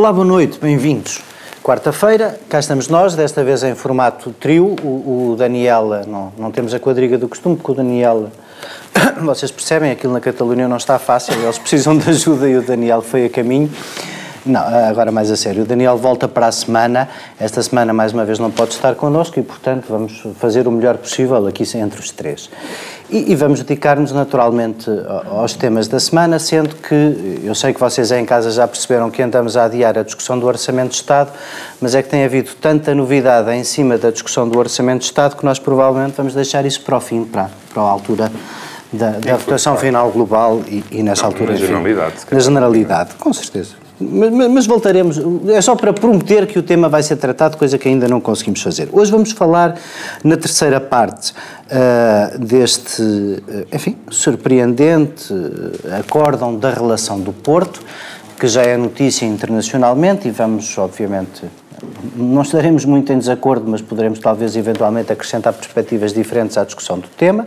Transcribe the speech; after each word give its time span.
Olá, 0.00 0.14
boa 0.14 0.24
noite, 0.24 0.58
bem-vindos. 0.58 1.20
Quarta-feira, 1.62 2.40
cá 2.48 2.58
estamos 2.58 2.88
nós, 2.88 3.14
desta 3.14 3.44
vez 3.44 3.62
em 3.62 3.74
formato 3.74 4.30
trio. 4.40 4.74
O, 4.82 5.32
o 5.32 5.36
Daniel, 5.36 5.90
não, 6.08 6.32
não 6.38 6.50
temos 6.50 6.72
a 6.72 6.80
quadriga 6.80 7.18
do 7.18 7.28
costume, 7.28 7.54
porque 7.54 7.72
o 7.72 7.74
Daniel, 7.74 8.30
vocês 9.20 9.50
percebem, 9.50 9.90
aquilo 9.90 10.14
na 10.14 10.20
Catalunha 10.20 10.66
não 10.66 10.78
está 10.78 10.98
fácil, 10.98 11.34
eles 11.34 11.58
precisam 11.58 11.98
de 11.98 12.08
ajuda 12.08 12.48
e 12.48 12.56
o 12.56 12.62
Daniel 12.62 13.02
foi 13.02 13.26
a 13.26 13.28
caminho. 13.28 13.70
Não, 14.46 14.62
agora 14.62 15.12
mais 15.12 15.30
a 15.30 15.36
sério. 15.36 15.64
O 15.64 15.66
Daniel 15.66 15.98
volta 15.98 16.26
para 16.26 16.46
a 16.46 16.52
semana. 16.52 17.06
Esta 17.38 17.62
semana, 17.62 17.92
mais 17.92 18.14
uma 18.14 18.24
vez, 18.24 18.38
não 18.38 18.50
pode 18.50 18.72
estar 18.72 18.94
connosco 18.94 19.38
e, 19.38 19.42
portanto, 19.42 19.84
vamos 19.86 20.22
fazer 20.38 20.66
o 20.66 20.72
melhor 20.72 20.96
possível 20.96 21.46
aqui 21.46 21.64
entre 21.76 22.00
os 22.00 22.10
três. 22.10 22.48
E, 23.10 23.32
e 23.32 23.34
vamos 23.34 23.60
dedicar-nos 23.62 24.12
naturalmente 24.12 24.88
aos 25.26 25.54
temas 25.54 25.88
da 25.88 25.98
semana, 25.98 26.38
sendo 26.38 26.76
que 26.76 27.40
eu 27.42 27.54
sei 27.54 27.74
que 27.74 27.80
vocês 27.80 28.12
em 28.12 28.24
casa 28.24 28.50
já 28.52 28.68
perceberam 28.68 29.10
que 29.10 29.20
andamos 29.20 29.56
a 29.56 29.64
adiar 29.64 29.98
a 29.98 30.02
discussão 30.02 30.38
do 30.38 30.46
Orçamento 30.46 30.90
de 30.90 30.96
Estado, 30.96 31.32
mas 31.80 31.94
é 31.94 32.02
que 32.02 32.08
tem 32.08 32.24
havido 32.24 32.50
tanta 32.60 32.94
novidade 32.94 33.50
em 33.52 33.64
cima 33.64 33.98
da 33.98 34.10
discussão 34.10 34.48
do 34.48 34.56
Orçamento 34.58 35.00
de 35.00 35.06
Estado 35.06 35.36
que 35.36 35.44
nós 35.44 35.58
provavelmente 35.58 36.14
vamos 36.16 36.34
deixar 36.34 36.64
isso 36.64 36.82
para 36.82 36.96
o 36.96 37.00
fim, 37.00 37.24
para, 37.24 37.50
para 37.74 37.82
a 37.82 37.86
altura 37.86 38.30
da, 38.92 39.10
da 39.10 39.36
votação 39.36 39.76
final 39.76 40.10
global 40.10 40.62
e, 40.68 40.84
e 40.90 41.02
nessa 41.02 41.22
Não, 41.22 41.30
altura. 41.30 41.50
na 41.52 41.56
enfim, 41.56 41.66
generalidade. 41.66 42.14
Na 42.30 42.38
generalidade, 42.38 43.14
com 43.14 43.32
certeza. 43.32 43.79
Mas, 44.00 44.48
mas- 44.50 44.66
voltaremos, 44.66 45.20
é 45.48 45.60
só 45.60 45.76
para 45.76 45.92
prometer 45.92 46.46
que 46.46 46.58
o 46.58 46.62
tema 46.62 46.88
vai 46.88 47.02
ser 47.02 47.16
tratado, 47.16 47.56
coisa 47.56 47.76
que 47.76 47.86
ainda 47.88 48.08
não 48.08 48.20
conseguimos 48.20 48.62
fazer. 48.62 48.88
Hoje 48.92 49.10
vamos 49.10 49.32
falar 49.32 49.78
na 50.24 50.36
terceira 50.36 50.80
parte 50.80 51.34
ah, 51.70 52.32
deste, 52.38 53.02
ah, 53.02 53.76
enfim, 53.76 53.96
surpreendente 54.10 55.34
ah, 55.90 55.98
acórdão 55.98 56.56
da 56.56 56.70
relação 56.70 57.20
do 57.20 57.32
Porto, 57.32 57.82
que 58.38 58.48
já 58.48 58.62
é 58.62 58.76
notícia 58.76 59.26
internacionalmente 59.26 60.26
e 60.26 60.30
vamos, 60.30 60.78
obviamente, 60.78 61.42
não 62.16 62.42
estaremos 62.42 62.84
muito 62.84 63.12
em 63.12 63.18
desacordo, 63.18 63.64
mas 63.68 63.80
poderemos 63.80 64.18
talvez 64.18 64.56
eventualmente 64.56 65.12
acrescentar 65.12 65.52
perspectivas 65.52 66.12
diferentes 66.12 66.58
à 66.58 66.64
discussão 66.64 66.98
do 66.98 67.08
tema. 67.08 67.46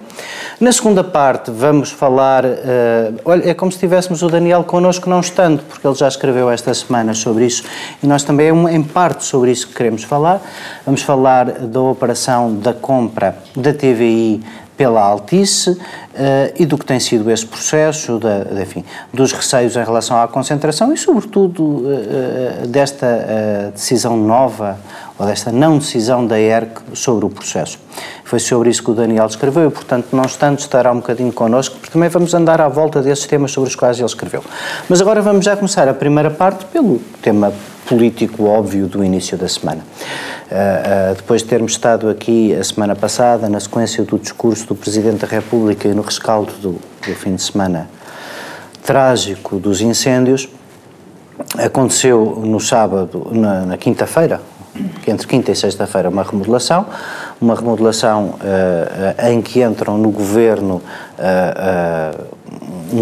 Na 0.59 0.71
segunda 0.71 1.03
parte 1.03 1.51
vamos 1.51 1.91
falar, 1.91 2.45
eh, 2.45 3.11
olha, 3.25 3.49
é 3.49 3.53
como 3.53 3.71
se 3.71 3.77
tivéssemos 3.77 4.21
o 4.21 4.29
Daniel 4.29 4.63
connosco 4.63 5.09
não 5.09 5.19
estando, 5.19 5.61
porque 5.63 5.85
ele 5.85 5.95
já 5.95 6.07
escreveu 6.07 6.49
esta 6.49 6.73
semana 6.73 7.13
sobre 7.13 7.45
isso 7.45 7.63
e 8.01 8.07
nós 8.07 8.23
também 8.23 8.47
é 8.47 8.73
em 8.73 8.83
parte 8.83 9.25
sobre 9.25 9.51
isso 9.51 9.67
que 9.67 9.73
queremos 9.73 10.03
falar. 10.03 10.41
Vamos 10.85 11.01
falar 11.01 11.51
da 11.51 11.81
operação 11.81 12.55
da 12.55 12.73
compra 12.73 13.37
da 13.55 13.73
TVI 13.73 14.41
pela 14.83 15.01
Altice 15.01 15.79
eh, 16.13 16.53
e 16.59 16.65
do 16.65 16.77
que 16.77 16.83
tem 16.85 16.99
sido 16.99 17.31
esse 17.31 17.45
processo, 17.45 18.19
da, 18.19 18.43
de- 18.43 18.61
enfim, 18.61 18.83
dos 19.13 19.31
receios 19.31 19.77
em 19.77 19.83
relação 19.83 20.21
à 20.21 20.27
concentração 20.27 20.91
e, 20.93 20.97
sobretudo, 20.97 21.85
eh, 21.87 22.67
desta 22.67 23.05
eh, 23.05 23.69
decisão 23.73 24.17
nova 24.17 24.77
ou 25.17 25.25
desta 25.25 25.53
não 25.53 25.77
decisão 25.77 26.27
da 26.27 26.37
ERC 26.37 26.81
sobre 26.95 27.25
o 27.25 27.29
processo. 27.29 27.79
Foi 28.25 28.39
sobre 28.39 28.69
isso 28.69 28.83
que 28.83 28.91
o 28.91 28.93
Daniel 28.93 29.25
escreveu 29.27 29.69
e, 29.69 29.71
portanto, 29.71 30.07
não 30.11 30.25
estando, 30.25 30.59
estará 30.59 30.91
um 30.91 30.97
bocadinho 30.97 31.31
connosco, 31.31 31.77
porque 31.77 31.93
também 31.93 32.09
vamos 32.09 32.33
andar 32.33 32.59
à 32.59 32.67
volta 32.67 33.01
desses 33.01 33.25
temas 33.25 33.51
sobre 33.53 33.69
os 33.69 33.75
quais 33.77 33.97
ele 33.97 34.05
escreveu. 34.05 34.43
Mas 34.89 34.99
agora 34.99 35.21
vamos 35.21 35.45
já 35.45 35.55
começar 35.55 35.87
a 35.87 35.93
primeira 35.93 36.29
parte 36.29 36.65
pelo 36.65 36.99
tema 37.21 37.53
político 37.93 38.45
óbvio 38.45 38.87
do 38.87 39.03
início 39.03 39.37
da 39.37 39.47
semana. 39.47 39.81
Ah, 40.51 41.11
ah, 41.11 41.13
depois 41.15 41.43
de 41.43 41.47
termos 41.47 41.73
estado 41.73 42.09
aqui 42.09 42.53
a 42.53 42.63
semana 42.63 42.95
passada, 42.95 43.47
na 43.47 43.59
sequência 43.59 44.03
do 44.03 44.17
discurso 44.17 44.67
do 44.67 44.75
Presidente 44.75 45.19
da 45.19 45.27
República 45.27 45.87
e 45.87 45.93
no 45.93 46.01
rescaldo 46.01 46.51
do, 46.53 46.71
do 46.71 47.15
fim 47.15 47.35
de 47.35 47.43
semana 47.43 47.87
trágico 48.83 49.59
dos 49.59 49.79
incêndios, 49.79 50.49
aconteceu 51.57 52.41
no 52.43 52.59
sábado, 52.59 53.27
na, 53.31 53.61
na 53.61 53.77
quinta-feira, 53.77 54.41
entre 55.07 55.27
quinta 55.27 55.51
e 55.51 55.55
sexta-feira, 55.55 56.09
uma 56.09 56.23
remodelação, 56.23 56.87
uma 57.39 57.55
remodelação 57.55 58.35
eh, 58.43 59.31
em 59.31 59.41
que 59.41 59.61
entram 59.61 59.97
no 59.97 60.09
governo 60.09 60.81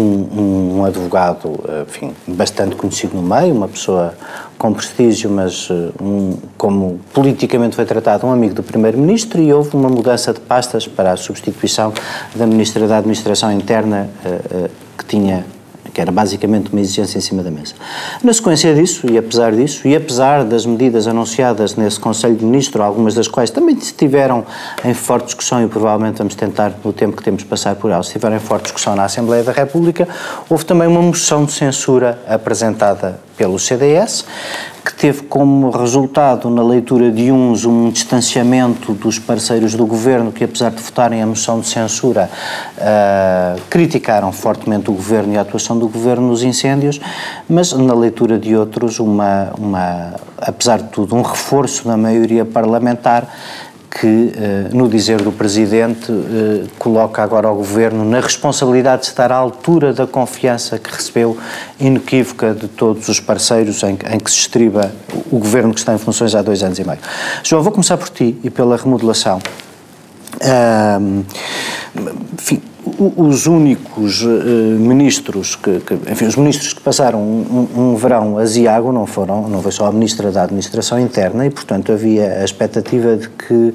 um, 0.00 0.78
um 0.78 0.84
advogado, 0.84 1.60
eh, 1.68 1.84
enfim, 1.88 2.14
bastante 2.26 2.74
conhecido 2.76 3.16
no 3.16 3.22
meio, 3.22 3.54
uma 3.54 3.68
pessoa 3.68 4.14
com 4.58 4.72
prestígio, 4.72 5.30
mas 5.30 5.68
eh, 5.70 5.90
um, 6.02 6.36
como 6.56 7.00
politicamente 7.12 7.76
foi 7.76 7.84
tratado, 7.84 8.26
um 8.26 8.32
amigo 8.32 8.54
do 8.54 8.62
primeiro-ministro 8.62 9.40
e 9.40 9.52
houve 9.52 9.76
uma 9.76 9.88
mudança 9.88 10.32
de 10.32 10.40
pastas 10.40 10.86
para 10.86 11.12
a 11.12 11.16
substituição 11.16 11.92
da 12.34 12.46
ministra 12.46 12.86
da 12.86 12.98
Administração 12.98 13.52
Interna 13.52 14.08
eh, 14.24 14.70
que 14.96 15.04
tinha 15.04 15.44
que 15.92 16.00
era 16.00 16.10
basicamente 16.10 16.70
uma 16.72 16.80
exigência 16.80 17.18
em 17.18 17.20
cima 17.20 17.42
da 17.42 17.50
mesa. 17.50 17.74
Na 18.22 18.32
sequência 18.32 18.74
disso, 18.74 19.06
e 19.10 19.18
apesar 19.18 19.52
disso, 19.52 19.86
e 19.86 19.94
apesar 19.94 20.44
das 20.44 20.64
medidas 20.64 21.06
anunciadas 21.06 21.76
nesse 21.76 22.00
Conselho 22.00 22.34
de 22.34 22.44
Ministros, 22.44 22.82
algumas 22.82 23.14
das 23.14 23.28
quais 23.28 23.50
também 23.50 23.76
estiveram 23.76 24.44
em 24.84 24.94
forte 24.94 25.26
discussão 25.26 25.62
e 25.62 25.68
provavelmente 25.68 26.18
vamos 26.18 26.34
tentar, 26.34 26.72
no 26.84 26.92
tempo 26.92 27.16
que 27.16 27.22
temos, 27.22 27.44
passar 27.44 27.74
por 27.76 27.90
elas, 27.90 28.06
estiveram 28.06 28.36
em 28.36 28.40
forte 28.40 28.64
discussão 28.64 28.96
na 28.96 29.04
Assembleia 29.04 29.44
da 29.44 29.52
República, 29.52 30.08
houve 30.48 30.64
também 30.64 30.88
uma 30.88 31.02
moção 31.02 31.44
de 31.44 31.52
censura 31.52 32.18
apresentada 32.26 33.20
pelo 33.42 33.58
CDS, 33.58 34.24
que 34.84 34.94
teve 34.94 35.22
como 35.22 35.68
resultado, 35.70 36.48
na 36.48 36.62
leitura 36.62 37.10
de 37.10 37.32
uns, 37.32 37.64
um 37.64 37.90
distanciamento 37.90 38.92
dos 38.92 39.18
parceiros 39.18 39.74
do 39.74 39.84
governo 39.84 40.30
que, 40.30 40.44
apesar 40.44 40.70
de 40.70 40.80
votarem 40.80 41.20
a 41.20 41.26
moção 41.26 41.58
de 41.58 41.66
censura, 41.66 42.30
ah, 42.78 43.56
criticaram 43.68 44.30
fortemente 44.30 44.88
o 44.90 44.92
governo 44.92 45.34
e 45.34 45.38
a 45.38 45.40
atuação 45.40 45.76
do 45.76 45.88
governo 45.88 46.28
nos 46.28 46.44
incêndios, 46.44 47.00
mas 47.48 47.72
na 47.72 47.94
leitura 47.94 48.38
de 48.38 48.54
outros, 48.54 49.00
uma, 49.00 49.50
uma, 49.58 50.14
apesar 50.38 50.78
de 50.78 50.90
tudo, 50.90 51.16
um 51.16 51.22
reforço 51.22 51.88
da 51.88 51.96
maioria 51.96 52.44
parlamentar 52.44 53.26
que, 54.00 54.32
eh, 54.34 54.68
no 54.72 54.88
dizer 54.88 55.20
do 55.20 55.30
Presidente, 55.30 56.10
eh, 56.10 56.66
coloca 56.78 57.22
agora 57.22 57.50
o 57.50 57.54
Governo 57.54 58.04
na 58.04 58.20
responsabilidade 58.20 59.02
de 59.02 59.08
estar 59.08 59.30
à 59.30 59.36
altura 59.36 59.92
da 59.92 60.06
confiança 60.06 60.78
que 60.78 60.90
recebeu 60.90 61.36
inequívoca 61.78 62.54
de 62.54 62.68
todos 62.68 63.08
os 63.08 63.20
parceiros 63.20 63.82
em, 63.82 63.98
em 64.10 64.18
que 64.18 64.30
se 64.30 64.38
estriba 64.38 64.90
o 65.30 65.38
Governo 65.38 65.74
que 65.74 65.80
está 65.80 65.92
em 65.92 65.98
funções 65.98 66.34
há 66.34 66.40
dois 66.40 66.62
anos 66.62 66.78
e 66.78 66.84
meio. 66.84 67.00
João, 67.42 67.62
vou 67.62 67.72
começar 67.72 67.98
por 67.98 68.08
ti 68.08 68.38
e 68.42 68.48
pela 68.48 68.76
remodelação. 68.76 69.40
Ahm, 70.40 71.22
enfim, 72.34 72.62
os 73.16 73.46
únicos 73.46 74.22
eh, 74.22 74.26
ministros 74.26 75.54
que, 75.54 75.78
que- 75.80 75.94
enfim, 76.10 76.26
os 76.26 76.34
ministros 76.36 76.72
que 76.72 76.80
passaram 76.80 77.20
um, 77.20 77.68
um- 77.76 77.96
verão 77.96 78.38
aziago 78.38 78.90
não 78.90 79.06
foram, 79.06 79.48
não 79.48 79.62
foi 79.62 79.70
só 79.70 79.86
a 79.86 79.92
ministra 79.92 80.32
da 80.32 80.42
Administração 80.42 80.98
Interna 80.98 81.46
e, 81.46 81.50
portanto, 81.50 81.92
havia 81.92 82.40
a 82.40 82.44
expectativa 82.44 83.16
de 83.16 83.28
que 83.28 83.72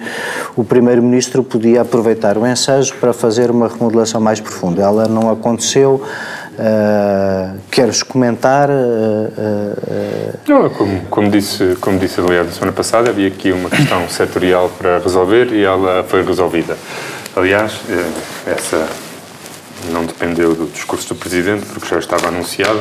o 0.58 0.64
primeiro-ministro 0.64 1.42
podia 1.44 1.82
aproveitar 1.82 2.38
o 2.38 2.46
ensejo 2.46 2.96
para 3.00 3.14
fazer 3.14 3.50
uma 3.50 3.68
remodelação 3.70 4.20
mais 4.20 4.40
profunda. 4.42 4.82
Ela 4.84 5.08
não 5.08 5.32
aconteceu. 5.32 6.02
Ah, 6.60 7.54
queres 7.72 8.02
comentar? 8.04 8.70
Ah, 8.70 8.74
ah, 9.38 10.34
Não, 10.48 10.70
como, 10.70 11.02
como 11.10 11.30
disse, 11.30 11.78
como 11.80 11.98
disse 12.00 12.20
aliás 12.20 12.48
na 12.48 12.52
semana 12.52 12.72
passada, 12.74 13.10
havia 13.10 13.28
aqui 13.28 13.52
uma 13.52 13.70
questão 13.70 14.08
setorial 14.10 14.70
para 14.78 14.98
resolver 15.00 15.54
e 15.54 15.64
ela 15.64 16.04
foi 16.04 16.24
resolvida. 16.26 16.76
Aliás, 17.38 17.82
eh, 17.88 18.52
essa 18.52 18.90
não 19.92 20.04
dependeu 20.04 20.56
do 20.56 20.66
discurso 20.66 21.10
do 21.10 21.16
Presidente, 21.20 21.68
porque 21.68 21.88
já 21.88 22.00
estava 22.00 22.30
anunciada 22.30 22.80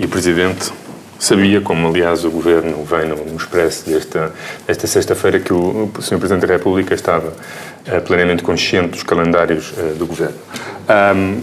e 0.00 0.04
o 0.04 0.08
Presidente 0.08 0.72
sabia, 1.16 1.60
como 1.60 1.86
aliás 1.86 2.24
o 2.24 2.30
Governo 2.32 2.82
vem 2.82 3.06
no, 3.06 3.36
expresso 3.36 3.88
desta, 3.88 4.34
desta 4.66 4.88
sexta-feira, 4.88 5.38
que 5.38 5.52
o, 5.52 5.92
Sr. 6.00 6.18
Presidente 6.18 6.44
da 6.44 6.54
República 6.54 6.92
estava 6.92 7.32
eh, 7.86 8.00
plenamente 8.00 8.42
consciente 8.42 8.88
dos 8.88 9.04
calendários 9.04 9.72
eh, 9.78 9.94
do 9.96 10.06
Governo. 10.06 10.38
Ahm, 10.88 11.42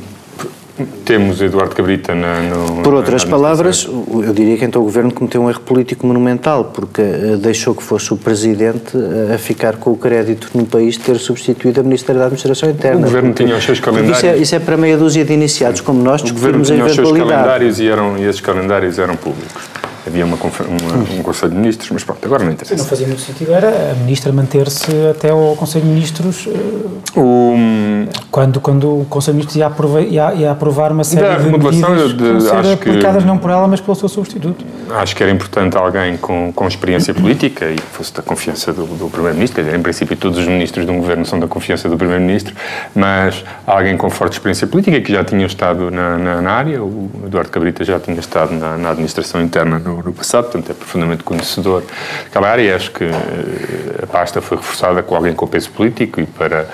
temos 1.06 1.42
Eduardo 1.42 1.74
Cabrita 1.76 2.14
na, 2.14 2.42
no, 2.42 2.82
Por 2.84 2.94
outras 2.94 3.24
na 3.24 3.30
palavras, 3.32 3.86
o- 3.88 4.22
eu 4.26 4.34
diria 4.34 4.58
que 4.58 4.66
então 4.66 4.82
o 4.82 4.86
Governo 4.86 5.12
cometeu 5.14 5.42
um 5.42 5.50
erro 5.50 5.62
político 5.62 6.06
monumental, 6.06 6.66
porque 6.66 7.02
eh, 7.02 7.38
deixou 7.40 7.74
que 7.74 7.82
fosse 7.82 8.14
o 8.14 8.18
Presidente 8.18 8.96
eh, 8.96 9.34
a 9.36 9.38
ficar 9.38 9.78
com 9.78 9.92
o 9.92 9.98
crédito 9.98 10.50
no 10.54 10.66
país 10.66 10.96
de 10.96 11.02
ter 11.02 11.18
substituído 11.18 11.80
a 11.80 11.84
Ministra 11.84 12.14
da 12.14 12.24
Administração 12.26 12.70
Interna. 12.70 13.00
O 13.02 13.04
Governo 13.04 13.30
Porque- 13.30 13.44
tinha 13.46 13.56
os 13.58 13.64
seus 13.64 13.80
calendários. 13.80 14.18
Isso 14.18 14.26
é, 14.28 14.38
isso 14.38 14.56
é 14.56 14.60
para 14.60 14.76
meia 14.76 14.98
dúzia 14.98 15.24
de 15.24 15.34
iniciados 15.34 15.80
como 15.82 16.02
nós 16.04 16.22
O 16.22 16.34
governo 16.34 16.62
discutirmos 16.62 16.72
a 16.72 16.74
tinha 16.74 16.86
os 16.86 16.94
seus 16.96 17.08
eventualidade. 17.10 17.44
calendários 17.44 17.80
e, 17.80 17.88
eram, 17.88 18.18
e 18.18 18.24
esses 18.26 18.42
calendários 18.42 19.00
eram 19.00 19.16
públicos. 19.16 19.64
Havia 20.08 20.26
uma, 20.26 20.36
uma- 20.38 21.20
um 21.20 21.24
Conselho 21.24 21.52
de 21.52 21.58
Ministros, 21.58 21.90
mas 21.92 22.04
pronto, 22.04 22.24
agora 22.26 22.40
não 22.44 22.48
Não 22.48 22.54
interessa. 22.54 22.86
fazia 22.86 23.08
muito 23.08 23.22
sentido 23.22 23.52
era 23.54 23.92
a 23.92 23.96
ministra 23.96 24.32
manter-se 24.32 24.92
até 25.10 25.32
ao 25.32 25.56
Conselho 25.56 25.84
de 25.86 25.92
Ministros 25.92 26.48
eh, 26.48 28.08
quando, 28.30 28.60
quando 28.60 29.02
o 29.02 29.06
Conselho 29.06 29.34
de 29.34 29.38
Ministros 29.38 29.56
ia, 29.58 29.68
aprova- 29.68 30.02
ia- 30.02 30.34
ia 30.36 30.52
aprovar 30.52 30.92
uma 30.92 31.04
série 31.04 31.22
Da 31.28 31.38
de 31.38 31.50
medidas 31.50 32.14
de- 32.14 32.18
que 32.34 32.42
ser 32.42 32.56
acho 32.56 32.78
que- 32.78 32.90
aplicadas 32.90 33.26
não 33.26 33.38
por 33.38 33.50
ela, 33.50 33.68
mas 33.68 33.80
pelo 33.82 33.96
seu 33.96 34.10
substituto. 34.10 34.64
acho 34.92 35.16
que 35.16 35.24
era 35.24 35.32
importante 35.32 35.78
alguém 35.78 36.18
com, 36.18 36.52
com 36.54 36.68
experiência 36.68 37.14
política 37.14 37.66
e 37.72 37.76
que 37.76 37.82
fosse 37.82 38.14
da 38.14 38.22
confiança 38.22 38.72
do, 38.74 38.86
do 38.86 39.10
Primeiro-Ministro. 39.10 39.64
Em 39.76 39.82
princípio, 39.82 40.16
todos 40.16 40.38
os 40.38 40.46
ministros 40.48 40.86
de 40.86 40.92
um 40.92 40.98
governo 41.00 41.26
são 41.26 41.40
da 41.40 41.48
confiança 41.48 41.90
do 41.90 41.98
Primeiro-Ministro, 41.98 42.54
mas 42.94 43.44
alguém 43.66 43.98
com 43.98 44.10
forte 44.10 44.34
experiência 44.34 44.68
política 44.68 45.00
que 45.02 45.12
já 45.12 45.24
tinha 45.24 45.46
estado 45.46 45.90
na, 45.90 46.18
na, 46.18 46.42
na 46.42 46.52
área. 46.52 46.84
O 46.84 47.10
Eduardo 47.26 47.50
Cabrita 47.50 47.84
já 47.84 48.00
tinha 48.00 48.20
estado 48.20 48.54
na, 48.54 48.78
na 48.78 48.90
administração 48.92 49.42
interna 49.42 49.80
no, 49.80 49.95
no, 50.04 50.14
passado, 50.14 50.44
portanto 50.44 50.72
é 50.72 50.74
profundamente 50.74 51.24
conhecedor 51.24 51.84
daquela 52.24 52.50
área. 52.50 52.62
E 52.62 52.74
acho 52.74 52.92
que 52.92 53.04
eh, 53.04 54.04
a 54.04 54.08
pasta 54.08 54.42
foi 54.42 54.58
reforçada 54.58 55.02
com 55.04 55.16
alguém 55.16 55.34
com 55.34 55.48
peso 55.48 55.70
político 55.72 56.20
e 56.20 56.26
para, 56.26 56.68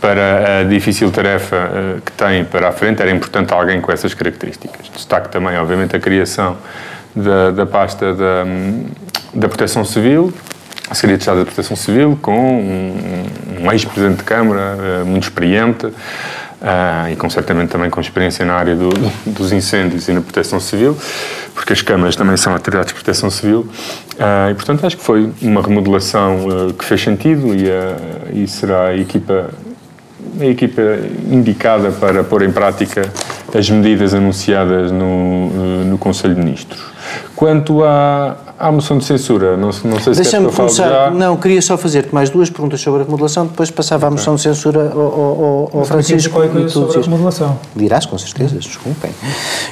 para 0.00 0.60
a 0.60 0.64
difícil 0.64 1.10
tarefa 1.10 1.56
eh, 1.56 1.96
que 2.04 2.12
tem 2.12 2.44
para 2.44 2.68
a 2.68 2.72
frente 2.72 3.02
era 3.02 3.10
importante 3.10 3.52
alguém 3.52 3.80
com 3.80 3.92
essas 3.92 4.14
características. 4.14 4.90
Destaque 4.94 5.28
também, 5.28 5.56
obviamente, 5.58 5.96
a 5.96 6.00
criação 6.00 6.56
da, 7.14 7.50
da 7.50 7.66
pasta 7.66 8.14
da, 8.14 8.44
da 9.34 9.48
Proteção 9.48 9.84
Civil, 9.84 10.32
a 10.90 10.94
Secretaria 10.94 11.16
de 11.16 11.22
Estado 11.22 11.38
da 11.40 11.44
Proteção 11.44 11.76
Civil, 11.76 12.18
com 12.22 12.60
um, 12.60 13.26
um 13.60 13.72
ex-presidente 13.72 14.18
de 14.18 14.24
Câmara 14.24 14.76
uh, 15.02 15.06
muito 15.06 15.24
experiente 15.24 15.86
uh, 15.86 17.10
e 17.10 17.16
com 17.16 17.28
certamente 17.28 17.70
também 17.70 17.90
com 17.90 18.00
experiência 18.00 18.44
na 18.44 18.54
área 18.54 18.74
do, 18.74 18.88
dos 19.26 19.52
incêndios 19.52 20.08
e 20.08 20.12
na 20.12 20.20
proteção 20.20 20.60
civil, 20.60 20.96
porque 21.58 21.72
as 21.72 21.82
câmaras 21.82 22.14
também 22.14 22.36
são 22.36 22.54
atividades 22.54 22.88
de 22.90 22.94
proteção 22.94 23.28
civil. 23.28 23.60
Uh, 24.14 24.50
e, 24.52 24.54
portanto, 24.54 24.86
acho 24.86 24.96
que 24.96 25.02
foi 25.02 25.28
uma 25.42 25.60
remodelação 25.60 26.72
que 26.78 26.84
fez 26.84 27.02
sentido 27.02 27.48
e, 27.52 28.44
e 28.44 28.46
será 28.46 28.86
a 28.86 28.96
equipa 28.96 29.50
a 30.40 30.44
equipa 30.44 30.82
indicada 31.30 31.90
para 31.90 32.22
pôr 32.22 32.42
em 32.42 32.52
prática 32.52 33.02
as 33.52 33.68
medidas 33.70 34.14
anunciadas 34.14 34.92
no, 34.92 35.84
no 35.84 35.98
Conselho 35.98 36.34
de 36.34 36.40
Ministros. 36.40 36.80
Quanto 37.34 37.82
à, 37.82 38.36
à 38.58 38.70
moção 38.70 38.98
de 38.98 39.04
censura, 39.04 39.56
não, 39.56 39.70
não 39.84 40.00
sei 40.00 40.14
se 40.14 40.22
Deixa-me 40.22 40.52
começar. 40.52 40.88
Já. 40.88 41.10
Não, 41.10 41.36
queria 41.36 41.62
só 41.62 41.76
fazer-te 41.76 42.14
mais 42.14 42.30
duas 42.30 42.50
perguntas 42.50 42.80
sobre 42.80 43.00
a 43.00 43.04
remodelação, 43.04 43.46
depois 43.46 43.70
passava 43.70 44.06
à 44.06 44.10
moção 44.10 44.36
de 44.36 44.42
censura 44.42 44.92
ao, 44.92 45.00
ao, 45.00 45.70
ao 45.72 45.84
Francisco. 45.84 46.34
Qualquer 46.34 46.52
coisa 46.52 46.68
sobre 46.68 46.98
a 46.98 47.02
remodelação. 47.02 47.58
Dirás, 47.74 48.06
com 48.06 48.18
certeza, 48.18 48.56
desculpem. 48.56 49.10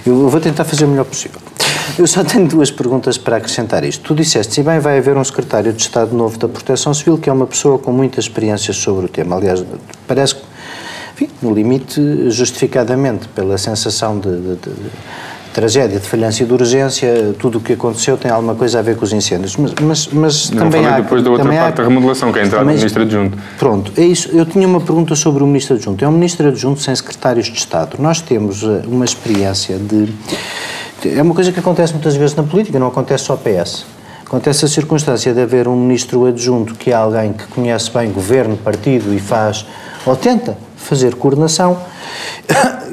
Eu 0.04 0.28
vou 0.28 0.40
tentar 0.40 0.64
fazer 0.64 0.84
o 0.84 0.88
melhor 0.88 1.04
possível. 1.04 1.40
Eu 1.98 2.06
só 2.06 2.22
tenho 2.22 2.46
duas 2.46 2.70
perguntas 2.70 3.16
para 3.16 3.38
acrescentar 3.38 3.82
isto. 3.82 4.02
Tu 4.02 4.14
disseste, 4.14 4.54
se 4.54 4.62
bem 4.62 4.78
vai 4.78 4.98
haver 4.98 5.16
um 5.16 5.24
secretário 5.24 5.72
de 5.72 5.80
Estado 5.80 6.14
novo 6.14 6.38
da 6.38 6.46
Proteção 6.46 6.92
Civil, 6.92 7.16
que 7.16 7.30
é 7.30 7.32
uma 7.32 7.46
pessoa 7.46 7.78
com 7.78 7.90
muita 7.90 8.20
experiência 8.20 8.74
sobre 8.74 9.06
o 9.06 9.08
tema. 9.08 9.36
Aliás, 9.36 9.64
parece 10.06 10.34
que, 10.34 10.42
enfim, 11.14 11.30
no 11.40 11.54
limite, 11.54 12.30
justificadamente, 12.30 13.28
pela 13.28 13.56
sensação 13.56 14.18
de, 14.18 14.28
de, 14.28 14.56
de 14.56 14.90
tragédia 15.54 15.98
de 15.98 16.06
falhança 16.06 16.42
e 16.42 16.46
de 16.46 16.52
urgência, 16.52 17.34
tudo 17.38 17.56
o 17.56 17.60
que 17.62 17.72
aconteceu 17.72 18.18
tem 18.18 18.30
alguma 18.30 18.54
coisa 18.54 18.78
a 18.78 18.82
ver 18.82 18.94
com 18.94 19.04
os 19.06 19.12
incêndios. 19.14 19.56
Mas, 19.56 19.72
mas, 19.80 20.06
mas 20.08 20.50
Não, 20.50 20.64
também 20.64 20.84
há. 20.84 21.00
depois 21.00 21.22
da 21.22 21.30
outra 21.30 21.46
parte 21.48 21.58
há, 21.62 21.70
da 21.70 21.82
remodelação, 21.82 22.30
que 22.30 22.38
é 22.40 22.42
a 22.42 22.44
entrada 22.44 22.64
do 22.66 22.70
Ministro 22.74 23.02
Adjunto. 23.02 23.38
Pronto, 23.58 23.90
é 23.96 24.04
isso. 24.04 24.28
Eu 24.36 24.44
tinha 24.44 24.68
uma 24.68 24.82
pergunta 24.82 25.16
sobre 25.16 25.42
o 25.42 25.46
Ministro 25.46 25.76
Adjunto. 25.76 26.04
É 26.04 26.08
um 26.08 26.12
Ministro 26.12 26.46
Adjunto 26.48 26.82
sem 26.82 26.94
secretários 26.94 27.46
de 27.46 27.58
Estado. 27.58 27.96
Nós 27.98 28.20
temos 28.20 28.62
eh, 28.62 28.82
uma 28.86 29.06
experiência 29.06 29.78
de 29.78 30.12
é 31.14 31.22
uma 31.22 31.34
coisa 31.34 31.52
que 31.52 31.60
acontece 31.60 31.92
muitas 31.92 32.16
vezes 32.16 32.34
na 32.34 32.42
política, 32.42 32.78
não 32.78 32.88
acontece 32.88 33.24
só 33.24 33.36
PS. 33.36 33.86
Acontece 34.24 34.64
a 34.64 34.68
circunstância 34.68 35.32
de 35.32 35.40
haver 35.40 35.68
um 35.68 35.76
ministro 35.76 36.26
adjunto 36.26 36.74
que 36.74 36.90
é 36.90 36.94
alguém 36.94 37.32
que 37.32 37.46
conhece 37.46 37.90
bem 37.90 38.10
governo, 38.10 38.56
partido 38.56 39.14
e 39.14 39.20
faz, 39.20 39.66
ou 40.04 40.16
tenta 40.16 40.58
fazer 40.76 41.14
coordenação 41.14 41.78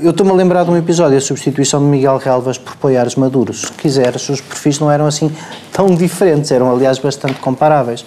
eu 0.04 0.12
estou-me 0.12 0.34
a 0.34 0.36
lembrar 0.36 0.66
de 0.66 0.70
um 0.70 0.76
episódio, 0.76 1.18
a 1.18 1.22
substituição 1.22 1.80
de 1.80 1.86
Miguel 1.86 2.18
Relvas 2.18 2.58
por 2.58 2.76
Poiares 2.76 3.16
Maduros. 3.16 3.62
Se 3.62 3.72
quiseres, 3.72 4.28
os 4.28 4.42
perfis 4.42 4.78
não 4.78 4.92
eram 4.92 5.06
assim 5.06 5.32
tão 5.72 5.96
diferentes, 5.96 6.52
eram 6.52 6.70
aliás 6.70 7.00
bastante 7.00 7.36
comparáveis. 7.36 8.04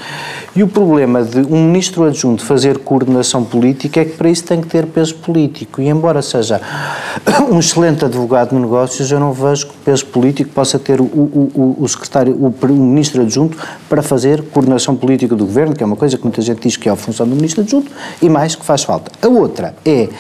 E 0.55 0.63
o 0.63 0.69
problema 0.69 1.25
de 1.25 1.41
um 1.41 1.65
ministro 1.65 2.05
adjunto 2.05 2.45
fazer 2.45 2.79
coordenação 2.79 3.43
política 3.43 4.03
é 4.03 4.05
que 4.05 4.13
para 4.13 4.29
isso 4.29 4.45
tem 4.45 4.61
que 4.61 4.67
ter 4.67 4.85
peso 4.85 5.15
político. 5.15 5.81
E 5.81 5.89
embora 5.89 6.21
seja 6.21 6.61
um 7.51 7.59
excelente 7.59 8.05
advogado 8.05 8.51
de 8.51 8.57
negócios, 8.57 9.11
eu 9.11 9.19
não 9.19 9.33
vejo 9.33 9.69
que 9.69 9.77
peso 9.79 10.05
político 10.05 10.51
possa 10.51 10.79
ter 10.79 11.01
o, 11.01 11.05
o, 11.05 11.77
o 11.81 11.89
secretário, 11.89 12.35
o, 12.35 12.49
o 12.49 12.73
ministro 12.73 13.23
adjunto 13.23 13.57
para 13.89 14.03
fazer 14.03 14.43
coordenação 14.51 14.95
política 14.95 15.35
do 15.35 15.47
governo, 15.47 15.75
que 15.75 15.83
é 15.83 15.87
uma 15.87 15.97
coisa 15.97 16.19
que 16.19 16.25
muita 16.25 16.43
gente 16.43 16.61
diz 16.61 16.77
que 16.77 16.91
é 16.91 16.93
a 16.93 16.97
função 16.97 17.27
do 17.27 17.35
ministro 17.35 17.63
adjunto, 17.63 17.91
e 18.21 18.29
mais 18.29 18.55
que 18.55 18.67
faz 18.67 18.85
falta. 18.85 19.11
A 19.27 19.29
outra 19.31 19.75
é 19.83 20.11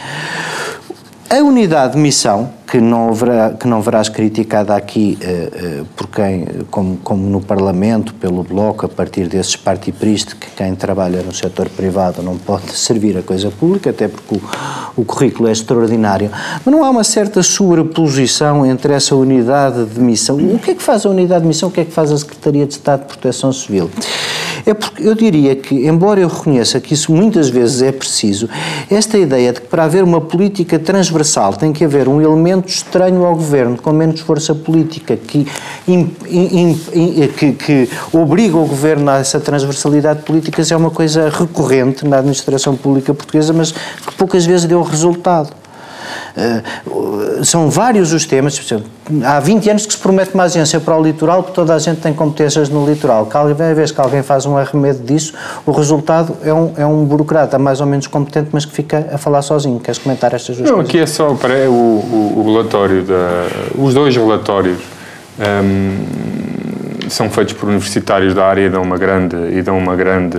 a 1.28 1.42
unidade 1.42 1.94
de 1.94 1.98
missão, 1.98 2.50
que 2.66 2.80
não, 2.80 3.08
haverá, 3.08 3.50
que 3.50 3.66
não 3.66 3.80
verás 3.80 4.08
criticada 4.08 4.76
aqui 4.76 5.18
uh, 5.20 5.82
uh, 5.82 5.84
por 5.96 6.08
quem, 6.08 6.46
como, 6.70 6.96
como, 6.98 7.28
no 7.28 7.40
Parlamento, 7.40 8.14
pelo 8.14 8.42
Bloco, 8.42 8.86
a 8.86 8.88
partir 8.88 9.28
desses 9.28 9.56
partipriste, 9.56 10.36
que 10.36 10.48
quem 10.50 10.74
trabalha 10.74 11.22
no 11.22 11.34
setor 11.34 11.68
privado 11.68 12.22
não 12.22 12.36
pode 12.36 12.70
servir 12.72 13.16
a 13.18 13.22
coisa 13.22 13.50
pública, 13.50 13.90
até 13.90 14.06
porque 14.08 14.36
o, 14.36 15.00
o 15.00 15.04
currículo 15.04 15.48
é 15.48 15.52
extraordinário. 15.52 16.30
Mas 16.64 16.74
não 16.74 16.84
há 16.84 16.90
uma 16.90 17.04
certa 17.04 17.42
sobreposição 17.42 18.64
entre 18.64 18.92
essa 18.92 19.14
unidade 19.14 19.84
de 19.84 20.00
missão. 20.00 20.36
O 20.36 20.58
que 20.58 20.72
é 20.72 20.74
que 20.74 20.82
faz 20.82 21.04
a 21.06 21.10
unidade 21.10 21.42
de 21.42 21.48
missão? 21.48 21.68
O 21.68 21.72
que 21.72 21.80
é 21.80 21.84
que 21.84 21.92
faz 21.92 22.12
a 22.12 22.18
Secretaria 22.18 22.66
de 22.66 22.74
Estado 22.74 23.00
de 23.00 23.06
Proteção 23.06 23.52
Civil? 23.52 23.90
É 24.66 24.74
porque 24.74 25.06
eu 25.06 25.14
diria 25.14 25.54
que, 25.54 25.86
embora 25.86 26.18
eu 26.18 26.26
reconheça 26.26 26.80
que 26.80 26.92
isso 26.92 27.12
muitas 27.12 27.48
vezes 27.48 27.82
é 27.82 27.92
preciso, 27.92 28.48
esta 28.90 29.16
ideia 29.16 29.52
de 29.52 29.60
que 29.60 29.68
para 29.68 29.84
haver 29.84 30.02
uma 30.02 30.20
política 30.20 30.76
transversal 30.76 31.52
tem 31.52 31.72
que 31.72 31.84
haver 31.84 32.08
um 32.08 32.20
elemento 32.20 32.68
estranho 32.68 33.24
ao 33.24 33.36
governo, 33.36 33.76
com 33.80 33.92
menos 33.92 34.18
força 34.18 34.56
política, 34.56 35.16
que, 35.16 35.46
que, 37.36 37.52
que 37.52 37.88
obriga 38.12 38.56
o 38.56 38.66
governo 38.66 39.08
a 39.08 39.18
essa 39.18 39.38
transversalidade 39.38 40.18
de 40.18 40.24
políticas, 40.24 40.72
é 40.72 40.76
uma 40.76 40.90
coisa 40.90 41.28
recorrente 41.28 42.04
na 42.04 42.18
administração 42.18 42.74
pública 42.74 43.14
portuguesa, 43.14 43.52
mas 43.52 43.70
que 43.70 44.14
poucas 44.16 44.44
vezes 44.44 44.66
deu 44.66 44.82
resultado. 44.82 45.50
Uh, 46.86 47.44
são 47.44 47.70
vários 47.70 48.12
os 48.12 48.24
temas. 48.26 48.60
Há 49.24 49.40
20 49.40 49.70
anos 49.70 49.86
que 49.86 49.92
se 49.92 49.98
promete 49.98 50.34
uma 50.34 50.44
agência 50.44 50.80
para 50.80 50.96
o 50.96 51.02
litoral, 51.02 51.42
porque 51.42 51.54
toda 51.54 51.74
a 51.74 51.78
gente 51.78 52.00
tem 52.00 52.12
competências 52.12 52.68
no 52.68 52.86
litoral. 52.86 53.26
Cada 53.26 53.74
vez 53.74 53.90
que 53.90 54.00
alguém 54.00 54.22
faz 54.22 54.46
um 54.46 54.56
arremedo 54.56 55.02
disso, 55.02 55.32
o 55.64 55.70
resultado 55.70 56.36
é 56.42 56.52
um, 56.52 56.72
é 56.76 56.86
um 56.86 57.04
burocrata 57.04 57.58
mais 57.58 57.80
ou 57.80 57.86
menos 57.86 58.06
competente, 58.06 58.48
mas 58.52 58.64
que 58.64 58.72
fica 58.72 59.08
a 59.12 59.18
falar 59.18 59.42
sozinho. 59.42 59.80
Queres 59.80 59.98
comentar 59.98 60.32
estas 60.34 60.56
duas 60.56 60.68
Não, 60.68 60.76
coisas? 60.76 60.90
aqui 60.90 60.98
é 61.00 61.06
só 61.06 61.34
para 61.34 61.70
o, 61.70 61.72
o, 61.72 62.34
o 62.38 62.52
relatório, 62.52 63.02
da, 63.02 63.46
os 63.76 63.94
dois 63.94 64.16
relatórios. 64.16 64.78
Um, 65.38 66.46
são 67.08 67.30
feitos 67.30 67.54
por 67.54 67.68
universitários 67.68 68.34
da 68.34 68.44
área 68.46 68.62
e 68.62 68.68
dão 68.68 68.82
uma 68.82 68.96
grande 68.96 69.36
e 69.52 69.62
dão 69.62 69.78
uma 69.78 69.94
grande 69.94 70.38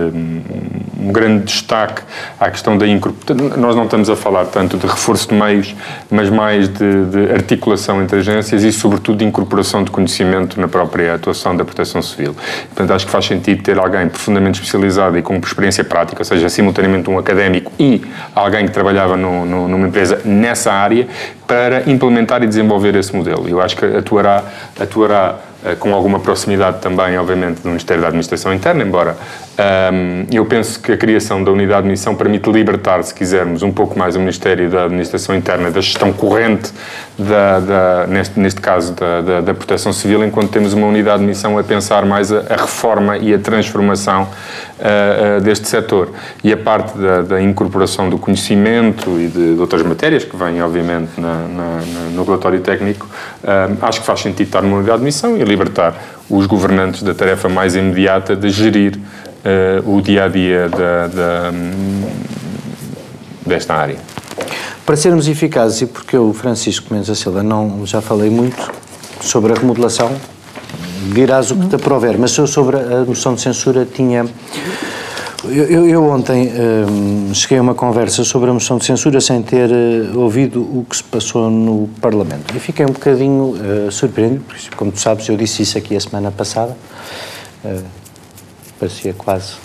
um 0.98 1.12
grande 1.12 1.44
destaque 1.44 2.02
à 2.40 2.50
questão 2.50 2.76
da 2.76 2.86
incorporação. 2.86 3.56
Nós 3.56 3.76
não 3.76 3.84
estamos 3.84 4.10
a 4.10 4.16
falar 4.16 4.46
tanto 4.46 4.76
de 4.76 4.86
reforço 4.86 5.28
de 5.28 5.34
meios, 5.34 5.74
mas 6.10 6.28
mais 6.28 6.68
de, 6.68 7.04
de, 7.04 7.32
articulação 7.32 8.02
entre 8.02 8.18
agências 8.18 8.64
e, 8.64 8.72
sobretudo, 8.72 9.18
de 9.18 9.24
incorporação 9.24 9.84
de 9.84 9.90
conhecimento 9.90 10.60
na 10.60 10.66
própria 10.66 11.14
atuação 11.14 11.56
da 11.56 11.64
proteção 11.64 12.02
civil. 12.02 12.34
Portanto, 12.68 12.92
acho 12.92 13.06
que 13.06 13.12
faz 13.12 13.26
sentido 13.26 13.62
ter 13.62 13.78
alguém 13.78 14.08
profundamente 14.08 14.60
especializado 14.60 15.16
e 15.16 15.22
com 15.22 15.36
experiência 15.36 15.84
prática, 15.84 16.20
ou 16.20 16.24
seja, 16.24 16.48
simultaneamente 16.48 17.08
um 17.08 17.18
académico 17.18 17.72
e 17.78 18.02
alguém 18.34 18.66
que 18.66 18.72
trabalhava 18.72 19.16
no, 19.16 19.44
no, 19.44 19.68
numa 19.68 19.86
empresa 19.86 20.20
nessa 20.24 20.72
área, 20.72 21.06
para 21.46 21.88
implementar 21.90 22.42
e 22.42 22.46
desenvolver 22.46 22.94
esse 22.94 23.16
modelo. 23.16 23.48
Eu 23.48 23.62
acho 23.62 23.74
que 23.74 23.84
atuará, 23.84 24.44
atuará 24.78 25.36
eh, 25.64 25.74
com 25.74 25.94
alguma 25.94 26.20
proximidade 26.20 26.80
também, 26.80 27.16
obviamente, 27.18 27.62
do 27.62 27.68
Ministério 27.68 28.02
da 28.02 28.08
Administração 28.08 28.52
Interna, 28.52 28.84
embora 28.84 29.16
um, 29.58 30.24
eu 30.32 30.46
penso 30.46 30.80
que 30.80 30.92
a 30.92 30.96
criação 30.96 31.42
da 31.42 31.50
unidade 31.50 31.82
de 31.82 31.88
missão 31.88 32.14
permite 32.14 32.48
libertar, 32.48 33.02
se 33.02 33.12
quisermos, 33.12 33.60
um 33.64 33.72
pouco 33.72 33.98
mais 33.98 34.14
o 34.14 34.20
Ministério 34.20 34.70
da 34.70 34.84
Administração 34.84 35.34
Interna 35.34 35.68
da 35.68 35.80
gestão 35.80 36.12
corrente, 36.12 36.70
da, 37.18 37.58
da 37.58 38.06
neste, 38.06 38.38
neste 38.38 38.60
caso, 38.60 38.92
da, 38.92 39.20
da, 39.20 39.40
da, 39.40 39.54
Proteção 39.54 39.92
Civil, 39.92 40.24
enquanto 40.24 40.50
temos 40.50 40.74
uma 40.74 40.86
unidade 40.86 41.22
de 41.22 41.26
missão 41.26 41.58
a 41.58 41.64
pensar 41.64 42.06
mais 42.06 42.32
a, 42.32 42.44
a 42.48 42.56
reforma 42.56 43.18
e 43.18 43.34
a 43.34 43.38
transformação 43.38 44.22
uh, 44.22 45.38
uh, 45.38 45.40
deste 45.40 45.66
setor. 45.66 46.10
E 46.44 46.52
a 46.52 46.56
parte 46.56 46.96
da, 46.96 47.22
da 47.22 47.42
incorporação 47.42 48.08
do 48.08 48.16
conhecimento 48.16 49.18
e 49.18 49.26
de, 49.26 49.54
de, 49.56 49.60
outras 49.60 49.82
matérias, 49.82 50.22
que 50.22 50.36
vêm, 50.36 50.62
obviamente, 50.62 51.20
na, 51.20 51.34
na, 51.48 51.80
no 52.12 52.22
relatório 52.22 52.60
técnico, 52.60 53.08
uh, 53.42 53.76
acho 53.82 54.00
que 54.00 54.06
faz 54.06 54.20
sentido 54.20 54.46
estar 54.46 54.62
numa 54.62 54.76
unidade 54.76 55.00
de 55.00 55.04
missão 55.04 55.36
e 55.36 55.42
libertar 55.42 55.96
os 56.30 56.46
governantes 56.46 57.02
da 57.02 57.14
tarefa 57.14 57.48
mais 57.48 57.74
imediata 57.74 58.36
de 58.36 58.50
gerir 58.50 58.98
uh, 59.44 59.96
o 59.96 60.00
dia 60.00 60.24
a 60.24 60.28
dia 60.28 60.68
da, 60.68 61.06
da, 61.06 61.52
desta 63.46 63.74
área. 63.74 63.96
Para 64.84 64.96
sermos 64.96 65.28
eficazes, 65.28 65.82
e 65.82 65.86
porque 65.86 66.16
eu, 66.16 66.32
Francisco 66.32 66.92
Mendes 66.92 67.08
da 67.08 67.14
Silva, 67.14 67.42
não, 67.42 67.84
já 67.84 68.00
falei 68.00 68.30
muito 68.30 68.72
sobre 69.20 69.52
a 69.52 69.56
remodelação, 69.56 70.10
dirás 71.12 71.50
o 71.50 71.56
que 71.56 71.68
te 71.68 71.76
aprover, 71.76 72.16
mas 72.18 72.36
eu 72.36 72.46
sobre 72.46 72.76
a 72.76 73.04
moção 73.06 73.34
de 73.34 73.40
censura 73.40 73.84
tinha 73.84 74.26
Eu, 75.44 75.64
eu, 75.64 75.88
eu 75.88 76.04
ontem 76.04 76.50
hum, 76.50 77.32
cheguei 77.32 77.58
a 77.58 77.62
uma 77.62 77.74
conversa 77.74 78.24
sobre 78.24 78.50
a 78.50 78.52
moção 78.52 78.76
de 78.76 78.84
censura 78.84 79.20
sem 79.20 79.40
ter 79.40 79.70
uh, 79.70 80.18
ouvido 80.18 80.60
o 80.60 80.84
que 80.88 80.96
se 80.96 81.04
passou 81.04 81.48
no 81.48 81.88
Parlamento. 82.00 82.54
E 82.56 82.58
fiquei 82.58 82.84
um 82.84 82.90
bocadinho 82.90 83.54
uh, 83.54 83.90
surpreendido, 83.90 84.42
porque, 84.46 84.68
como 84.76 84.90
tu 84.90 84.98
sabes, 84.98 85.28
eu 85.28 85.36
disse 85.36 85.62
isso 85.62 85.78
aqui 85.78 85.94
a 85.94 86.00
semana 86.00 86.32
passada. 86.32 86.76
Uh, 87.64 87.84
parecia 88.78 89.12
quase 89.12 89.56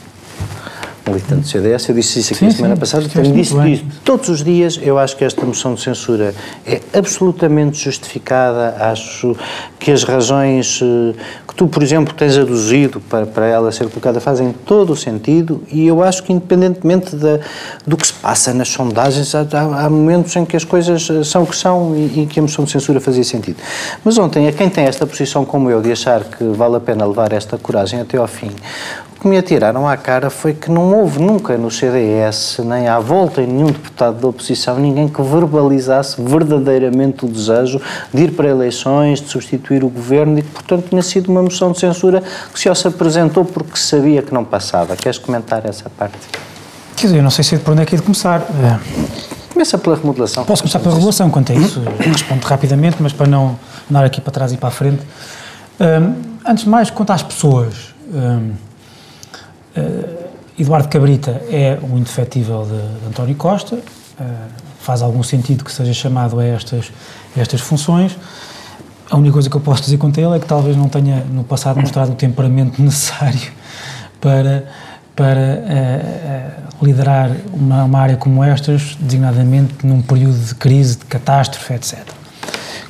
militante 1.08 1.42
do 1.42 1.48
CDS, 1.48 1.90
eu 1.90 1.96
disse 1.96 2.20
isso 2.20 2.34
aqui 2.34 2.40
sim, 2.40 2.48
a 2.48 2.52
semana 2.52 2.76
sim, 2.76 2.80
passada, 2.80 3.10
tenho 3.10 3.34
dito 3.34 3.68
isso 3.68 3.86
todos 4.06 4.30
os 4.30 4.44
dias, 4.44 4.80
eu 4.82 4.98
acho 4.98 5.18
que 5.18 5.26
esta 5.26 5.46
moção 5.46 5.74
de 5.74 5.82
censura 5.82 6.34
é 6.66 6.80
absolutamente 6.94 7.78
justificada, 7.78 8.76
acho 8.80 9.36
que 9.80 9.92
as 9.92 10.04
razões 10.04 10.80
eh, 10.82 11.14
que 11.48 11.54
tu, 11.54 11.68
por 11.68 11.84
exemplo, 11.84 12.14
tens 12.14 12.38
aduzido 12.38 13.02
para, 13.02 13.26
para 13.26 13.46
ela 13.46 13.72
ser 13.72 13.90
colocada 13.90 14.20
fazem 14.20 14.54
todo 14.66 14.94
o 14.94 14.96
sentido 14.96 15.64
e 15.70 15.86
eu 15.86 16.02
acho 16.02 16.24
que 16.24 16.32
independentemente 16.32 17.16
da, 17.16 17.40
do 17.86 17.98
que 17.98 18.08
se 18.08 18.14
passa 18.14 18.54
nas 18.54 18.70
sondagens, 18.70 19.36
há, 19.36 19.42
há, 19.52 19.90
momentos 19.90 20.36
em 20.36 20.46
que 20.46 20.56
as 20.56 20.64
coisas 20.64 21.10
eh, 21.10 21.24
são 21.24 21.44
o 21.44 21.48
que 21.48 21.56
são 21.56 21.96
e, 21.96 22.22
e 22.22 22.26
que 22.26 22.40
a 22.40 22.42
moção 22.42 22.64
de 22.64 22.72
censura 22.72 23.02
fazia 23.02 23.24
sentido. 23.24 23.58
Mas 24.04 24.18
ontem, 24.18 24.48
a 24.48 24.54
quem 24.54 24.70
tem 24.70 24.86
esta 24.86 25.06
posição 25.06 25.44
como 25.44 25.70
eu, 25.70 25.82
de 25.82 25.92
achar 25.92 26.24
que 26.24 26.44
vale 26.46 26.78
a 26.78 26.80
pena 26.80 27.06
levar 27.06 27.34
esta 27.34 27.58
coragem 27.58 28.00
até 28.00 28.18
ao 28.18 28.28
fim, 28.28 28.52
que 29.24 29.28
me 29.30 29.38
atiraram 29.38 29.88
à 29.88 29.96
cara 29.96 30.30
foi 30.30 30.54
que 30.54 30.70
não 30.70 30.94
houve 30.94 31.18
nunca 31.18 31.58
no 31.58 31.72
CDS, 31.72 32.60
nem 32.60 32.90
à 32.90 33.00
volta 33.00 33.42
em 33.42 33.48
nenhum 33.48 33.68
deputado 33.68 34.20
da 34.20 34.28
oposição, 34.28 34.78
ninguém 34.78 35.08
que 35.08 35.22
verbalizasse 35.22 36.22
verdadeiramente 36.22 37.24
o 37.24 37.30
desejo 37.30 37.82
de 38.14 38.24
ir 38.24 38.32
para 38.34 38.50
eleições, 38.50 39.22
de 39.22 39.30
substituir 39.30 39.82
o 39.82 39.88
governo 39.88 40.40
e 40.40 40.42
que, 40.42 40.50
portanto, 40.50 40.90
tinha 40.90 41.02
sido 41.02 41.32
uma 41.32 41.42
moção 41.42 41.72
de 41.72 41.80
censura 41.80 42.22
que 42.54 42.60
só 42.60 42.76
se 42.76 42.86
apresentou 42.86 43.46
porque 43.46 43.78
sabia 43.78 44.22
que 44.22 44.34
não 44.34 44.44
passava. 44.44 44.94
Queres 44.98 45.18
comentar 45.18 45.66
essa 45.66 45.90
parte? 45.90 46.18
Quer 46.98 47.08
dizer, 47.08 47.18
eu 47.20 47.24
não 47.24 47.32
sei 47.32 47.46
se 47.46 47.56
é 47.56 47.60
por 47.60 47.72
onde 47.72 47.84
é 47.84 47.86
que 47.86 47.96
é 47.96 47.98
de 47.98 48.04
começar. 48.04 48.42
É. 48.42 49.54
Começa 49.54 49.78
pela 49.78 49.96
remodelação. 49.96 50.44
Posso 50.44 50.64
começar 50.64 50.80
pela 50.80 50.96
regulação, 50.96 51.30
quanto 51.30 51.54
a 51.54 51.56
isso. 51.56 51.82
Respondo 52.00 52.46
rapidamente, 52.46 52.98
mas 53.00 53.14
para 53.14 53.28
não 53.28 53.58
andar 53.90 54.04
aqui 54.04 54.20
para 54.20 54.34
trás 54.34 54.52
e 54.52 54.58
para 54.58 54.68
a 54.68 54.72
frente. 54.72 55.02
Um, 55.80 56.14
antes 56.46 56.66
de 56.66 56.70
mais, 56.70 56.90
quanto 56.90 57.14
às 57.14 57.24
pessoas. 57.24 57.94
Um, 58.14 58.52
Uh, 59.76 60.24
Eduardo 60.58 60.88
Cabrita 60.88 61.42
é 61.50 61.80
um 61.82 61.98
indefetível 61.98 62.64
de, 62.64 63.00
de 63.00 63.08
António 63.08 63.36
Costa, 63.36 63.76
uh, 63.76 63.82
faz 64.80 65.02
algum 65.02 65.24
sentido 65.24 65.64
que 65.64 65.72
seja 65.72 65.94
chamado 65.94 66.40
a 66.40 66.46
estas, 66.46 66.92
estas 67.36 67.60
funções. 67.60 68.16
A 69.10 69.18
única 69.18 69.34
coisa 69.34 69.50
que 69.50 69.56
eu 69.56 69.62
posso 69.62 69.82
dizer 69.82 69.98
quanto 69.98 70.20
a 70.20 70.24
ele 70.24 70.36
é 70.38 70.40
que 70.40 70.46
talvez 70.46 70.78
não 70.78 70.88
tenha 70.88 71.24
no 71.24 71.44
passado 71.44 71.80
mostrado 71.80 72.12
o 72.12 72.16
temperamento 72.16 72.80
necessário 72.82 73.52
para, 74.22 74.68
para 75.16 75.40
uh, 76.80 76.86
liderar 76.86 77.32
uma, 77.52 77.84
uma, 77.86 78.00
área 78.00 78.16
como 78.16 78.44
estas, 78.44 78.96
designadamente 79.00 79.86
num 79.86 80.04
período 80.04 80.38
de 80.38 80.54
crise, 80.54 80.98
de 80.98 81.06
catástrofe, 81.06 81.74
etc. 81.74 82.00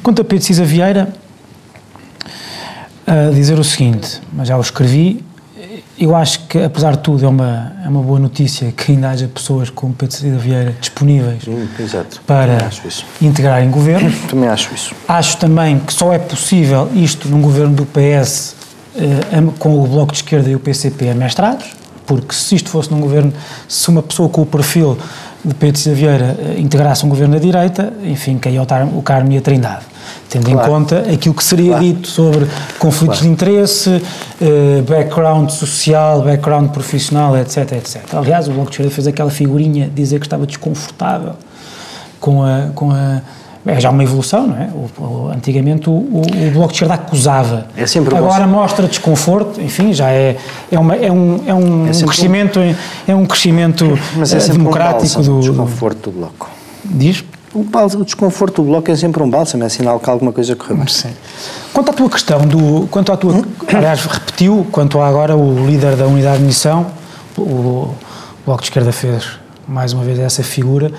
Quanto 0.01 0.21
a 0.21 0.25
Pedro 0.25 0.43
Cisa 0.43 0.65
Vieira, 0.65 1.13
dizer 3.33 3.57
o 3.59 3.63
seguinte, 3.63 4.21
mas 4.33 4.47
já 4.47 4.57
o 4.57 4.61
escrevi, 4.61 5.23
eu 5.97 6.15
acho 6.15 6.47
que, 6.47 6.57
apesar 6.57 6.93
de 6.93 6.99
tudo, 6.99 7.23
é 7.23 7.27
uma, 7.27 7.71
é 7.85 7.87
uma 7.87 8.01
boa 8.01 8.19
notícia 8.19 8.71
que 8.71 8.93
ainda 8.93 9.09
haja 9.09 9.27
pessoas 9.27 9.69
como 9.69 9.93
Pedro 9.93 10.15
Cida 10.15 10.37
Vieira 10.37 10.75
disponíveis 10.79 11.47
hum, 11.47 11.67
para 12.25 12.69
integrar 13.21 13.63
em 13.63 13.69
governo. 13.69 14.11
Também 14.27 14.49
acho 14.49 14.73
isso. 14.73 14.95
Acho 15.07 15.37
também 15.37 15.79
que 15.79 15.93
só 15.93 16.11
é 16.11 16.17
possível 16.17 16.89
isto 16.95 17.27
num 17.27 17.41
governo 17.41 17.75
do 17.75 17.85
PS 17.85 18.55
eh, 18.95 19.19
com 19.59 19.79
o 19.79 19.87
Bloco 19.87 20.11
de 20.11 20.17
Esquerda 20.17 20.49
e 20.49 20.55
o 20.55 20.59
PCP 20.59 21.09
amestrados, 21.09 21.65
porque 22.05 22.33
se 22.33 22.55
isto 22.55 22.69
fosse 22.69 22.91
num 22.91 22.99
governo, 22.99 23.31
se 23.67 23.89
uma 23.89 24.01
pessoa 24.01 24.29
com 24.29 24.41
o 24.41 24.45
perfil 24.45 24.97
de 25.43 25.53
Pedro 25.53 25.79
Cida 25.79 25.95
Vieira 25.95 26.37
eh, 26.39 26.59
integrasse 26.59 27.05
um 27.05 27.09
governo 27.09 27.33
da 27.33 27.39
direita, 27.39 27.93
enfim, 28.03 28.37
caiu 28.37 28.63
o 28.95 29.01
Carmo 29.01 29.31
e 29.31 29.37
a 29.37 29.41
Trindade 29.41 29.93
tendo 30.29 30.49
claro. 30.49 30.67
em 30.67 30.71
conta 30.71 30.99
aquilo 31.13 31.35
que 31.35 31.43
seria 31.43 31.71
claro. 31.71 31.83
dito 31.83 32.07
sobre 32.07 32.47
conflitos 32.79 33.19
claro. 33.19 33.21
de 33.21 33.27
interesse, 33.27 33.89
uh, 33.89 34.81
background 34.81 35.49
social, 35.49 36.23
background 36.23 36.71
profissional, 36.71 37.37
etc, 37.37 37.73
etc. 37.73 38.01
Aliás, 38.13 38.47
o 38.47 38.51
Bloco 38.51 38.69
de 38.69 38.73
Esquerda 38.73 38.91
fez 38.91 39.07
aquela 39.07 39.29
figurinha 39.29 39.89
dizer 39.93 40.19
que 40.19 40.25
estava 40.25 40.45
desconfortável 40.47 41.33
com 42.19 42.43
a, 42.43 42.69
com 42.73 42.91
a 42.91 43.21
é 43.65 43.79
já 43.79 43.89
uma 43.89 44.03
evolução, 44.03 44.47
não 44.47 44.57
é? 44.57 44.69
O, 44.73 45.01
o, 45.01 45.31
antigamente 45.33 45.89
o, 45.89 45.93
o, 45.93 46.51
Bloco 46.51 46.69
de 46.69 46.73
Esquerda 46.73 46.95
acusava. 46.95 47.67
É 47.77 47.85
sempre 47.85 48.15
Agora 48.15 48.45
mostra 48.45 48.87
desconforto, 48.87 49.61
enfim, 49.61 49.93
já 49.93 50.09
é, 50.11 50.37
é, 50.71 50.79
uma, 50.79 50.95
é 50.95 51.11
um, 51.11 51.43
é 51.45 51.53
um, 51.53 51.87
é 51.87 51.91
crescimento, 51.91 52.59
um... 52.59 52.75
é 53.07 53.15
um 53.15 53.25
crescimento 53.25 53.97
Mas 54.15 54.33
é 54.33 54.51
democrático 54.51 55.19
um 55.19 55.23
do. 55.23 55.39
desconforto 55.39 56.11
do 56.11 56.19
Bloco. 56.19 56.49
Diz? 56.83 57.23
o, 57.53 57.65
o 57.99 58.03
desconforto 58.03 58.61
do 58.61 58.67
bloco 58.67 58.89
é 58.89 58.95
sempre 58.95 59.21
um 59.21 59.29
bálsamo, 59.29 59.63
é 59.63 59.69
sinal 59.69 59.99
que 59.99 60.09
alguma 60.09 60.31
coisa 60.31 60.55
correu 60.55 60.77
bem. 60.77 60.87
Sim. 60.87 61.13
Quanto 61.71 61.91
à 61.91 61.93
tua 61.93 62.09
questão, 62.09 62.41
do, 62.47 62.87
quanto 62.89 63.11
à 63.11 63.17
tua, 63.17 63.43
aliás, 63.73 64.03
repetiu, 64.05 64.65
quanto 64.71 64.99
a 64.99 65.07
agora 65.07 65.35
o 65.35 65.65
líder 65.65 65.95
da 65.95 66.07
unidade 66.07 66.39
de 66.39 66.45
missão, 66.45 66.87
o, 67.37 67.93
Bloco 68.45 68.61
de 68.61 68.67
Esquerda 68.67 68.91
fez 68.91 69.39
mais 69.67 69.93
uma 69.93 70.03
vez 70.03 70.19
essa 70.19 70.43
figura, 70.43 70.91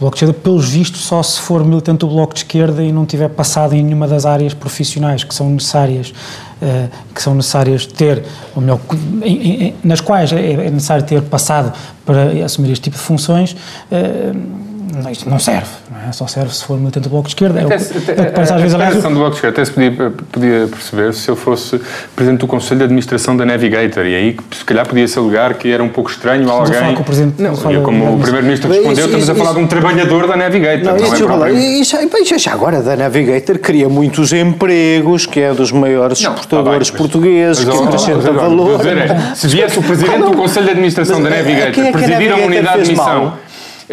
Bloco 0.00 0.16
de 0.16 0.24
Esquerda, 0.24 0.40
pelos 0.42 0.68
vistos, 0.70 1.02
só 1.02 1.22
se 1.22 1.38
for 1.38 1.62
militante 1.62 1.98
do 1.98 2.08
Bloco 2.08 2.32
de 2.32 2.40
Esquerda 2.40 2.82
e 2.82 2.90
não 2.90 3.04
tiver 3.04 3.28
passado 3.28 3.74
em 3.74 3.82
nenhuma 3.82 4.08
das 4.08 4.24
áreas 4.24 4.54
profissionais 4.54 5.22
que 5.22 5.34
são 5.34 5.50
necessárias, 5.50 6.08
uh, 6.08 6.90
que 7.14 7.22
são 7.22 7.34
necessárias 7.34 7.84
ter, 7.84 8.24
ou 8.56 8.62
melhor, 8.62 8.80
em, 9.22 9.64
em, 9.64 9.74
nas 9.84 10.00
quais 10.00 10.32
é, 10.32 10.52
é 10.52 10.70
necessário 10.70 11.04
ter 11.04 11.20
passado 11.22 11.76
para 12.06 12.44
assumir 12.44 12.72
este 12.72 12.84
tipo 12.84 12.96
de 12.96 13.02
funções, 13.02 13.52
uh, 13.52 14.69
isto 15.10 15.28
não 15.28 15.38
serve, 15.38 15.68
não 15.90 16.08
é? 16.08 16.12
Só 16.12 16.26
serve 16.26 16.54
se 16.54 16.64
for 16.64 16.78
militante 16.78 17.04
do 17.04 17.10
Bloco 17.10 17.28
de 17.28 17.34
Esquerda. 17.34 17.60
É 17.60 17.64
até, 17.64 17.76
o, 17.76 17.98
até, 17.98 18.30
parece, 18.30 18.52
às 18.52 18.60
vezes, 18.60 18.74
a 18.74 19.08
do 19.08 19.14
Bloco 19.14 19.30
de 19.30 19.36
Esquerda 19.36 19.60
até 19.60 19.64
se 19.64 19.72
podia, 19.72 20.12
podia 20.32 20.68
perceber 20.68 21.14
se 21.14 21.28
eu 21.28 21.36
fosse 21.36 21.80
Presidente 22.14 22.40
do 22.40 22.46
Conselho 22.46 22.78
de 22.78 22.84
Administração 22.84 23.36
da 23.36 23.44
Navigator 23.44 24.06
e 24.06 24.14
aí 24.14 24.36
se 24.52 24.64
calhar 24.64 24.86
podia-se 24.86 25.18
alegar 25.18 25.54
que 25.54 25.70
era 25.70 25.82
um 25.82 25.88
pouco 25.88 26.10
estranho 26.10 26.42
estamos 26.42 26.70
alguém... 26.70 26.94
Com 26.94 27.02
o 27.02 27.04
Presidente, 27.04 27.42
não, 27.42 27.54
como 27.82 28.14
o 28.14 28.18
Primeiro-Ministro 28.20 28.68
respondeu, 28.68 28.92
isso, 28.92 29.00
estamos 29.02 29.22
isso, 29.22 29.32
a 29.32 29.34
falar 29.34 29.50
isso, 29.50 29.58
de 29.58 29.64
um 29.64 29.68
trabalhador 29.68 30.26
da 30.26 30.36
Navigator. 30.36 30.84
Não, 30.84 30.96
não 30.96 31.44
é 31.46 31.52
isso, 31.52 31.96
isso, 31.96 32.34
isso, 32.34 32.50
agora 32.50 32.82
da 32.82 32.96
Navigator 32.96 33.58
cria 33.58 33.88
muitos 33.88 34.32
empregos, 34.32 35.26
que 35.26 35.40
é 35.40 35.52
dos 35.52 35.72
maiores 35.72 36.20
não, 36.20 36.32
exportadores 36.32 36.88
tá 36.88 36.92
bem, 36.94 37.02
portugueses, 37.02 37.64
mas, 37.64 37.78
que 37.78 37.84
acrescenta 37.84 38.32
valor. 38.32 38.78
Dizer, 38.78 38.98
é, 38.98 39.34
se 39.34 39.48
viesse 39.48 39.78
o 39.78 39.82
Presidente 39.82 40.24
do 40.24 40.36
Conselho 40.36 40.66
de 40.66 40.72
Administração 40.72 41.22
da 41.22 41.30
Navigator 41.30 41.84
é 41.84 41.92
presidir 41.92 42.32
a 42.32 42.36
unidade 42.36 42.82
de 42.82 42.90
missão 42.90 43.34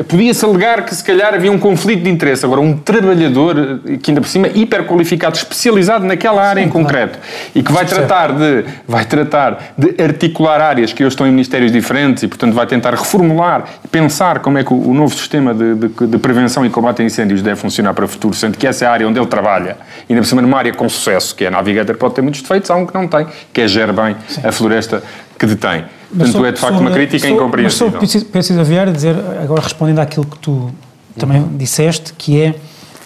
podia-se 0.04 0.44
alegar 0.46 0.86
que 0.86 0.94
se 0.94 1.04
calhar 1.04 1.34
havia 1.34 1.51
um 1.51 1.58
conflito 1.58 2.04
de 2.04 2.10
interesse. 2.10 2.46
Agora, 2.46 2.62
um 2.62 2.77
trabalhador, 2.77 3.80
que 4.01 4.12
ainda 4.12 4.22
por 4.22 4.27
cima, 4.27 4.48
hiperqualificado, 4.48 5.36
especializado 5.36 6.06
naquela 6.06 6.42
área 6.44 6.62
Sim, 6.62 6.68
em 6.68 6.72
concreto, 6.72 7.18
claro. 7.18 7.51
e 7.56 7.63
que 7.63 7.72
vai 7.72 7.86
tratar, 7.86 8.32
de, 8.34 8.66
vai 8.88 9.06
tratar 9.06 9.74
de 9.77 10.01
articular 10.01 10.62
áreas 10.62 10.94
que 10.94 11.04
hoje 11.04 11.13
estão 11.13 11.25
em 11.25 11.32
ministérios 11.32 11.72
diferentes 11.72 12.24
e, 12.24 12.27
portanto, 12.27 12.54
vai 12.54 12.68
tentar 12.68 12.92
reformular 12.92 13.66
e 13.84 13.88
pensar 13.88 14.39
como 14.39 14.58
é 14.58 14.63
que 14.63 14.74
o, 14.74 14.89
o 14.89 14.94
novo 14.94 15.16
sistema 15.16 15.54
de, 15.54 15.75
de, 15.75 16.08
de, 16.08 16.18
prevenção 16.18 16.66
e 16.66 16.70
combate 16.70 17.01
a 17.01 17.06
incêndios 17.06 17.42
deve 17.42 17.60
funcionar 17.60 17.94
para 17.94 18.06
o 18.06 18.08
futuro, 18.08 18.34
sendo 18.34 18.58
que 18.58 18.68
essa 18.68 18.86
é 18.86 18.88
a 18.88 18.92
área 18.92 19.08
onde 19.08 19.20
ele 19.20 19.27
trabalha, 19.27 19.77
e 20.08 20.13
ainda 20.13 20.22
por 20.22 20.27
cima 20.27 20.42
numa 20.42 20.58
área 20.58 20.74
com 20.74 20.88
sucesso, 20.88 21.36
que 21.36 21.44
é 21.44 21.48
a 21.48 21.51
Navigator, 21.51 21.98
pode 21.98 22.13
ter 22.13 22.22
muitos 22.22 22.42
defeitos, 22.42 22.70
há 22.70 22.75
um 22.75 22.86
que 22.86 22.94
não 22.94 23.08
tem, 23.08 23.27
que 23.51 23.62
é 23.62 23.68
gerir 23.68 23.94
bem 23.94 24.16
Sim. 24.27 24.42
a 24.44 24.51
floresta 24.51 25.01
que 25.38 25.46
detém. 25.46 25.97
Portanto, 26.10 26.46
é 26.46 26.52
de 26.52 26.60
facto 26.60 26.80
uma 26.80 26.92
crítica 26.92 27.28
incompreensível. 27.28 27.92
Mas 28.00 28.12
só 28.12 28.26
preciso 28.26 28.64
Vieira 28.64 28.92
dizer, 28.92 29.16
agora 29.42 29.62
respondendo 29.62 30.00
àquilo 30.00 30.26
que 30.26 30.40
tu 30.40 30.72
também 31.18 31.42
uhum. 31.42 31.58
disseste, 31.58 32.14
que 32.14 32.42
é 32.42 32.56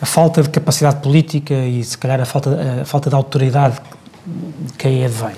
a 0.02 0.06
falta 0.06 0.42
de 0.42 0.50
capacidade 0.50 0.98
política 0.98 1.54
e 1.54 1.84
se 1.84 1.98
calhar 1.98 2.20
a 2.20 2.26
falta, 2.26 2.82
a 2.82 2.86
falta 2.86 3.10
de 3.10 3.16
autoridade 3.16 3.78
que 4.78 4.88
aí 4.88 5.06
advém. 5.06 5.36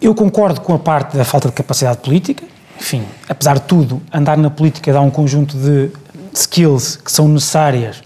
Eu 0.00 0.14
concordo 0.14 0.60
com 0.60 0.74
a 0.74 0.78
parte 0.78 1.16
da 1.16 1.24
falta 1.24 1.48
de 1.48 1.54
capacidade 1.54 1.98
política, 1.98 2.44
enfim, 2.80 3.04
apesar 3.28 3.54
de 3.54 3.62
tudo, 3.62 4.02
andar 4.12 4.36
na 4.36 4.50
política 4.50 4.92
dá 4.92 5.00
um 5.00 5.10
conjunto 5.10 5.56
de 5.56 5.90
skills 6.34 6.96
que 6.96 7.12
são 7.12 7.28
necessárias 7.28 8.02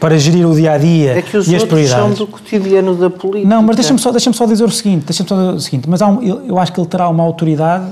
para 0.00 0.18
gerir 0.18 0.46
o 0.46 0.54
dia 0.54 0.72
a 0.72 0.78
dia 0.78 1.18
é 1.18 1.22
que 1.22 1.36
os 1.36 1.48
e 1.48 1.56
as 1.56 1.64
prioridades. 1.64 2.16
são 2.16 2.26
do 2.26 2.26
cotidiano 2.30 2.94
da 2.94 3.10
política. 3.10 3.48
Não, 3.48 3.62
mas 3.62 3.76
deixa-me 3.76 3.98
só, 3.98 4.10
deixa 4.10 4.32
só 4.32 4.46
dizer 4.46 4.64
o 4.64 4.70
seguinte, 4.70 5.06
deixa 5.06 5.24
só 5.26 5.36
dizer 5.36 5.56
o 5.56 5.60
seguinte, 5.60 5.88
mas 5.88 6.00
um, 6.00 6.22
eu, 6.22 6.46
eu, 6.46 6.58
acho 6.58 6.72
que 6.72 6.80
ele 6.80 6.88
terá 6.88 7.08
uma 7.08 7.24
autoridade 7.24 7.86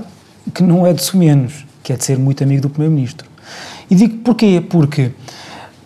que 0.54 0.62
não 0.62 0.86
é 0.86 0.92
de 0.92 1.16
menos, 1.16 1.66
que 1.82 1.92
é 1.92 1.96
de 1.96 2.04
ser 2.04 2.18
muito 2.18 2.42
amigo 2.44 2.62
do 2.62 2.70
primeiro-ministro. 2.70 3.28
E 3.90 3.94
digo 3.94 4.18
porquê? 4.18 4.62
Porque 4.68 5.10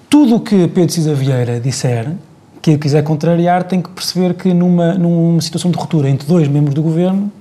tudo 0.09 0.37
o 0.37 0.41
que 0.41 0.69
Pedro 0.69 0.93
Cisa 0.93 1.15
Vieira 1.15 1.59
disser, 1.59 2.13
que 2.61 2.73
ele 2.73 2.79
quiser 2.79 3.03
contrariar, 3.03 3.65
tem 3.65 3.81
que 3.81 3.89
perceber 3.89 4.35
que 4.35 4.53
numa, 4.53 4.95
numa 4.95 5.41
situação 5.41 5.71
de 5.71 5.79
ruptura 5.79 6.09
entre 6.09 6.27
dois 6.27 6.47
membros 6.49 6.75
do 6.75 6.83
governo, 6.83 7.33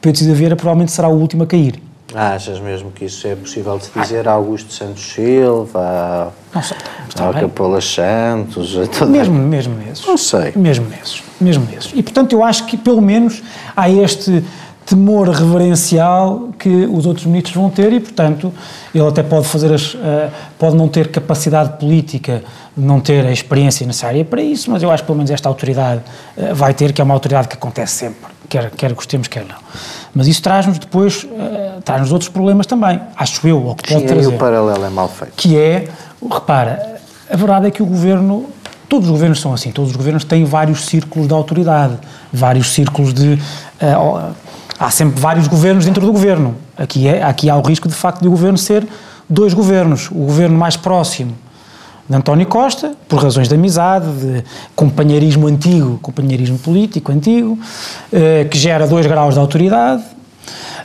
Pedro 0.00 0.18
Cisa 0.18 0.34
Vieira 0.34 0.54
provavelmente 0.54 0.92
será 0.92 1.08
o 1.08 1.18
último 1.18 1.42
a 1.42 1.46
cair. 1.46 1.82
Achas 2.14 2.60
mesmo 2.60 2.92
que 2.92 3.04
isso 3.04 3.26
é 3.26 3.34
possível 3.34 3.78
de 3.78 4.00
dizer 4.00 4.28
a 4.28 4.32
Augusto 4.32 4.72
Santos 4.72 5.12
Silva, 5.12 6.32
não 6.54 6.62
sei, 6.62 6.76
ao 7.18 7.32
Capola 7.32 7.80
Santos, 7.80 8.78
a 8.78 8.86
toda... 8.86 9.06
mesmo, 9.10 9.34
mesmo 9.34 9.74
nesses. 9.74 10.06
Não 10.06 10.16
sei. 10.16 10.52
Mesmo 10.54 10.88
nesses, 10.88 11.22
mesmo 11.40 11.66
nesses. 11.66 11.92
E 11.94 12.02
portanto 12.02 12.32
eu 12.32 12.44
acho 12.44 12.64
que 12.66 12.76
pelo 12.76 13.02
menos 13.02 13.42
há 13.76 13.90
este 13.90 14.44
temor 14.86 15.28
reverencial 15.28 16.50
que 16.56 16.68
os 16.68 17.06
outros 17.06 17.26
ministros 17.26 17.56
vão 17.56 17.68
ter 17.68 17.92
e, 17.92 17.98
portanto, 17.98 18.54
ele 18.94 19.06
até 19.06 19.22
pode 19.22 19.48
fazer 19.48 19.74
as, 19.74 19.94
uh, 19.94 19.98
pode 20.56 20.76
não 20.76 20.88
ter 20.88 21.08
capacidade 21.08 21.76
política, 21.76 22.44
não 22.76 23.00
ter 23.00 23.26
a 23.26 23.32
experiência 23.32 23.84
necessária 23.84 24.24
para 24.24 24.40
isso, 24.40 24.70
mas 24.70 24.84
eu 24.84 24.90
acho 24.90 25.02
que 25.02 25.06
pelo 25.08 25.18
menos 25.18 25.30
esta 25.32 25.48
autoridade 25.48 26.02
uh, 26.36 26.54
vai 26.54 26.72
ter, 26.72 26.92
que 26.92 27.00
é 27.00 27.04
uma 27.04 27.14
autoridade 27.14 27.48
que 27.48 27.54
acontece 27.54 27.94
sempre, 27.94 28.30
quer, 28.48 28.70
quer 28.70 28.92
gostemos, 28.92 29.26
quer 29.26 29.44
não. 29.44 29.56
Mas 30.16 30.26
isso 30.26 30.42
traz-nos 30.42 30.78
depois, 30.78 31.24
uh, 31.24 31.82
traz-nos 31.84 32.10
outros 32.10 32.30
problemas 32.30 32.64
também, 32.64 32.98
acho 33.14 33.46
eu, 33.46 33.62
ou 33.62 33.74
que 33.74 33.86
pode 33.86 34.00
Sim, 34.00 34.06
trazer. 34.06 34.26
o 34.28 34.38
paralelo 34.38 34.82
é 34.82 34.88
mal 34.88 35.10
feito. 35.10 35.34
Que 35.36 35.58
é, 35.58 35.88
repara, 36.32 36.96
a 37.30 37.36
verdade 37.36 37.66
é 37.66 37.70
que 37.70 37.82
o 37.82 37.86
governo 37.86 38.46
Todos 38.88 39.08
os 39.08 39.12
governos 39.12 39.40
são 39.40 39.52
assim, 39.52 39.72
todos 39.72 39.90
os 39.90 39.96
governos 39.96 40.22
têm 40.22 40.44
vários 40.44 40.84
círculos 40.86 41.26
de 41.26 41.34
autoridade, 41.34 41.98
vários 42.32 42.72
círculos 42.72 43.12
de. 43.12 43.34
Uh, 43.34 44.32
há 44.78 44.90
sempre 44.90 45.20
vários 45.20 45.48
governos 45.48 45.84
dentro 45.84 46.06
do 46.06 46.12
governo. 46.12 46.54
Aqui, 46.76 47.08
é, 47.08 47.20
aqui 47.22 47.50
há 47.50 47.56
o 47.56 47.62
risco, 47.62 47.88
de 47.88 47.94
facto, 47.94 48.22
de 48.22 48.28
o 48.28 48.30
governo 48.30 48.56
ser 48.56 48.86
dois 49.28 49.52
governos. 49.52 50.08
O 50.12 50.24
governo 50.26 50.56
mais 50.56 50.76
próximo 50.76 51.34
de 52.08 52.16
António 52.16 52.46
Costa, 52.46 52.94
por 53.08 53.22
razões 53.22 53.48
de 53.48 53.54
amizade, 53.54 54.06
de 54.06 54.44
companheirismo 54.74 55.46
antigo, 55.46 55.98
companheirismo 56.00 56.58
político 56.58 57.10
antigo, 57.12 57.58
uh, 57.58 58.48
que 58.48 58.58
gera 58.58 58.86
dois 58.86 59.06
graus 59.06 59.34
de 59.34 59.40
autoridade 59.40 60.02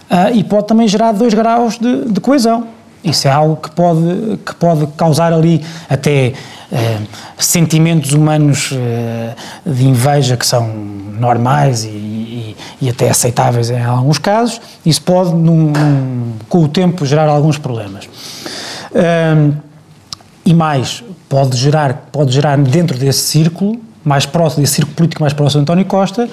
uh, 0.10 0.34
e 0.34 0.44
pode 0.44 0.68
também 0.68 0.88
gerar 0.88 1.12
dois 1.12 1.34
graus 1.34 1.78
de, 1.78 2.06
de 2.06 2.20
coesão. 2.20 2.68
Isso 3.04 3.28
é 3.28 3.32
algo 3.32 3.56
que 3.56 3.72
pode, 3.72 4.40
que 4.46 4.54
pode 4.56 4.88
causar 4.96 5.34
ali 5.34 5.64
até 5.90 6.34
eh, 6.72 7.00
sentimentos 7.38 8.14
humanos 8.14 8.70
eh, 8.72 9.34
de 9.66 9.86
inveja 9.86 10.38
que 10.38 10.46
são 10.46 10.68
normais 10.68 11.84
e, 11.84 11.90
e, 11.90 12.58
e, 12.80 12.90
até 12.90 13.10
aceitáveis 13.10 13.72
em 13.72 13.84
alguns 13.84 14.18
casos. 14.20 14.62
Isso 14.86 15.02
pode, 15.02 15.34
num, 15.34 15.72
num, 15.72 16.34
com 16.48 16.64
o 16.64 16.68
tempo, 16.70 17.06
gerar 17.06 17.28
alguns 17.28 17.58
problemas. 17.58 18.08
Eh, 18.94 19.52
e 20.46 20.54
mais, 20.54 21.04
pode 21.30 21.58
gerar, 21.58 22.08
pode 22.12 22.32
gerar 22.32 22.58
dentro 22.58 22.98
desse 22.98 23.20
círculo 23.20 23.80
mais 24.04 24.26
próximo, 24.26 24.62
desse 24.64 24.76
círculo 24.76 24.96
político 24.96 25.22
mais 25.22 25.34
próximo 25.34 25.60
de 25.60 25.64
António 25.64 25.86
Costa, 25.86 26.28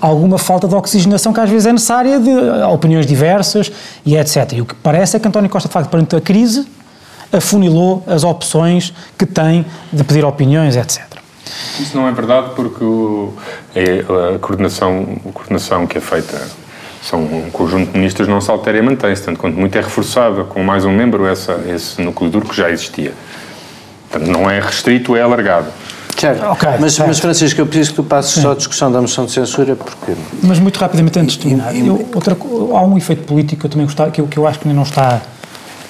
alguma 0.00 0.38
falta 0.38 0.66
de 0.66 0.74
oxigenação 0.74 1.32
que 1.32 1.40
às 1.40 1.50
vezes 1.50 1.66
é 1.66 1.72
necessária 1.72 2.18
de 2.18 2.30
opiniões 2.72 3.06
diversas 3.06 3.70
e 4.04 4.16
etc. 4.16 4.52
E 4.54 4.60
o 4.62 4.66
que 4.66 4.74
parece 4.74 5.16
é 5.16 5.20
que 5.20 5.28
António 5.28 5.50
Costa, 5.50 5.68
de 5.68 5.72
facto, 5.72 5.90
perante 5.90 6.16
a 6.16 6.20
crise, 6.20 6.66
afunilou 7.32 8.02
as 8.06 8.24
opções 8.24 8.92
que 9.18 9.26
tem 9.26 9.64
de 9.92 10.02
pedir 10.02 10.24
opiniões, 10.24 10.76
etc. 10.76 11.02
Isso 11.78 11.96
não 11.96 12.08
é 12.08 12.12
verdade 12.12 12.50
porque 12.56 12.82
o, 12.82 13.32
é, 13.74 14.04
a, 14.34 14.38
coordenação, 14.38 15.20
a 15.28 15.32
coordenação 15.32 15.86
que 15.86 15.98
é 15.98 16.00
feita 16.00 16.40
são 17.02 17.22
um 17.22 17.50
conjunto 17.50 17.92
de 17.92 17.98
ministros 17.98 18.28
não 18.28 18.40
se 18.40 18.50
altera 18.50 18.78
e 18.78 18.82
mantém-se, 18.82 19.22
tanto 19.22 19.38
quanto 19.38 19.56
muito 19.56 19.76
é 19.76 19.80
reforçada 19.80 20.44
com 20.44 20.62
mais 20.62 20.84
um 20.84 20.92
membro 20.92 21.26
essa, 21.26 21.52
esse 21.68 22.00
núcleo 22.02 22.30
duro 22.30 22.48
que 22.48 22.56
já 22.56 22.70
existia. 22.70 23.12
Portanto, 24.10 24.30
não 24.30 24.50
é 24.50 24.60
restrito, 24.60 25.16
é 25.16 25.22
alargado. 25.22 25.68
Certo. 26.18 26.44
Okay, 26.44 26.68
mas, 26.78 26.94
certo. 26.94 27.08
mas, 27.08 27.18
Francisco, 27.18 27.60
eu 27.60 27.66
preciso 27.66 27.90
que 27.90 27.96
tu 27.96 28.04
passes 28.04 28.32
Sim. 28.32 28.42
só 28.42 28.52
a 28.52 28.54
discussão 28.54 28.92
da 28.92 29.00
moção 29.00 29.24
de 29.24 29.32
censura, 29.32 29.74
porque... 29.74 30.14
Mas 30.42 30.58
muito 30.58 30.78
rapidamente, 30.78 31.18
antes 31.18 31.36
de 31.36 31.42
terminar, 31.42 31.74
eu, 31.74 32.08
outra, 32.14 32.36
há 32.36 32.82
um 32.82 32.98
efeito 32.98 33.22
político 33.22 33.60
que 33.60 33.66
eu 33.66 33.70
também 33.70 33.86
gostava, 33.86 34.10
que 34.10 34.20
eu, 34.20 34.26
que 34.26 34.36
eu 34.36 34.46
acho 34.46 34.58
que 34.58 34.68
ainda 34.68 34.76
não 34.76 34.82
está, 34.82 35.22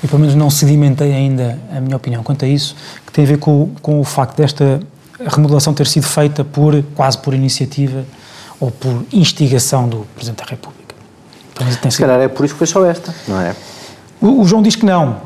e 0.04 0.06
pelo 0.06 0.20
menos 0.20 0.36
não 0.36 0.48
sedimentei 0.48 1.12
ainda 1.12 1.58
a 1.76 1.80
minha 1.80 1.96
opinião 1.96 2.22
quanto 2.22 2.44
a 2.44 2.48
isso, 2.48 2.76
que 3.04 3.12
tem 3.12 3.24
a 3.24 3.26
ver 3.26 3.38
com, 3.38 3.70
com 3.82 3.98
o 3.98 4.04
facto 4.04 4.36
desta 4.36 4.80
remodelação 5.26 5.74
ter 5.74 5.86
sido 5.86 6.06
feita 6.06 6.44
por, 6.44 6.80
quase 6.94 7.18
por 7.18 7.34
iniciativa 7.34 8.04
ou 8.60 8.70
por 8.70 9.04
instigação 9.12 9.88
do 9.88 10.06
Presidente 10.14 10.38
da 10.38 10.44
República. 10.44 10.94
Se 11.90 11.98
calhar 11.98 12.20
é 12.20 12.28
por 12.28 12.44
isso 12.44 12.54
que 12.54 12.58
foi 12.58 12.66
só 12.66 12.84
esta, 12.86 13.14
não 13.26 13.40
é? 13.40 13.54
O, 14.20 14.42
o 14.42 14.44
João 14.46 14.62
diz 14.62 14.76
que 14.76 14.86
não. 14.86 15.20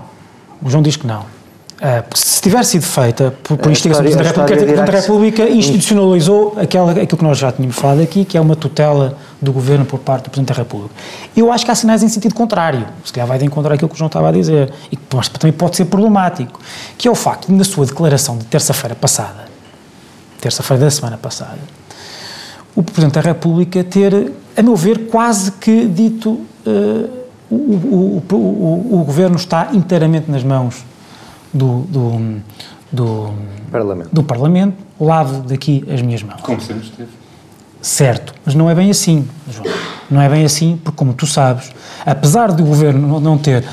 O 0.63 0.71
João 0.71 0.83
diz 0.83 0.97
que 0.97 1.07
não. 1.07 1.34
Uh, 1.75 2.17
se 2.17 2.41
tiver 2.41 2.65
sido 2.65 2.85
feita 2.85 3.35
por, 3.43 3.59
por 3.59 3.71
instigação 3.71 4.05
do 4.05 4.09
Presidente 4.09 4.33
da 4.33 4.43
República, 4.45 4.93
da 4.93 5.01
República 5.01 5.49
institucionalizou 5.51 6.57
aquela, 6.57 6.93
aquilo 6.93 7.19
que 7.19 7.25
nós 7.25 7.37
já 7.37 7.51
tínhamos 7.51 7.75
falado 7.75 8.01
aqui, 8.01 8.25
que 8.25 8.39
é 8.39 8.41
uma 8.41 8.55
tutela 8.55 9.19
do 9.43 9.53
Governo 9.53 9.85
por 9.85 9.99
parte 9.99 10.25
do 10.25 10.31
Presidente 10.31 10.55
da 10.55 10.63
República. 10.63 10.95
Eu 11.37 11.51
acho 11.51 11.65
que 11.65 11.73
há 11.73 11.75
sinais 11.75 12.05
em 12.05 12.09
sentido 12.09 12.33
contrário, 12.33 12.87
se 13.05 13.13
calhar 13.13 13.27
vai 13.27 13.39
de 13.39 13.45
encontrar 13.45 13.75
aquilo 13.75 13.89
que 13.89 13.95
o 13.97 13.99
João 13.99 14.07
estava 14.07 14.29
a 14.29 14.33
dizer, 14.33 14.73
e 14.91 14.97
que 14.97 15.03
também 15.39 15.53
pode 15.53 15.75
ser 15.77 15.87
problemático, 15.87 16.61
que 16.97 17.09
é 17.09 17.11
o 17.11 17.15
facto 17.17 17.49
de, 17.49 17.55
na 17.55 17.65
sua 17.65 17.85
declaração 17.85 18.39
de 18.39 18.45
terça-feira 18.45 18.95
passada, 18.95 19.47
terça-feira 20.41 20.85
da 20.85 20.91
semana 20.91 21.19
passada, 21.19 21.59
o 22.77 22.85
Presidente 22.85 23.15
da 23.15 23.21
República 23.21 23.83
ter, 23.83 24.33
a 24.57 24.63
meu 24.63 24.77
ver, 24.77 25.09
quase 25.09 25.51
que 25.51 25.87
dito 25.87 26.31
uh, 26.31 27.11
o, 27.51 27.57
o, 27.57 28.23
o, 28.33 29.01
o 29.01 29.05
Governo 29.05 29.37
está 29.37 29.71
inteiramente 29.73 30.31
nas 30.31 30.45
mãos 30.45 30.94
do, 31.55 31.83
do, 31.83 32.41
do, 32.93 33.35
Parlamento. 33.71 34.11
do 34.13 34.23
Parlamento, 34.23 34.77
lavo 35.01 35.43
daqui 35.43 35.85
as 35.91 36.03
minhas 36.03 36.23
mãos. 36.23 36.41
Como 36.43 36.61
sempre 36.61 36.85
esteve. 36.85 37.11
Certo, 37.81 38.35
mas 38.45 38.55
não 38.55 38.69
é 38.69 38.75
bem 38.75 38.91
assim, 38.91 39.29
João. 39.49 39.67
Não 40.11 40.21
é 40.21 40.29
bem 40.29 40.45
assim, 40.45 40.79
porque, 40.83 40.97
como 40.97 41.13
tu 41.13 41.27
sabes, 41.27 41.73
apesar 42.05 42.51
do 42.53 42.65
governo 42.65 43.21
não 43.21 43.39
ter 43.39 43.65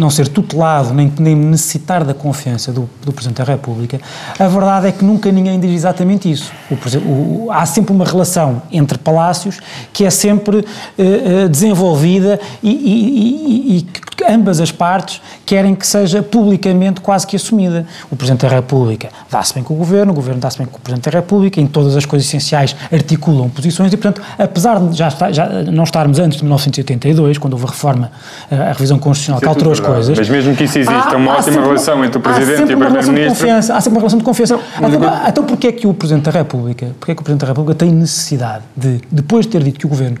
não 0.00 0.10
ser 0.10 0.28
tutelado, 0.28 0.94
nem, 0.94 1.12
nem 1.18 1.36
necessitar 1.36 2.04
da 2.04 2.14
confiança 2.14 2.72
do, 2.72 2.88
do, 3.04 3.12
Presidente 3.12 3.38
da 3.38 3.44
República, 3.44 4.00
a 4.38 4.48
verdade 4.48 4.88
é 4.88 4.92
que 4.92 5.04
nunca 5.04 5.30
ninguém 5.30 5.60
diz 5.60 5.72
exatamente 5.72 6.30
isso. 6.30 6.50
O, 6.70 7.44
o, 7.44 7.52
há 7.52 7.66
sempre 7.66 7.92
uma 7.92 8.04
relação 8.04 8.62
entre 8.72 8.96
palácios 8.96 9.60
que 9.92 10.04
é 10.04 10.10
sempre 10.10 10.58
uh, 10.58 11.48
desenvolvida 11.48 12.40
e, 12.62 12.70
e, 12.70 13.76
e, 13.76 13.78
e 13.78 13.86
ambas 14.28 14.60
as 14.60 14.70
partes 14.70 15.20
querem 15.44 15.74
que 15.74 15.86
seja 15.86 16.22
publicamente 16.22 17.00
quase 17.00 17.26
que 17.26 17.36
assumida. 17.36 17.86
O 18.10 18.16
Presidente 18.16 18.42
da 18.42 18.48
República 18.48 19.08
dá-se 19.30 19.54
bem 19.54 19.62
com 19.62 19.74
o 19.74 19.76
Governo, 19.76 20.12
o 20.12 20.14
Governo 20.14 20.40
dá-se 20.40 20.58
bem 20.58 20.66
com 20.66 20.78
o 20.78 20.80
Presidente 20.80 21.10
da 21.10 21.18
República, 21.18 21.60
em 21.60 21.66
todas 21.66 21.96
as 21.96 22.04
coisas 22.04 22.26
essenciais 22.26 22.76
articulam 22.92 23.48
posições 23.48 23.92
e, 23.92 23.96
portanto, 23.96 24.22
apesar 24.38 24.80
de 24.80 24.96
já, 24.96 25.10
já 25.30 25.48
não 25.64 25.84
estarmos 25.84 26.18
antes 26.18 26.38
de 26.38 26.44
1982, 26.44 27.38
quando 27.38 27.54
houve 27.54 27.66
a 27.66 27.68
reforma, 27.68 28.12
a 28.50 28.72
revisão 28.72 28.98
constitucional 28.98 29.40
que 29.40 29.48
alterou 29.48 29.72
as 29.72 29.80
coisas... 29.94 30.18
Mas 30.18 30.28
mesmo 30.28 30.56
que 30.56 30.64
isso 30.64 30.78
exista, 30.78 31.14
há, 31.14 31.16
uma 31.16 31.32
ótima 31.32 31.60
relação 31.60 32.04
entre 32.04 32.18
o 32.18 32.20
Presidente 32.20 32.70
e 32.70 32.74
o 32.74 32.78
Primeiro-Ministro... 32.78 33.50
Há 33.50 33.62
sempre 33.62 33.90
uma 33.90 34.00
relação 34.00 34.18
de 34.18 34.24
confiança. 34.24 34.58
Então, 34.76 35.00
então 35.28 35.44
porquê 35.44 35.68
é 35.68 35.72
que 35.72 35.86
o 35.86 35.94
Presidente 35.94 36.24
da 36.24 36.30
República, 36.30 36.86
porquê 36.98 37.12
é 37.12 37.14
que 37.14 37.20
o 37.20 37.24
Presidente 37.24 37.42
da 37.42 37.48
República 37.48 37.74
tem 37.74 37.90
necessidade 37.90 38.64
de, 38.76 39.00
depois 39.10 39.46
de 39.46 39.52
ter 39.52 39.62
dito 39.62 39.78
que 39.78 39.86
o 39.86 39.88
Governo, 39.88 40.18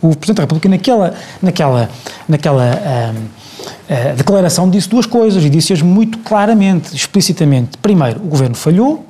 o 0.00 0.16
Presidente 0.16 0.36
da 0.36 0.42
República 0.42 0.68
naquela, 0.68 1.14
naquela, 1.42 1.88
naquela 2.28 3.14
a 3.88 4.14
declaração 4.14 4.68
disse 4.68 4.88
duas 4.88 5.06
coisas 5.06 5.44
e 5.44 5.50
disse-as 5.50 5.82
muito 5.82 6.18
claramente, 6.18 6.94
explicitamente. 6.94 7.76
Primeiro, 7.78 8.20
o 8.20 8.28
governo 8.28 8.54
falhou, 8.54 9.04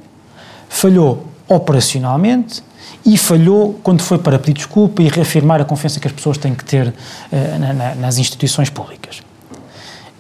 falhou 0.69 1.27
operacionalmente 1.49 2.63
e 3.05 3.17
falhou 3.17 3.79
quando 3.83 4.03
foi 4.03 4.19
para 4.19 4.39
pedir 4.39 4.55
desculpa 4.55 5.03
e 5.03 5.09
reafirmar 5.09 5.61
a 5.61 5.65
confiança 5.65 5.99
que 6.01 6.07
as 6.07 6.13
pessoas 6.13 6.39
têm 6.39 6.55
que 6.55 6.65
ter 6.65 6.89
uh, 6.89 7.59
na, 7.59 7.73
na, 7.73 7.95
nas 7.97 8.19
instituições 8.19 8.71
públicas. 8.71 9.23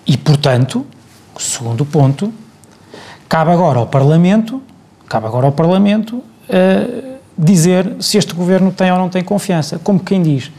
E, 0.06 0.16
portanto, 0.16 0.86
segundo 1.38 1.84
ponto, 1.84 2.32
cabe 3.28 3.50
agora 3.50 3.78
ao 3.78 3.86
Parlamento, 3.86 4.62
cabe 5.08 5.26
agora 5.26 5.46
ao 5.46 5.52
Parlamento 5.52 6.16
uh, 6.16 7.18
dizer 7.36 7.96
se 8.00 8.18
este 8.18 8.34
governo 8.34 8.72
tem 8.72 8.90
ou 8.90 8.98
não 8.98 9.08
tem 9.08 9.22
confiança. 9.22 9.78
Como 9.78 10.00
quem 10.00 10.22
diz, 10.22 10.50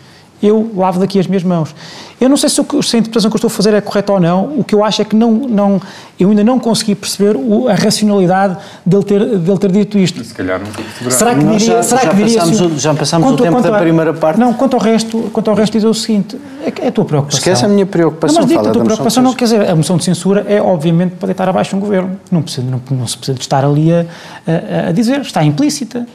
eu 0.46 0.72
lavo 0.76 1.00
daqui 1.00 1.20
as 1.20 1.28
minhas 1.28 1.44
mãos. 1.44 1.74
Eu 2.20 2.30
não 2.30 2.38
sei 2.38 2.50
se, 2.50 2.62
o, 2.62 2.84
se 2.84 2.96
a 2.96 3.00
interpretação 3.00 3.30
que 3.30 3.36
eu 3.36 3.38
estou 3.38 3.48
a 3.48 3.52
fazer 3.52 3.74
é 3.74 3.82
correta 3.82 4.14
ou 4.14 4.20
não, 4.20 4.58
o 4.58 4.64
que 4.64 4.76
eu 4.76 4.84
acho 4.84 5.02
é 5.02 5.06
que 5.06 5.16
não, 5.16 5.32
não, 5.32 5.82
eu 6.20 6.30
ainda 6.30 6.44
não 6.44 6.60
consegui 6.60 6.96
perceber 6.96 7.36
o, 7.36 7.68
a 7.68 7.74
racionalidade 7.74 8.58
dele 8.86 9.04
ter, 9.04 9.26
dele 9.38 9.58
ter 9.58 9.72
dito 9.72 9.98
isto. 9.98 10.24
Se 10.24 10.34
calhar 10.34 10.60
não 10.60 11.12
Será 11.12 11.36
que 11.36 11.44
diria, 11.44 11.60
já, 11.60 11.84
será 11.84 12.02
já 12.02 12.10
que 12.10 12.16
diria 12.16 12.40
passamos, 12.40 12.62
o, 12.62 12.80
já 12.80 12.94
passámos 12.94 13.32
o 13.32 13.38
tempo 13.38 13.62
da 13.62 13.76
a, 13.76 13.80
primeira 13.80 14.14
parte? 14.14 14.40
Não, 14.40 14.54
quanto 14.54 14.76
ao 14.76 14.82
resto, 14.82 15.30
quanto 15.34 15.50
ao 15.50 15.56
resto 15.56 15.74
dizer 15.74 15.88
o 15.88 15.94
seguinte, 15.94 16.38
é, 16.62 16.86
é 16.86 16.88
a 16.88 16.92
tua 16.92 17.06
preocupação. 17.06 17.40
Esquece 17.40 17.66
a 17.66 17.68
minha 17.68 17.86
preocupação, 17.86 18.42
não, 18.42 18.48
mas 18.48 18.56
fala 18.56 18.70
a 18.70 18.72
tua 18.72 18.84
preocupação 18.84 19.24
não 19.24 19.34
quer 19.34 19.46
dizer, 19.46 19.70
a 19.70 19.76
moção 19.76 19.98
de 19.98 20.04
censura 20.04 20.46
é 20.48 20.62
obviamente 20.62 21.16
para 21.16 21.28
deitar 21.28 21.50
abaixo 21.50 21.76
um 21.76 21.80
governo, 21.80 22.20
não, 22.32 22.42
precisa, 22.42 22.66
não, 22.70 22.82
não 22.92 23.08
se 23.08 23.18
precisa 23.18 23.36
de 23.36 23.42
estar 23.42 23.66
ali 23.66 23.92
a, 23.92 24.06
a, 24.48 24.90
a 24.90 24.92
dizer, 24.92 25.22
está 25.22 25.44
implícita 25.44 26.06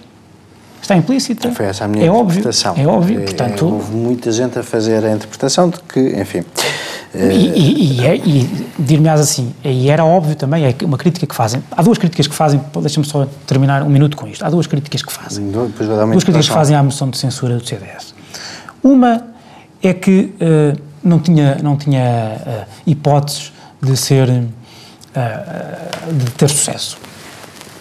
está 0.88 0.96
implícita. 0.96 1.52
Foi 1.52 1.66
essa 1.66 1.84
a 1.84 1.88
minha 1.88 2.04
é 2.04 2.08
interpretação. 2.08 2.72
Óbvio, 2.72 2.84
é 2.84 2.92
óbvio, 2.92 3.20
portanto... 3.22 3.64
É, 3.64 3.68
houve 3.68 3.92
muita 3.94 4.32
gente 4.32 4.58
a 4.58 4.62
fazer 4.62 5.04
a 5.04 5.12
interpretação 5.12 5.68
de 5.68 5.78
que, 5.80 6.00
enfim... 6.20 6.42
E, 7.14 7.18
e, 7.18 8.00
e, 8.00 8.06
é, 8.06 8.16
e 8.16 8.68
dir-me-ás 8.78 9.18
assim, 9.18 9.54
e 9.64 9.88
era 9.88 10.04
óbvio 10.04 10.36
também, 10.36 10.66
é 10.66 10.74
uma 10.84 10.98
crítica 10.98 11.26
que 11.26 11.34
fazem, 11.34 11.62
há 11.70 11.82
duas 11.82 11.96
críticas 11.96 12.26
que 12.26 12.34
fazem, 12.34 12.60
deixa-me 12.82 13.06
só 13.06 13.26
terminar 13.46 13.82
um 13.82 13.88
minuto 13.88 14.14
com 14.14 14.28
isto, 14.28 14.44
há 14.44 14.50
duas 14.50 14.66
críticas 14.66 15.02
que 15.02 15.10
fazem, 15.10 15.50
duas 15.50 15.72
críticas 16.22 16.46
que 16.46 16.54
fazem 16.54 16.76
à 16.76 16.82
moção 16.82 17.08
de 17.08 17.16
censura 17.16 17.56
do 17.56 17.66
CDS. 17.66 18.14
Uma 18.82 19.24
é 19.82 19.94
que 19.94 20.34
uh, 20.34 20.78
não 21.02 21.18
tinha, 21.18 21.56
não 21.62 21.78
tinha 21.78 22.36
uh, 22.46 22.70
hipóteses 22.86 23.52
de 23.80 23.96
ser, 23.96 24.28
uh, 24.28 26.12
de 26.12 26.30
ter 26.32 26.50
sucesso 26.50 27.07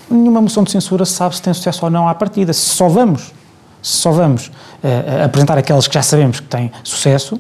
nenhuma 0.10 0.42
moção 0.42 0.64
de 0.64 0.72
censura 0.72 1.06
sabe 1.06 1.36
se 1.36 1.42
tem 1.42 1.54
sucesso 1.54 1.86
ou 1.86 1.92
não 1.92 2.08
à 2.08 2.16
partida. 2.16 2.54
Se 2.54 2.62
só 2.62 2.88
vamos, 2.88 3.34
Se 3.82 3.98
só 3.98 4.12
vamos 4.12 4.48
uh, 4.48 5.26
apresentar 5.26 5.58
aquelas 5.58 5.88
que 5.88 5.94
já 5.94 6.02
sabemos 6.02 6.40
que 6.40 6.48
têm 6.48 6.72
sucesso, 6.84 7.40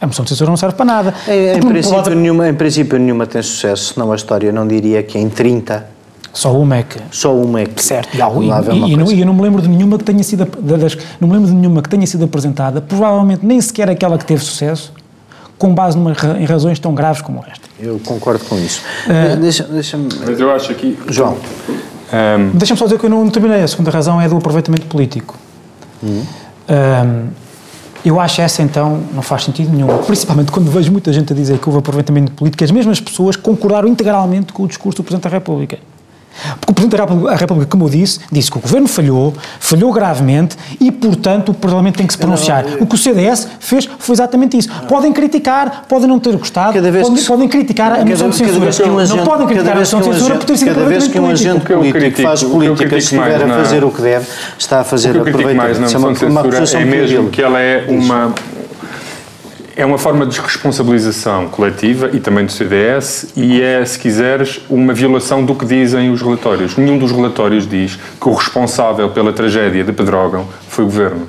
a 0.00 0.06
moção 0.06 0.24
de 0.24 0.30
censura 0.30 0.50
não 0.50 0.56
serve 0.56 0.76
para 0.76 0.84
nada. 0.84 1.14
Em, 1.26 1.56
em 1.56 1.60
princípio, 1.60 2.14
nenhuma, 2.14 2.48
em 2.48 2.54
princípio, 2.54 2.98
nenhuma 2.98 3.26
tem 3.26 3.42
sucesso, 3.42 3.94
senão 3.94 4.12
a 4.12 4.16
história 4.16 4.52
não 4.52 4.66
diria 4.66 5.02
que 5.02 5.18
em 5.18 5.28
30 5.28 5.98
só 6.32 6.52
uma 6.56 6.76
é 6.76 6.82
que. 6.82 7.00
Só 7.10 7.34
uma 7.34 7.62
é 7.62 7.66
que. 7.66 7.82
Certo. 7.82 8.14
E, 8.14 8.18
e, 8.18 8.92
e, 8.92 8.96
não, 8.96 9.10
e, 9.10 9.20
eu 9.20 9.26
não 9.26 9.34
me 9.34 9.42
lembro 9.42 9.60
de 9.62 9.68
nenhuma 9.68 9.98
que 9.98 10.04
tenha 10.04 10.22
sido. 10.22 10.44
Das, 10.44 10.96
não 11.20 11.26
me 11.26 11.34
lembro 11.34 11.48
de 11.50 11.56
nenhuma 11.56 11.82
que 11.82 11.88
tenha 11.88 12.06
sido 12.06 12.24
apresentada, 12.24 12.80
provavelmente 12.80 13.44
nem 13.44 13.60
sequer 13.60 13.90
aquela 13.90 14.16
que 14.16 14.24
teve 14.24 14.44
sucesso, 14.44 14.92
com 15.58 15.74
base 15.74 15.96
numa, 15.96 16.14
em 16.38 16.44
razões 16.44 16.78
tão 16.78 16.94
graves 16.94 17.22
como 17.22 17.44
esta. 17.50 17.68
Eu 17.80 18.00
concordo 18.04 18.44
com 18.44 18.56
isso. 18.56 18.82
Uh, 19.06 19.36
deixa, 19.36 19.64
deixa 19.64 19.98
Mas 19.98 20.38
eu 20.38 20.52
acho 20.52 20.70
aqui. 20.70 20.96
João. 21.08 21.36
Um, 22.12 22.56
Deixa-me 22.56 22.78
só 22.78 22.86
dizer 22.86 22.98
que 22.98 23.06
eu 23.06 23.10
não 23.10 23.28
terminei. 23.28 23.62
A 23.62 23.68
segunda 23.68 23.90
razão 23.90 24.20
é 24.20 24.28
do 24.28 24.36
aproveitamento 24.36 24.86
político. 24.86 25.36
Hum. 26.02 26.24
Um, 26.68 27.28
eu 28.04 28.20
acho 28.20 28.40
essa 28.40 28.62
então 28.62 29.02
não 29.12 29.22
faz 29.22 29.44
sentido 29.44 29.70
nenhum, 29.70 29.88
principalmente 29.98 30.52
quando 30.52 30.70
vejo 30.70 30.90
muita 30.92 31.12
gente 31.12 31.32
a 31.32 31.36
dizer 31.36 31.58
que 31.58 31.68
houve 31.68 31.80
aproveitamento 31.80 32.32
político, 32.32 32.62
as 32.62 32.70
mesmas 32.70 33.00
pessoas 33.00 33.34
concordaram 33.34 33.88
integralmente 33.88 34.52
com 34.52 34.62
o 34.62 34.68
discurso 34.68 34.98
do 34.98 35.04
Presidente 35.04 35.24
da 35.24 35.30
República. 35.30 35.78
Porque 36.60 36.72
o 36.72 36.74
Presidente 36.74 36.96
da 36.96 37.34
República, 37.34 37.70
como 37.70 37.84
eu 37.84 37.90
disse, 37.90 38.20
disse 38.30 38.50
que 38.50 38.58
o 38.58 38.60
Governo 38.60 38.86
falhou, 38.86 39.34
falhou 39.60 39.92
gravemente 39.92 40.56
e, 40.80 40.90
portanto, 40.90 41.50
o 41.50 41.54
Parlamento 41.54 41.96
tem 41.96 42.06
que 42.06 42.12
se 42.12 42.18
pronunciar. 42.18 42.64
O 42.80 42.86
que 42.86 42.94
o 42.94 42.98
CDS 42.98 43.48
fez 43.60 43.88
foi 43.98 44.14
exatamente 44.14 44.56
isso. 44.56 44.68
Podem 44.88 45.12
criticar, 45.12 45.84
podem 45.88 46.08
não 46.08 46.18
ter 46.18 46.36
gostado, 46.36 46.72
podem, 46.72 47.14
que, 47.14 47.24
podem, 47.24 47.48
criticar 47.48 48.00
a 48.00 48.04
moção 48.04 48.30
de 48.30 48.36
censura. 48.36 49.06
não 49.06 49.24
podem 49.24 49.46
criticar 49.46 49.76
a 49.76 49.80
moção 49.80 50.00
de 50.00 50.06
censura 50.06 50.36
por 50.36 50.44
ter 50.44 50.56
sido 50.56 50.74
Cada 50.74 50.86
vez 50.86 51.08
que 51.08 51.18
um 51.18 51.28
agente 51.28 51.64
político 51.64 52.10
que 52.14 52.22
faz 52.22 52.42
política 52.42 52.96
estiver 52.96 53.42
a 53.42 53.48
fazer 53.48 53.84
o 53.84 53.90
que 53.90 54.02
deve, 54.02 54.26
está 54.58 54.80
a 54.80 54.84
fazer 54.84 55.10
aproveitamento. 55.10 55.30
O 55.30 55.34
que 55.34 55.38
eu 55.38 55.44
critico 55.44 55.56
mais 55.56 55.78
na 55.78 55.86
moção 55.86 56.12
de 56.12 56.56
censura 56.56 56.82
é 56.82 56.84
mesmo 56.84 57.30
que 57.30 57.42
ela 57.42 57.60
é 57.60 57.84
uma 57.88 58.34
é 59.78 59.86
uma 59.86 59.96
forma 59.96 60.26
de 60.26 60.40
responsabilização 60.40 61.46
coletiva 61.46 62.10
e 62.12 62.18
também 62.18 62.44
do 62.44 62.50
CDS 62.50 63.28
e 63.36 63.62
é, 63.62 63.84
se 63.84 63.96
quiseres, 63.96 64.60
uma 64.68 64.92
violação 64.92 65.44
do 65.44 65.54
que 65.54 65.64
dizem 65.64 66.10
os 66.10 66.20
relatórios. 66.20 66.76
Nenhum 66.76 66.98
dos 66.98 67.12
relatórios 67.12 67.64
diz 67.64 67.96
que 68.20 68.28
o 68.28 68.32
responsável 68.32 69.08
pela 69.10 69.32
tragédia 69.32 69.84
de 69.84 69.92
Pedrógão 69.92 70.48
foi 70.68 70.84
o 70.84 70.88
Governo. 70.88 71.28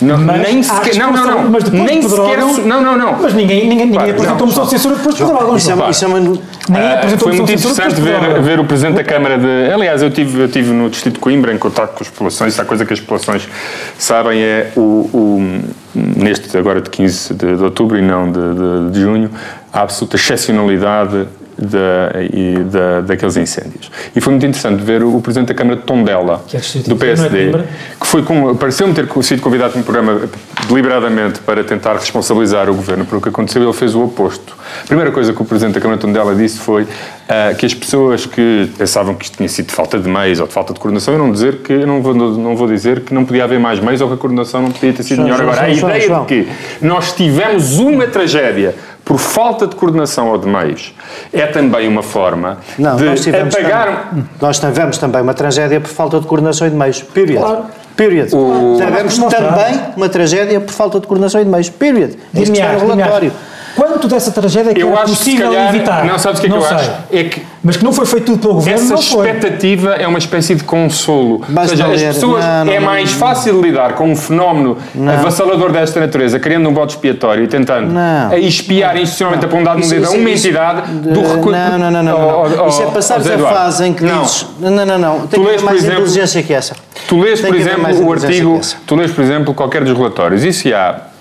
Não, 0.00 0.18
mas 0.18 0.42
nem 0.42 0.60
sequer. 0.60 0.96
Não, 0.96 1.12
não, 1.12 1.24
não. 1.24 1.50
Mas 1.50 1.62
depois 1.62 1.84
nem 1.84 2.00
de 2.00 2.08
Pedrógão, 2.08 2.48
sequer. 2.50 2.66
Não, 2.66 2.82
não, 2.82 2.98
não. 2.98 3.22
Mas 3.22 3.32
ninguém, 3.32 3.68
ninguém, 3.68 3.86
ninguém 3.86 4.10
apresentou 4.10 4.46
moção 4.48 4.64
de 4.64 4.70
censura 4.70 4.96
depois 4.96 5.14
de 5.14 5.24
Pedrógão. 5.24 5.56
Isso, 5.56 5.70
é, 5.70 5.90
isso 5.90 6.04
é 6.04 6.08
uma. 6.08 6.18
Ninguém 6.18 6.92
apresentou 6.94 7.28
Foi 7.28 7.36
muito 7.36 7.52
interessante 7.52 8.00
ver, 8.00 8.42
ver 8.42 8.58
o 8.58 8.64
Presidente 8.64 8.96
da 8.96 9.04
Câmara 9.04 9.38
de. 9.38 9.72
Aliás, 9.72 10.02
eu 10.02 10.10
tive, 10.10 10.40
eu 10.40 10.48
tive 10.48 10.72
no 10.72 10.90
Distrito 10.90 11.14
de 11.14 11.20
Coimbra 11.20 11.54
em 11.54 11.58
contato 11.58 11.94
com 11.94 12.02
as 12.02 12.08
populações. 12.08 12.54
Essa 12.54 12.64
coisa 12.64 12.84
que 12.84 12.92
as 12.92 12.98
populações 12.98 13.48
sabem 13.96 14.42
é 14.42 14.72
o, 14.74 14.80
o 14.80 15.60
neste 15.94 16.56
agora 16.56 16.80
de 16.80 16.90
15 16.90 17.34
de, 17.34 17.56
de 17.56 17.62
outubro 17.62 17.98
e 17.98 18.02
não 18.02 18.30
de, 18.30 18.38
de, 18.38 18.90
de 18.92 19.00
junho, 19.00 19.30
a 19.72 19.82
absoluta 19.82 20.16
excepcionalidade 20.16 21.26
da, 21.58 22.22
e 22.22 22.58
da, 22.64 23.00
daqueles 23.02 23.36
incêndios. 23.36 23.90
E 24.14 24.20
foi 24.20 24.32
muito 24.32 24.46
interessante 24.46 24.82
ver 24.82 25.02
o, 25.02 25.16
o 25.16 25.20
Presidente 25.20 25.48
da 25.48 25.54
Câmara 25.54 25.76
de 25.76 25.82
Tondela, 25.82 26.44
é 26.52 26.88
do 26.88 26.96
PSD, 26.96 27.50
é 27.50 27.64
que 28.00 28.06
foi 28.06 28.22
com, 28.22 28.54
pareceu-me 28.56 28.94
ter 28.94 29.08
sido 29.22 29.42
convidado 29.42 29.76
no 29.76 29.84
programa 29.84 30.22
deliberadamente 30.68 31.40
para 31.40 31.62
tentar 31.64 31.94
responsabilizar 31.94 32.68
o 32.70 32.74
Governo 32.74 33.04
por 33.04 33.18
o 33.18 33.20
que 33.20 33.28
aconteceu, 33.28 33.62
ele 33.62 33.72
fez 33.72 33.94
o 33.94 34.02
oposto. 34.04 34.56
A 34.82 34.86
primeira 34.86 35.10
coisa 35.10 35.32
que 35.32 35.42
o 35.42 35.44
Presidente 35.44 35.74
da 35.74 35.80
Câmara 35.80 35.98
de 35.98 36.06
Tondela 36.06 36.34
disse 36.34 36.58
foi 36.58 36.82
uh, 36.82 37.54
que 37.56 37.66
as 37.66 37.74
pessoas 37.74 38.26
que 38.26 38.70
pensavam 38.76 39.14
que 39.14 39.24
isto 39.24 39.36
tinha 39.36 39.48
sido 39.48 39.66
de 39.66 39.74
falta 39.74 39.98
de 39.98 40.08
meios 40.08 40.40
ou 40.40 40.46
de 40.46 40.52
falta 40.52 40.72
de 40.72 40.80
coordenação, 40.80 41.14
eu 41.14 41.18
não, 41.18 41.30
dizer 41.30 41.58
que, 41.58 41.72
eu 41.72 41.86
não, 41.86 42.02
vou, 42.02 42.14
não 42.14 42.56
vou 42.56 42.66
dizer 42.66 43.00
que 43.00 43.12
não 43.12 43.24
podia 43.24 43.44
haver 43.44 43.58
mais 43.58 43.80
meios 43.80 44.00
ou 44.00 44.08
que 44.08 44.14
a 44.14 44.16
coordenação 44.16 44.62
não 44.62 44.70
podia 44.70 44.92
ter 44.92 45.02
sido 45.02 45.16
João, 45.16 45.24
melhor. 45.28 45.38
João, 45.38 45.52
Agora, 45.52 45.74
João, 45.74 45.92
a 45.92 45.98
ideia 45.98 46.20
de 46.20 46.26
que 46.26 46.84
nós 46.84 47.12
tivemos 47.12 47.78
uma 47.78 48.06
tragédia 48.06 48.74
por 49.04 49.18
falta 49.18 49.66
de 49.66 49.74
coordenação 49.76 50.28
ou 50.28 50.38
de 50.38 50.46
meios, 50.46 50.94
é 51.32 51.46
também 51.46 51.88
uma 51.88 52.02
forma 52.02 52.58
não, 52.78 52.96
de 52.96 53.04
nós 53.04 53.26
apagar... 53.28 54.08
Também, 54.10 54.28
nós 54.40 54.58
tivemos 54.58 54.98
também 54.98 55.22
uma 55.22 55.34
tragédia 55.34 55.80
por 55.80 55.90
falta 55.90 56.20
de 56.20 56.26
coordenação 56.26 56.66
e 56.66 56.70
de 56.70 56.76
meios. 56.76 57.02
Period. 57.02 57.40
Claro. 57.40 57.64
Period. 57.96 58.34
O... 58.34 58.76
Tivemos 58.78 59.18
também 59.18 59.80
uma 59.96 60.08
tragédia 60.08 60.60
por 60.60 60.72
falta 60.72 60.98
de 61.00 61.06
coordenação 61.06 61.40
e 61.40 61.44
de 61.44 61.50
meios. 61.50 61.68
Period. 61.68 62.16
Este 62.34 62.60
é 62.60 62.76
o 62.76 62.78
relatório. 62.78 63.32
Quanto 63.74 64.08
dessa 64.08 64.30
tragédia 64.30 64.70
é 64.70 64.74
que 64.74 64.82
eu 64.82 64.92
era 64.92 65.06
possível 65.06 65.50
calhar, 65.50 65.74
evitar? 65.74 66.04
Não, 66.04 66.18
sabes 66.18 66.38
o 66.38 66.42
que 66.42 66.48
é 66.48 66.50
que 66.50 66.56
eu 66.56 66.62
sei. 66.62 66.76
acho? 66.76 66.92
É 67.10 67.24
que 67.24 67.42
mas 67.64 67.76
que 67.76 67.84
não 67.84 67.92
foi 67.92 68.04
feito 68.06 68.26
tudo 68.26 68.38
pelo 68.40 68.54
governo, 68.54 68.82
Essa 68.82 68.94
expectativa 68.94 69.94
é 69.94 70.06
uma 70.06 70.18
espécie 70.18 70.56
de 70.56 70.64
consolo. 70.64 71.42
Basta 71.48 71.72
Ou 71.72 71.92
seja, 71.92 72.08
as 72.08 72.14
pessoas 72.14 72.44
não, 72.44 72.64
não, 72.64 72.72
é 72.72 72.80
mais 72.80 73.12
não, 73.12 73.18
fácil 73.18 73.60
lidar 73.62 73.92
com 73.92 74.10
um 74.10 74.16
fenómeno 74.16 74.76
avassalador 75.06 75.70
desta 75.70 76.00
natureza, 76.00 76.40
criando 76.40 76.68
um 76.68 76.74
voto 76.74 76.90
expiatório 76.90 77.44
e 77.44 77.46
tentando 77.46 77.96
a 77.96 78.36
espiar 78.36 78.96
institucionalmente 78.96 79.44
apontado 79.46 79.80
no 79.80 79.88
dedo 79.88 80.08
a 80.08 80.10
uma 80.10 80.30
entidade 80.30 80.90
do 80.90 81.20
recurso. 81.20 81.50
Não, 81.50 81.78
não, 81.78 81.90
não, 81.90 82.02
não. 82.02 82.68
Isso 82.68 82.82
é 82.82 82.86
passares 82.86 83.26
a 83.28 83.38
fase 83.38 83.86
em 83.86 83.94
que 83.94 84.04
dizes. 84.04 84.46
Não, 84.58 84.70
não, 84.70 84.98
não. 84.98 85.26
Tem 85.28 85.40
tu 85.40 85.46
lês, 85.46 85.62
mais 85.62 85.78
exemplo, 85.78 86.00
inteligência 86.00 86.42
que 86.42 86.52
essa. 86.52 86.74
Tu 87.06 87.20
lês, 87.20 87.40
por 87.40 87.54
exemplo, 87.54 88.06
o 88.06 88.12
artigo. 88.12 88.60
Tu 88.84 88.94
lês, 88.96 89.12
por 89.12 89.22
exemplo, 89.22 89.54
qualquer 89.54 89.84
dos 89.84 89.96
relatórios. 89.96 90.42
E 90.44 90.52
se 90.52 90.74
há. 90.74 91.11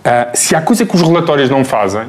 Uh, 0.00 0.30
se 0.34 0.56
há 0.56 0.62
coisa 0.62 0.86
que 0.86 0.96
os 0.96 1.02
relatórios 1.02 1.50
não 1.50 1.64
fazem, 1.64 2.06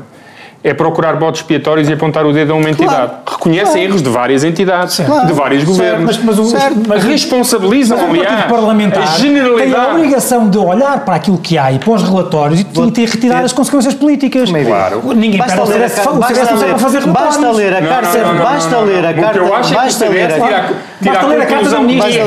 é 0.63 0.73
procurar 0.73 1.15
botes 1.15 1.41
expiatórios 1.41 1.89
e 1.89 1.93
apontar 1.93 2.25
o 2.25 2.31
dedo 2.31 2.53
a 2.53 2.55
uma 2.55 2.69
entidade. 2.69 2.95
Claro. 2.95 3.11
Reconhecem 3.27 3.65
claro. 3.65 3.81
erros 3.81 4.01
de 4.03 4.09
várias 4.09 4.43
entidades, 4.43 4.97
claro. 4.97 5.27
de 5.27 5.33
vários 5.33 5.63
governos. 5.63 6.15
Certo. 6.15 6.25
Mas, 6.25 6.37
mas, 6.37 6.49
certo. 6.49 6.81
mas 6.87 7.03
responsabilizam, 7.03 7.97
mas 7.97 8.09
aliás, 8.09 8.45
parlamentar 8.45 9.03
a 9.03 9.05
generalidade. 9.17 9.71
Tem 9.71 9.81
a 9.81 9.95
obrigação 9.95 10.49
de 10.49 10.57
olhar 10.59 11.03
para 11.03 11.15
aquilo 11.15 11.39
que 11.39 11.57
há 11.57 11.71
e 11.71 11.79
para 11.79 11.91
os 11.91 12.03
relatórios 12.03 12.61
e, 12.61 13.01
e 13.01 13.05
retirar 13.05 13.43
as 13.43 13.53
consequências 13.53 13.95
políticas. 13.95 14.51
Claro. 14.51 15.01
Ninguém 15.15 15.39
basta 15.39 15.63
ler 15.63 15.85
a, 15.85 15.89
para 15.89 16.77
fazer 16.77 16.99
relatórios. 16.99 17.07
Basta 17.07 17.51
ler 17.51 17.75
a 17.75 17.81
carta, 17.81 18.19
basta 18.43 18.79
ler 18.79 19.05
a 19.05 19.13
carta, 19.13 19.39
basta 19.73 20.09
ler 20.09 20.25
a 20.25 20.91
Basta 21.01 21.25
ler 21.25 21.41
a 21.41 21.45
carta 21.47 21.69
da 21.69 21.79
ministra. 21.79 22.23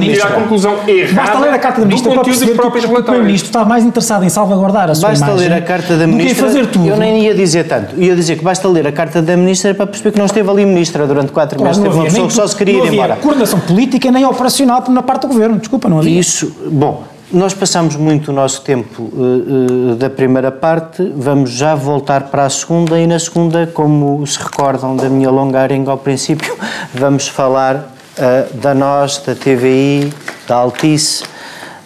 Tirar 0.00 0.28
a 0.28 0.30
conclusão 0.32 0.78
errada 0.86 1.12
Basta 1.14 1.38
ler 1.38 1.54
a 1.54 1.58
carta 1.58 1.80
da 1.80 1.86
ministra 1.86 2.12
para 2.12 2.24
perceber 2.24 2.58
que 2.58 2.66
o 2.66 2.70
Primeiro-Ministro 2.70 3.48
está 3.48 3.64
mais 3.64 3.84
interessado 3.84 4.24
em 4.24 4.28
salvaguardar 4.28 4.90
a 4.90 4.94
sua 4.94 5.08
imagem 5.08 5.26
Basta 5.26 5.40
ler 5.40 5.52
a 5.52 5.62
carta 5.62 5.96
da 5.96 6.06
ministra. 6.06 6.46
fazer 6.46 6.66
tudo. 6.66 6.88
Eu 6.88 6.96
nem 6.96 7.24
ia 7.24 7.34
dizer 7.34 7.64
tanto. 7.64 8.00
Ia 8.00 8.14
dizer 8.14 8.36
que 8.36 8.44
basta 8.44 8.68
ler 8.68 8.86
a 8.86 8.92
carta 8.92 9.22
da 9.22 9.36
ministra 9.36 9.74
para 9.74 9.86
perceber 9.86 10.12
que 10.12 10.18
não 10.18 10.26
esteve 10.26 10.48
ali 10.48 10.64
ministra 10.64 11.06
durante 11.06 11.32
quatro 11.32 11.62
meses. 11.62 11.82
Teve 11.82 11.94
uma 11.94 12.04
pessoa 12.04 12.26
que 12.28 12.34
só 12.34 12.46
se 12.46 12.56
queria 12.56 12.84
ir 12.84 12.92
embora. 12.92 13.16
coordenação 13.16 13.60
política 13.60 14.10
nem 14.10 14.24
operacional 14.24 14.82
na 14.88 15.02
parte 15.02 15.22
do 15.22 15.28
governo. 15.28 15.58
Desculpa, 15.58 15.88
não 15.88 15.98
havia. 15.98 16.18
Isso, 16.18 16.52
bom, 16.70 17.04
nós 17.32 17.54
passamos 17.54 17.96
muito 17.96 18.30
o 18.30 18.34
nosso 18.34 18.60
tempo 18.60 19.02
uh, 19.02 19.92
uh, 19.92 19.94
da 19.94 20.10
primeira 20.10 20.52
parte, 20.52 21.02
vamos 21.16 21.50
já 21.50 21.74
voltar 21.74 22.24
para 22.24 22.44
a 22.44 22.50
segunda 22.50 22.98
e 23.00 23.06
na 23.06 23.18
segunda, 23.18 23.66
como 23.66 24.26
se 24.26 24.38
recordam 24.38 24.94
da 24.94 25.08
minha 25.08 25.30
longa 25.30 25.60
arenga 25.60 25.90
ao 25.90 25.96
princípio, 25.96 26.54
vamos 26.92 27.28
falar 27.28 27.90
uh, 28.22 28.56
da 28.56 28.74
nós, 28.74 29.18
da 29.18 29.34
TVI, 29.34 30.12
da 30.46 30.56
Altice, 30.56 31.24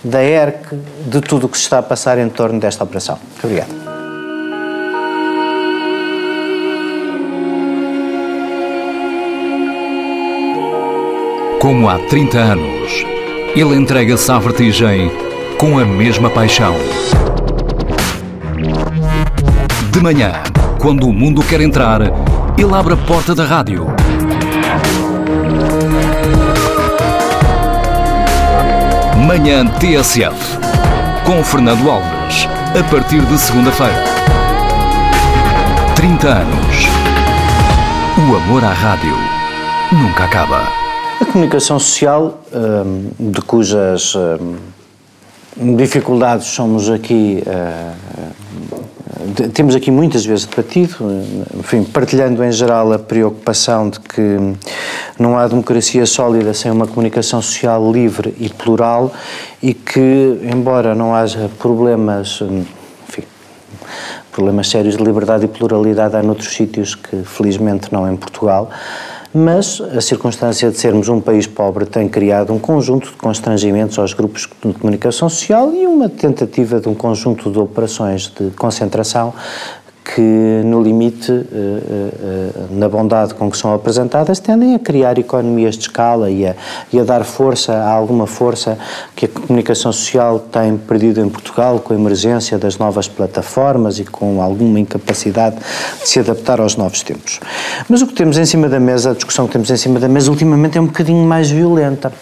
da 0.05 0.22
ERC, 0.22 0.77
de 1.07 1.20
tudo 1.20 1.46
o 1.46 1.49
que 1.49 1.57
se 1.57 1.64
está 1.64 1.79
a 1.79 1.83
passar 1.83 2.18
em 2.18 2.29
torno 2.29 2.61
desta 2.61 2.85
operação. 2.85 3.18
Muito 3.33 3.44
obrigado. 3.44 3.87
Como 11.61 11.88
há 11.88 11.99
30 11.99 12.38
anos, 12.38 13.05
ele 13.57 13.75
entrega-se 13.75 14.31
à 14.31 14.38
vertigem 14.38 15.11
com 15.59 15.79
a 15.79 15.85
mesma 15.85 16.31
paixão. 16.31 16.77
De 19.90 20.01
manhã, 20.01 20.35
quando 20.79 21.09
o 21.09 21.12
mundo 21.12 21.42
quer 21.42 21.61
entrar, 21.61 22.03
ele 22.59 22.75
abre 22.75 22.94
a 22.94 22.96
porta 22.96 23.35
da 23.35 23.44
rádio. 23.44 23.87
Manhã 29.26 29.66
TSF, 29.66 30.56
com 31.24 31.42
Fernando 31.42 31.90
Alves, 31.90 32.46
a 32.78 32.84
partir 32.88 33.20
de 33.22 33.36
segunda-feira. 33.36 34.04
30 35.96 36.28
anos. 36.28 36.76
O 38.16 38.36
amor 38.36 38.62
à 38.62 38.72
rádio 38.72 39.16
nunca 39.90 40.26
acaba. 40.26 40.68
A 41.20 41.24
comunicação 41.24 41.76
social, 41.80 42.40
hum, 42.54 43.10
de 43.18 43.40
cujas 43.42 44.14
hum, 44.14 45.74
dificuldades 45.76 46.46
somos 46.46 46.88
aqui 46.88 47.42
hum, 47.48 48.75
temos 49.53 49.75
aqui 49.75 49.90
muitas 49.90 50.25
vezes 50.25 50.46
debatido, 50.46 50.96
enfim, 51.59 51.85
partilhando 51.85 52.42
em 52.42 52.51
geral 52.51 52.92
a 52.92 52.99
preocupação 52.99 53.90
de 53.90 54.01
que 54.01 54.38
não 55.18 55.37
há 55.37 55.46
democracia 55.46 56.07
sólida 56.07 56.55
sem 56.55 56.70
uma 56.70 56.87
comunicação 56.87 57.42
social 57.42 57.92
livre 57.92 58.35
e 58.38 58.49
plural 58.49 59.12
e 59.62 59.75
que, 59.75 60.40
embora 60.42 60.94
não 60.94 61.14
haja 61.14 61.51
problemas, 61.59 62.40
enfim, 63.09 63.25
problemas 64.33 64.68
sérios 64.68 64.96
de 64.96 65.05
liberdade 65.05 65.44
e 65.44 65.49
pluralidade 65.49 66.16
há 66.16 66.22
noutros 66.22 66.55
sítios 66.55 66.94
que 66.94 67.22
felizmente 67.25 67.92
não 67.92 68.11
em 68.11 68.16
Portugal, 68.16 68.70
mas 69.34 69.80
a 69.80 70.00
circunstância 70.00 70.70
de 70.70 70.78
sermos 70.78 71.08
um 71.08 71.20
país 71.20 71.46
pobre 71.46 71.86
tem 71.86 72.08
criado 72.08 72.52
um 72.52 72.58
conjunto 72.58 73.10
de 73.10 73.16
constrangimentos 73.16 73.98
aos 73.98 74.12
grupos 74.12 74.48
de 74.64 74.72
comunicação 74.74 75.28
social 75.28 75.72
e 75.74 75.86
uma 75.86 76.08
tentativa 76.08 76.80
de 76.80 76.88
um 76.88 76.94
conjunto 76.94 77.50
de 77.50 77.58
operações 77.58 78.32
de 78.38 78.50
concentração 78.50 79.34
que, 80.14 80.62
no 80.64 80.81
limite, 80.81 81.33
eh, 81.33 81.42
eh, 81.53 82.11
eh, 82.23 82.51
na 82.71 82.88
bondade 82.88 83.35
com 83.35 83.51
que 83.51 83.59
são 83.59 83.75
apresentadas, 83.75 84.38
tendem 84.38 84.75
a 84.75 84.79
criar 84.79 85.19
economias 85.19 85.75
de 85.75 85.83
escala 85.83 86.31
e 86.31 86.47
a, 86.47 86.55
e 86.92 87.01
a 87.01 87.05
dar 87.05 87.25
força, 87.25 87.73
a 87.73 87.90
alguma 87.90 88.27
força 88.27 88.79
que 89.16 89.25
a 89.25 89.29
comunicação 89.29 89.92
social 89.92 90.38
tem 90.38 90.77
perdido 90.77 91.21
em 91.21 91.29
Portugal 91.29 91.81
com 91.81 91.92
a 91.92 91.97
emergência 91.97 92.57
das 92.57 92.79
novas 92.79 93.09
plataformas 93.09 93.99
e 93.99 94.05
com 94.05 94.40
alguma 94.40 94.79
incapacidade 94.79 95.57
de 95.57 96.09
se 96.09 96.21
adaptar 96.21 96.61
aos 96.61 96.77
novos 96.77 97.03
tempos. 97.03 97.40
Mas 97.88 98.01
o 98.01 98.07
que 98.07 98.14
temos 98.14 98.38
em 98.38 98.45
cima 98.45 98.69
da 98.69 98.79
mesa, 98.79 99.11
a 99.11 99.14
discussão 99.14 99.47
que 99.47 99.55
temos 99.55 99.71
em 99.71 99.77
cima 99.77 99.99
da 99.99 100.09
mesa 100.09 100.31
ultimamente 100.31 100.79
é 100.79 100.81
um 100.81 100.87
bocadinho 100.87 101.27
mais 101.27 101.51
violenta. 101.51 102.12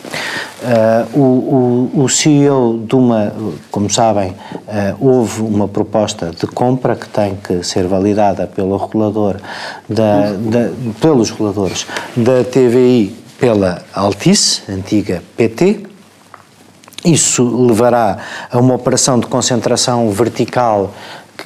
Uh, 0.64 1.20
o, 1.20 1.90
o, 1.98 2.04
o, 2.04 2.08
CEO 2.08 2.84
de 2.88 2.94
uma, 2.94 3.34
como 3.70 3.90
sabem, 3.90 4.30
uh, 4.30 4.96
houve 4.98 5.42
uma 5.42 5.68
proposta 5.68 6.30
de 6.30 6.46
compra 6.46 6.96
que 6.96 7.06
tem 7.06 7.36
que 7.36 7.62
ser 7.62 7.73
validada 7.82 8.46
pelo 8.46 8.76
regulador, 8.76 9.36
da, 9.88 10.32
da, 10.32 10.70
pelos 11.00 11.30
reguladores 11.30 11.86
da 12.16 12.44
TVI 12.44 13.14
pela 13.38 13.82
Altice, 13.92 14.62
antiga 14.70 15.22
PT. 15.36 15.80
Isso 17.04 17.66
levará 17.66 18.16
a 18.50 18.58
uma 18.58 18.74
operação 18.74 19.18
de 19.18 19.26
concentração 19.26 20.10
vertical 20.10 20.94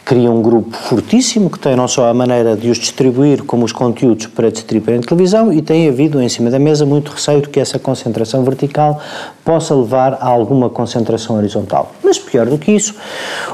cria 0.09 0.31
um 0.31 0.41
grupo 0.41 0.75
fortíssimo 0.75 1.51
que 1.51 1.59
tem 1.59 1.77
não 1.77 1.87
só 1.87 2.09
a 2.09 2.15
maneira 2.15 2.57
de 2.57 2.71
os 2.71 2.79
distribuir, 2.79 3.45
como 3.45 3.67
os 3.67 3.73
conteúdos 3.73 4.27
para 4.27 4.51
distribuir 4.51 4.97
em 4.97 5.01
televisão 5.03 5.53
e 5.53 5.61
tem 5.61 5.87
havido 5.87 6.23
em 6.23 6.31
cima 6.31 6.49
da 6.51 6.59
mesa 6.59 6.87
muito 6.87 7.13
receio 7.13 7.43
de 7.43 7.51
que 7.51 7.61
essa 7.61 7.79
concentração 7.79 8.43
vertical 8.43 8.99
possa 9.45 9.75
levar 9.75 10.15
a 10.15 10.27
alguma 10.27 10.71
concentração 10.71 11.37
horizontal. 11.37 11.93
Mas 12.03 12.19
pior 12.19 12.47
do 12.47 12.57
que 12.57 12.73
isso, 12.73 12.95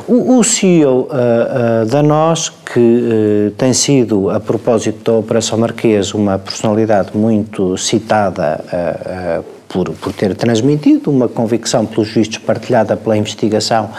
o, 0.06 0.38
o 0.38 0.44
CEO 0.44 1.00
uh, 1.00 1.82
uh, 1.82 1.86
da 1.86 2.04
NOS, 2.04 2.50
que 2.72 2.78
uh, 2.78 3.50
tem 3.58 3.72
sido, 3.72 4.30
a 4.30 4.38
propósito 4.38 5.10
da 5.10 5.18
Operação 5.18 5.58
Marquês, 5.58 6.14
uma 6.14 6.38
personalidade 6.38 7.16
muito 7.16 7.76
citada 7.76 8.64
uh, 8.72 9.40
uh, 9.40 9.53
por, 9.68 9.90
por 9.90 10.12
ter 10.12 10.34
transmitido 10.34 11.10
uma 11.10 11.28
convicção, 11.28 11.84
pelos 11.86 12.10
vistos 12.10 12.38
partilhada 12.38 12.96
pela 12.96 13.16
investigação, 13.16 13.90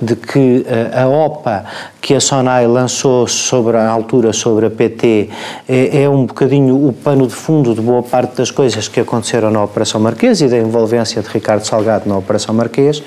de 0.00 0.16
que 0.16 0.64
uh, 0.66 1.00
a 1.02 1.08
OPA 1.08 1.64
que 2.00 2.14
a 2.14 2.20
SONAI 2.20 2.66
lançou 2.66 3.26
sobre 3.26 3.76
a 3.76 3.88
altura 3.88 4.32
sobre 4.32 4.66
a 4.66 4.70
PT 4.70 5.28
é, 5.68 6.02
é, 6.02 6.08
um 6.08 6.24
bocadinho 6.24 6.86
o 6.86 6.92
pano 6.92 7.26
de 7.26 7.34
fundo 7.34 7.74
de 7.74 7.80
boa 7.80 8.02
parte 8.02 8.36
das 8.36 8.50
coisas 8.50 8.88
que 8.88 9.00
aconteceram 9.00 9.50
na 9.50 9.62
Operação 9.62 10.00
Marquês 10.00 10.40
e 10.40 10.48
da 10.48 10.56
envolvência 10.56 11.20
de 11.20 11.28
Ricardo 11.28 11.66
Salgado 11.66 12.08
na 12.08 12.16
Operação 12.16 12.54
Marquês. 12.54 13.02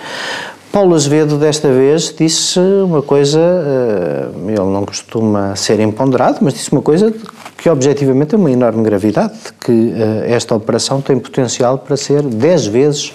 Paulo 0.72 0.96
Azevedo, 0.96 1.38
desta 1.38 1.70
vez, 1.70 2.16
disse 2.18 2.58
uma 2.60 3.02
coisa, 3.02 3.40
eh, 3.42 4.30
ele 4.48 4.72
não 4.72 4.86
costuma 4.86 5.54
ser 5.54 5.82
imponderado, 5.82 6.38
mas 6.42 6.54
disse 6.54 6.72
uma 6.72 6.82
coisa 6.82 7.14
que 7.58 7.70
objetivamente 7.70 8.36
é 8.36 8.38
uma 8.38 8.50
enorme 8.50 8.82
gravidade, 8.82 9.34
que 9.60 9.94
eh, 9.94 10.32
esta 10.32 10.56
operação 10.56 11.02
tem 11.02 11.20
potencial 11.20 11.78
para 11.78 11.98
ser 11.98 12.22
10 12.24 12.68
vezes 12.68 13.14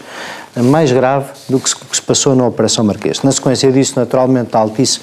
mais 0.63 0.91
grave 0.91 1.27
do 1.49 1.61
que 1.61 1.69
se, 1.69 2.03
passou 2.03 2.35
na 2.35 2.47
Operação 2.47 2.85
Marquês. 2.85 3.23
Na 3.23 3.33
sequência 3.33 3.71
disso, 3.71 3.95
naturalmente, 3.97 4.57
a 4.57 4.61
Altice, 4.61 5.01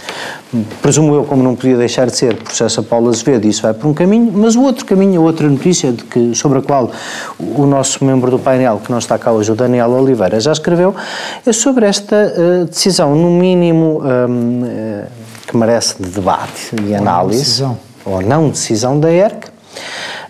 presumo 0.82 1.14
eu, 1.16 1.24
como 1.26 1.44
não 1.44 1.56
podia 1.56 1.78
deixar 1.78 2.08
de 2.08 2.16
ser, 2.16 2.36
processa 2.38 2.82
Paulo 2.82 3.10
Azevedo 3.10 3.46
isso 3.46 3.62
vai 3.62 3.74
por 3.74 3.88
um 3.88 3.94
caminho, 3.94 4.32
mas 4.34 4.56
o 4.56 4.62
outro 4.62 4.86
caminho, 4.86 5.22
a 5.22 5.24
outra 5.24 5.48
notícia 5.48 5.92
de 5.92 6.04
que, 6.04 6.34
sobre 6.34 6.60
a 6.60 6.62
qual 6.62 6.92
o 7.40 7.66
nosso 7.66 8.04
membro 8.04 8.32
do 8.32 8.40
painel, 8.40 8.82
que 8.84 8.92
não 8.92 9.00
está 9.00 9.18
cá 9.18 9.32
hoje, 9.32 9.52
o 9.52 9.56
Daniel 9.56 9.92
Oliveira, 9.92 10.40
já 10.40 10.52
escreveu, 10.52 10.96
é 11.46 11.54
sobre 11.54 11.86
esta 11.86 12.16
uh, 12.16 12.66
decisão, 12.66 13.16
no 13.16 13.30
mínimo, 13.30 14.02
um, 14.02 14.64
uh, 14.64 15.08
que 15.46 15.58
merece 15.58 16.02
de 16.02 16.10
debate 16.10 16.76
e 16.84 16.96
análise, 16.96 17.64
ou 18.06 18.22
não 18.22 18.50
decisão 18.50 19.00
da 19.00 19.12
ERC, 19.12 19.54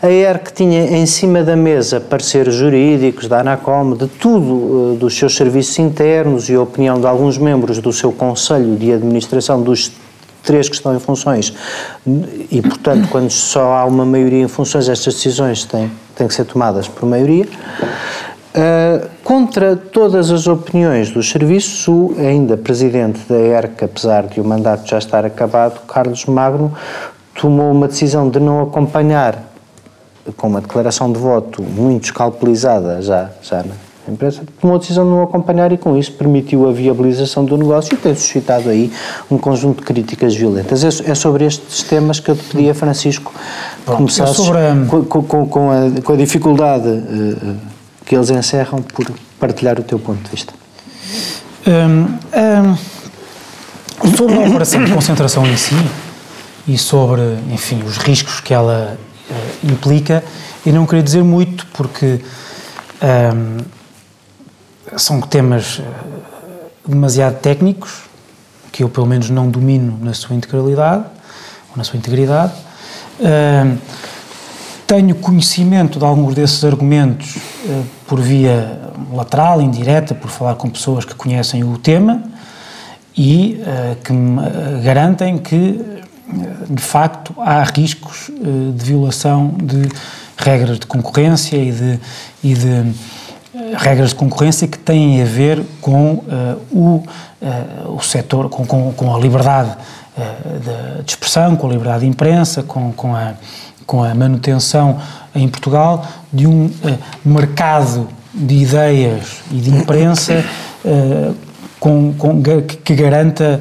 a 0.03 0.11
ERC 0.11 0.51
tinha 0.51 0.97
em 0.97 1.05
cima 1.05 1.43
da 1.43 1.55
mesa 1.55 2.01
pareceres 2.01 2.55
jurídicos 2.55 3.29
da 3.29 3.39
ANACOM, 3.39 3.93
de 3.93 4.07
tudo, 4.07 4.95
eh, 4.95 4.97
dos 4.97 5.17
seus 5.17 5.33
serviços 5.33 5.79
internos 5.79 6.49
e 6.49 6.55
a 6.55 6.61
opinião 6.61 6.99
de 6.99 7.07
alguns 7.07 7.37
membros 7.37 7.79
do 7.79 7.93
seu 7.93 8.11
Conselho 8.11 8.75
de 8.75 8.91
Administração 8.91 9.61
dos 9.61 9.93
três 10.43 10.67
que 10.67 10.75
estão 10.75 10.93
em 10.93 10.99
funções 10.99 11.53
e, 12.51 12.61
portanto, 12.61 13.07
quando 13.07 13.29
só 13.29 13.75
há 13.75 13.85
uma 13.85 14.05
maioria 14.05 14.43
em 14.43 14.47
funções, 14.49 14.89
estas 14.89 15.13
decisões 15.13 15.63
têm, 15.63 15.89
têm 16.17 16.27
que 16.27 16.33
ser 16.33 16.43
tomadas 16.43 16.85
por 16.85 17.07
maioria. 17.07 17.47
Uh, 18.53 19.07
contra 19.23 19.77
todas 19.77 20.29
as 20.31 20.47
opiniões 20.47 21.11
dos 21.11 21.31
serviços, 21.31 21.87
o 21.87 22.13
ainda 22.19 22.57
presidente 22.57 23.21
da 23.29 23.39
ERC, 23.39 23.85
apesar 23.85 24.27
de 24.27 24.41
o 24.41 24.43
mandato 24.43 24.85
já 24.85 24.97
estar 24.97 25.25
acabado, 25.25 25.79
Carlos 25.87 26.25
Magno, 26.25 26.73
tomou 27.33 27.71
uma 27.71 27.87
decisão 27.87 28.29
de 28.29 28.39
não 28.41 28.61
acompanhar 28.61 29.52
com 30.37 30.47
uma 30.47 30.61
declaração 30.61 31.11
de 31.11 31.19
voto 31.19 31.61
muito 31.61 32.05
escalpelizada 32.05 33.01
já, 33.01 33.29
já 33.41 33.63
na 34.07 34.13
empresa, 34.13 34.41
tomou 34.59 34.75
a 34.75 34.79
decisão 34.79 35.05
de 35.05 35.11
não 35.11 35.23
acompanhar 35.23 35.71
e 35.71 35.77
com 35.77 35.97
isso 35.97 36.11
permitiu 36.13 36.67
a 36.67 36.73
viabilização 36.73 37.45
do 37.45 37.57
negócio 37.57 37.93
e 37.93 37.97
tem 37.97 38.13
suscitado 38.13 38.69
aí 38.69 38.91
um 39.31 39.37
conjunto 39.37 39.79
de 39.79 39.85
críticas 39.85 40.35
violentas. 40.35 40.83
É, 40.83 41.11
é 41.11 41.15
sobre 41.15 41.45
estes 41.45 41.83
temas 41.83 42.19
que 42.19 42.29
eu 42.29 42.35
te 42.35 42.43
pedi 42.43 42.69
a 42.69 42.73
Francisco 42.73 43.33
começar 43.85 44.27
com, 44.89 45.05
com, 45.05 45.47
com, 45.47 45.71
a, 45.71 46.01
com 46.01 46.13
a 46.13 46.15
dificuldade 46.17 46.87
uh, 46.87 47.55
que 48.05 48.15
eles 48.15 48.29
encerram 48.29 48.81
por 48.81 49.09
partilhar 49.39 49.79
o 49.79 49.83
teu 49.83 49.99
ponto 49.99 50.21
de 50.23 50.29
vista. 50.29 50.53
Um, 51.65 52.07
um, 54.05 54.17
sobre 54.17 54.35
a 54.35 54.47
operação 54.49 54.83
de 54.83 54.91
concentração 54.91 55.45
em 55.47 55.55
si 55.55 55.75
e 56.67 56.77
sobre, 56.77 57.21
enfim, 57.51 57.81
os 57.85 57.97
riscos 57.97 58.41
que 58.41 58.53
ela 58.53 58.97
uh, 59.29 59.71
implica, 59.71 60.23
e 60.65 60.71
não 60.71 60.85
queria 60.85 61.03
dizer 61.03 61.23
muito, 61.23 61.67
porque 61.73 62.21
um, 63.03 63.57
são 64.97 65.19
temas 65.21 65.79
uh, 65.79 65.83
demasiado 66.87 67.39
técnicos, 67.39 68.03
que 68.71 68.83
eu 68.83 68.89
pelo 68.89 69.05
menos 69.05 69.29
não 69.29 69.49
domino 69.49 69.97
na 70.01 70.13
sua 70.13 70.35
integralidade, 70.35 71.03
ou 71.71 71.77
na 71.77 71.83
sua 71.83 71.97
integridade. 71.97 72.53
Uh, 73.19 73.77
tenho 74.87 75.15
conhecimento 75.15 75.99
de 75.99 76.05
alguns 76.05 76.33
desses 76.33 76.63
argumentos 76.63 77.35
uh, 77.35 77.85
por 78.07 78.19
via 78.19 78.79
lateral, 79.11 79.61
indireta, 79.61 80.15
por 80.15 80.29
falar 80.29 80.55
com 80.55 80.69
pessoas 80.69 81.05
que 81.05 81.13
conhecem 81.15 81.63
o 81.63 81.77
tema 81.77 82.23
e 83.15 83.61
que 84.03 84.11
me 84.11 84.41
garantem 84.81 85.37
que 85.37 85.92
de 86.69 86.81
facto, 86.81 87.33
há 87.37 87.63
riscos 87.63 88.29
eh, 88.29 88.71
de 88.75 88.85
violação 88.85 89.55
de 89.61 89.89
regras 90.37 90.79
de 90.79 90.87
concorrência 90.87 91.57
e 91.57 91.71
de, 91.71 91.99
e 92.43 92.53
de 92.53 92.69
eh, 92.69 93.75
regras 93.77 94.09
de 94.09 94.15
concorrência 94.15 94.67
que 94.67 94.77
têm 94.77 95.21
a 95.21 95.25
ver 95.25 95.61
com 95.81 96.13
uh, 96.13 96.23
o, 96.71 97.03
o 97.95 98.01
setor, 98.01 98.49
com, 98.49 98.65
com, 98.65 98.93
com 98.93 99.15
a 99.15 99.19
liberdade 99.19 99.75
de 101.03 101.11
expressão, 101.11 101.55
com 101.55 101.67
a 101.67 101.71
liberdade 101.71 102.01
de 102.01 102.07
imprensa, 102.07 102.61
com, 102.61 102.93
com, 102.93 103.15
a, 103.15 103.33
com 103.85 104.03
a 104.03 104.13
manutenção 104.13 104.99
em 105.33 105.47
Portugal 105.47 106.05
de 106.31 106.45
um 106.45 106.69
mercado 107.25 108.07
de 108.31 108.61
ideias 108.61 109.41
e 109.51 109.55
de 109.55 109.71
imprensa 109.71 110.45
com, 111.79 112.13
com, 112.13 112.41
que 112.83 112.93
garanta 112.93 113.59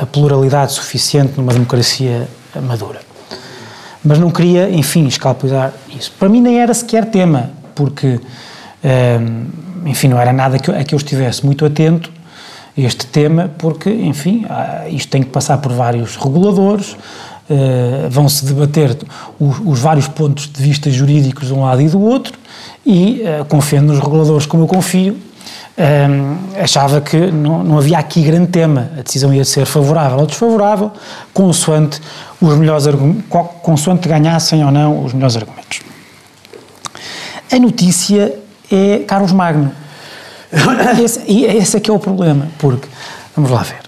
a 0.00 0.06
pluralidade 0.06 0.72
suficiente 0.72 1.34
numa 1.36 1.52
democracia 1.52 2.28
madura. 2.62 3.00
Mas 4.04 4.18
não 4.18 4.30
queria, 4.30 4.70
enfim, 4.70 5.06
escalpelizar 5.06 5.72
isso. 5.96 6.12
Para 6.18 6.28
mim 6.28 6.40
nem 6.40 6.60
era 6.60 6.72
sequer 6.72 7.06
tema, 7.06 7.50
porque, 7.74 8.20
ehm, 8.82 9.46
enfim, 9.84 10.08
não 10.08 10.20
era 10.20 10.32
nada 10.32 10.56
a 10.56 10.84
que 10.84 10.94
eu 10.94 10.96
estivesse 10.96 11.44
muito 11.44 11.64
atento 11.64 12.12
a 12.76 12.80
este 12.80 13.06
tema, 13.06 13.50
porque, 13.58 13.90
enfim, 13.90 14.46
isto 14.88 15.08
tem 15.08 15.22
que 15.22 15.30
passar 15.30 15.58
por 15.58 15.72
vários 15.72 16.16
reguladores, 16.16 16.96
Uh, 17.48 18.10
vão-se 18.10 18.44
debater 18.44 18.98
os, 19.38 19.60
os, 19.64 19.78
vários 19.78 20.08
pontos 20.08 20.50
de 20.52 20.60
vista 20.60 20.90
jurídicos 20.90 21.46
de 21.46 21.54
um 21.54 21.62
lado 21.62 21.80
e 21.80 21.88
do 21.88 22.00
outro, 22.00 22.36
e 22.84 23.22
uh, 23.22 23.44
confiando 23.44 23.92
nos 23.92 24.02
reguladores 24.02 24.46
como 24.46 24.64
eu 24.64 24.66
confio, 24.66 25.16
um, 25.78 26.62
achava 26.62 27.00
que 27.02 27.30
não, 27.30 27.62
não, 27.62 27.78
havia 27.78 27.98
aqui 27.98 28.22
grande 28.22 28.48
tema. 28.48 28.90
A 28.98 29.02
decisão 29.02 29.32
ia 29.32 29.44
ser 29.44 29.66
favorável 29.66 30.18
ou 30.18 30.26
desfavorável, 30.26 30.90
consoante 31.34 32.00
os 32.40 32.54
melhores 32.56 32.86
consoante 33.62 34.08
ganhassem 34.08 34.64
ou 34.64 34.70
não 34.70 35.04
os 35.04 35.12
melhores 35.12 35.36
argumentos. 35.36 35.80
A 37.50 37.58
notícia 37.58 38.34
é 38.70 38.98
Carlos 39.06 39.32
Magno. 39.32 39.72
Esse, 41.02 41.20
e 41.26 41.44
esse 41.44 41.76
é 41.76 41.80
que 41.80 41.90
é 41.90 41.92
o 41.92 41.98
problema, 41.98 42.48
porque, 42.58 42.86
vamos 43.34 43.50
lá 43.50 43.62
ver, 43.62 43.80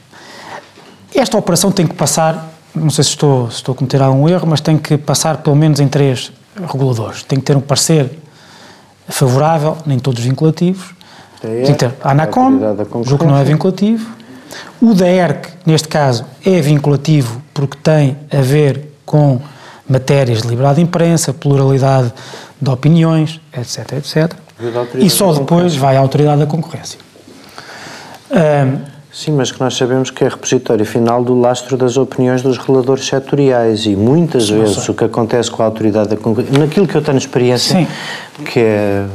esta 1.15 1.39
operação 1.39 1.71
tem 1.71 1.87
que 1.87 1.95
passar, 1.95 2.53
não 2.75 2.91
sei 2.91 3.05
se 3.05 3.11
estou, 3.11 3.49
se 3.49 3.57
estou 3.59 3.73
a 3.75 3.77
cometer 3.77 4.03
algum 4.03 4.29
erro, 4.29 4.47
mas 4.47 4.61
tem 4.61 4.77
que 4.77 4.99
passar 4.99 5.39
pelo 5.39 5.55
menos 5.57 5.79
em 5.81 5.89
três 5.89 6.33
reguladores. 6.61 7.23
Tem 7.23 7.39
que 7.39 7.45
ter 7.45 7.57
um 7.57 7.61
parecer 7.61 8.11
favorável, 9.09 9.79
nem 9.87 9.99
todos 9.99 10.23
vinculativos. 10.23 10.98
É, 11.45 11.63
a 12.03 12.11
ANACOM, 12.11 12.53
Autoridade 12.55 12.77
da 12.77 13.03
julgo 13.03 13.19
que 13.19 13.27
não 13.27 13.37
é 13.37 13.45
vinculativo. 13.45 14.11
O 14.81 14.95
da 14.95 15.09
ERC, 15.09 15.51
neste 15.67 15.89
caso, 15.89 16.25
é 16.45 16.61
vinculativo 16.61 17.43
porque 17.53 17.77
tem 17.83 18.17
a 18.33 18.41
ver 18.41 18.95
com 19.05 19.41
matérias 19.89 20.43
de 20.43 20.49
liberdade 20.49 20.77
de 20.77 20.83
imprensa, 20.83 21.33
pluralidade 21.33 22.13
de 22.61 22.71
opiniões, 22.71 23.41
etc, 23.57 23.93
etc. 23.95 24.33
E 24.97 25.09
só 25.09 25.33
depois 25.33 25.77
vai 25.77 25.97
à 25.97 26.01
Autoridade 26.01 26.41
da 26.41 26.47
Concorrência. 26.47 26.99
Ahm, 28.31 28.79
Sim, 29.11 29.33
mas 29.33 29.51
que 29.51 29.59
nós 29.59 29.77
sabemos 29.77 30.11
que 30.11 30.23
é 30.23 30.29
repositório 30.29 30.85
final 30.85 31.25
do 31.25 31.35
lastro 31.41 31.77
das 31.77 31.97
opiniões 31.97 32.41
dos 32.41 32.57
relatores 32.57 33.07
setoriais 33.07 33.85
e 33.85 33.97
muitas 33.97 34.49
vezes 34.49 34.89
o 34.89 34.95
que 34.95 35.03
acontece 35.03 35.51
com 35.51 35.61
a 35.61 35.67
autoridade 35.67 36.11
da 36.11 36.17
concorrência, 36.17 36.57
naquilo 36.57 36.87
que 36.87 36.95
eu 36.95 37.03
tenho 37.03 37.19
experiência, 37.19 37.81
Sim. 37.81 37.89
que 38.45 38.61
é 38.61 39.07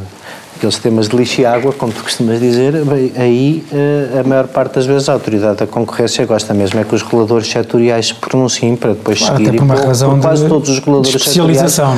aqueles 0.58 0.78
temas 0.78 1.08
de 1.10 1.16
lixo 1.18 1.42
e 1.42 1.46
água, 1.46 1.74
como 1.74 1.92
tu 1.92 2.04
costumas 2.04 2.40
dizer, 2.40 2.84
bem, 2.86 3.12
aí 3.18 3.66
eh, 3.74 4.20
a 4.20 4.28
maior 4.28 4.48
parte 4.48 4.76
das 4.76 4.86
vezes 4.86 5.10
a 5.10 5.14
autoridade 5.14 5.58
da 5.58 5.68
concorrência 5.68 6.26
gosta 6.26 6.54
mesmo 6.54 6.80
é 6.80 6.84
que 6.84 6.96
os 6.96 7.02
relatores 7.02 7.48
setoriais 7.50 8.08
se 8.08 8.14
pronunciem 8.16 8.76
para 8.76 8.92
depois 8.94 9.20
Claro, 9.20 9.36
seguir 9.38 9.50
até 9.50 9.58
por 9.58 9.64
uma 9.66 9.76
por- 9.76 9.86
razão 9.88 10.12
por 10.12 10.22
quase 10.22 10.44
de- 10.44 10.50
todos 10.50 10.70
os 10.70 10.80
relatores 10.80 11.12
de 11.12 11.18
especialização, 11.18 11.96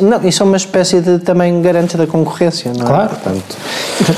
Não, 0.00 0.28
isso 0.28 0.42
é 0.42 0.46
uma 0.46 0.56
espécie 0.56 1.00
de 1.00 1.18
também 1.20 1.60
garante 1.62 1.96
da 1.96 2.06
concorrência, 2.06 2.72
não 2.76 2.84
é? 2.84 2.88
Claro. 2.88 3.08
Portanto, 3.10 3.56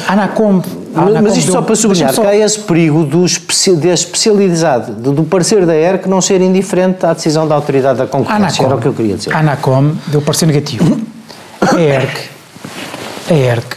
ANACOM... 0.09 0.53
mas, 0.93 0.97
ANACOM 1.09 1.23
mas 1.23 1.37
isto 1.37 1.47
deu- 1.47 1.55
só 1.55 1.63
para 1.63 1.75
sublinhar 1.77 2.09
deixa-me 2.09 2.27
que 2.29 2.33
só- 2.37 2.43
há 2.43 2.47
esse 2.47 2.59
perigo 2.61 3.05
do 3.05 3.25
especi 3.25 3.77
da 3.77 3.93
especialidade, 3.93 4.93
do, 4.93 5.13
do 5.13 5.25
parecer 5.25 5.65
da 5.67 5.75
ERC 5.77 6.09
não 6.09 6.21
ser 6.21 6.41
indiferente 6.41 7.05
à 7.07 7.13
decisão 7.13 7.47
da 7.47 7.55
autoridade 7.55 7.99
da 7.99 8.07
concorrência. 8.07 8.65
Era 8.65 8.75
o 8.75 8.81
que 8.81 8.87
eu 8.87 8.93
queria 8.93 9.17
dizer. 9.17 9.35
ANACOM 9.35 9.93
deu 10.09 10.21
parecer 10.23 10.47
negativo. 10.47 10.99
A 11.61 11.81
ERC, 11.81 12.34
a 13.31 13.35
ERC 13.35 13.77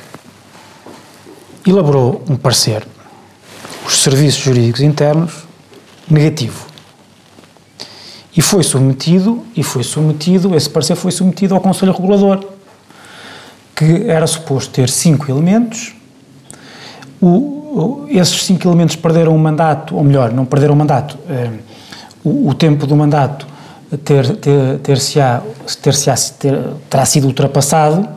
elaborou 1.65 2.23
um 2.29 2.35
parecer, 2.35 2.85
os 3.85 4.01
serviços 4.01 4.41
jurídicos 4.41 4.81
internos, 4.81 5.33
negativo. 6.09 6.65
E 8.35 8.41
foi 8.41 8.63
submetido, 8.63 9.43
e 9.55 9.63
foi 9.63 9.83
submetido, 9.83 10.55
esse 10.55 10.69
parecer 10.69 10.95
foi 10.95 11.11
submetido 11.11 11.55
ao 11.55 11.61
Conselho 11.61 11.91
Regulador, 11.91 12.43
que 13.75 14.05
era 14.09 14.25
suposto 14.27 14.71
ter 14.71 14.89
cinco 14.89 15.29
elementos. 15.29 15.93
O- 17.21 18.05
esses 18.09 18.43
cinco 18.45 18.67
elementos 18.67 18.95
perderam 18.95 19.35
o 19.35 19.39
mandato, 19.39 19.95
ou 19.95 20.03
melhor, 20.03 20.31
não 20.31 20.45
perderam 20.45 20.73
o 20.73 20.77
mandato. 20.77 21.17
eh, 21.29 21.49
o, 22.23 22.49
o 22.49 22.53
tempo 22.53 22.85
do 22.87 22.95
mandato 22.95 23.47
ter, 24.03 24.35
ter, 24.37 24.79
ter-se-á- 24.79 25.41
ter-se-á- 25.81 26.15
ter- 26.39 26.73
terá 26.89 27.05
sido 27.05 27.25
ultrapassado. 27.27 28.07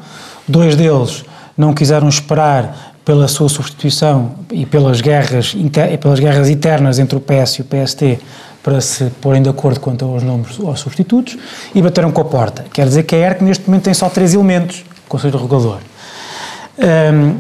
Dois 0.50 0.74
deles 0.74 1.24
não 1.56 1.72
quiseram 1.72 2.08
esperar 2.08 2.92
pela 3.04 3.28
sua 3.28 3.48
substituição 3.48 4.32
e 4.50 4.66
pelas 4.66 5.00
guerras, 5.00 5.54
e 5.54 5.96
pelas 5.96 6.18
guerras 6.18 6.50
internas 6.50 6.98
entre 6.98 7.16
o 7.16 7.20
PS 7.20 7.54
e 7.54 7.62
o 7.62 7.64
PST 7.64 8.18
para 8.62 8.80
se 8.80 9.04
porem 9.20 9.42
de 9.42 9.48
acordo 9.48 9.78
quanto 9.78 10.04
aos 10.04 10.22
nomes 10.24 10.58
aos 10.60 10.80
substitutos 10.80 11.38
e 11.72 11.80
bateram 11.80 12.10
com 12.10 12.20
a 12.20 12.24
porta. 12.24 12.66
Quer 12.72 12.86
dizer 12.86 13.04
que 13.04 13.14
a 13.14 13.18
ERC 13.18 13.42
neste 13.42 13.66
momento 13.66 13.84
tem 13.84 13.94
só 13.94 14.08
três 14.08 14.34
elementos, 14.34 14.84
Conselho 15.08 15.38
Regulador. 15.38 15.78
Hum, 16.78 17.36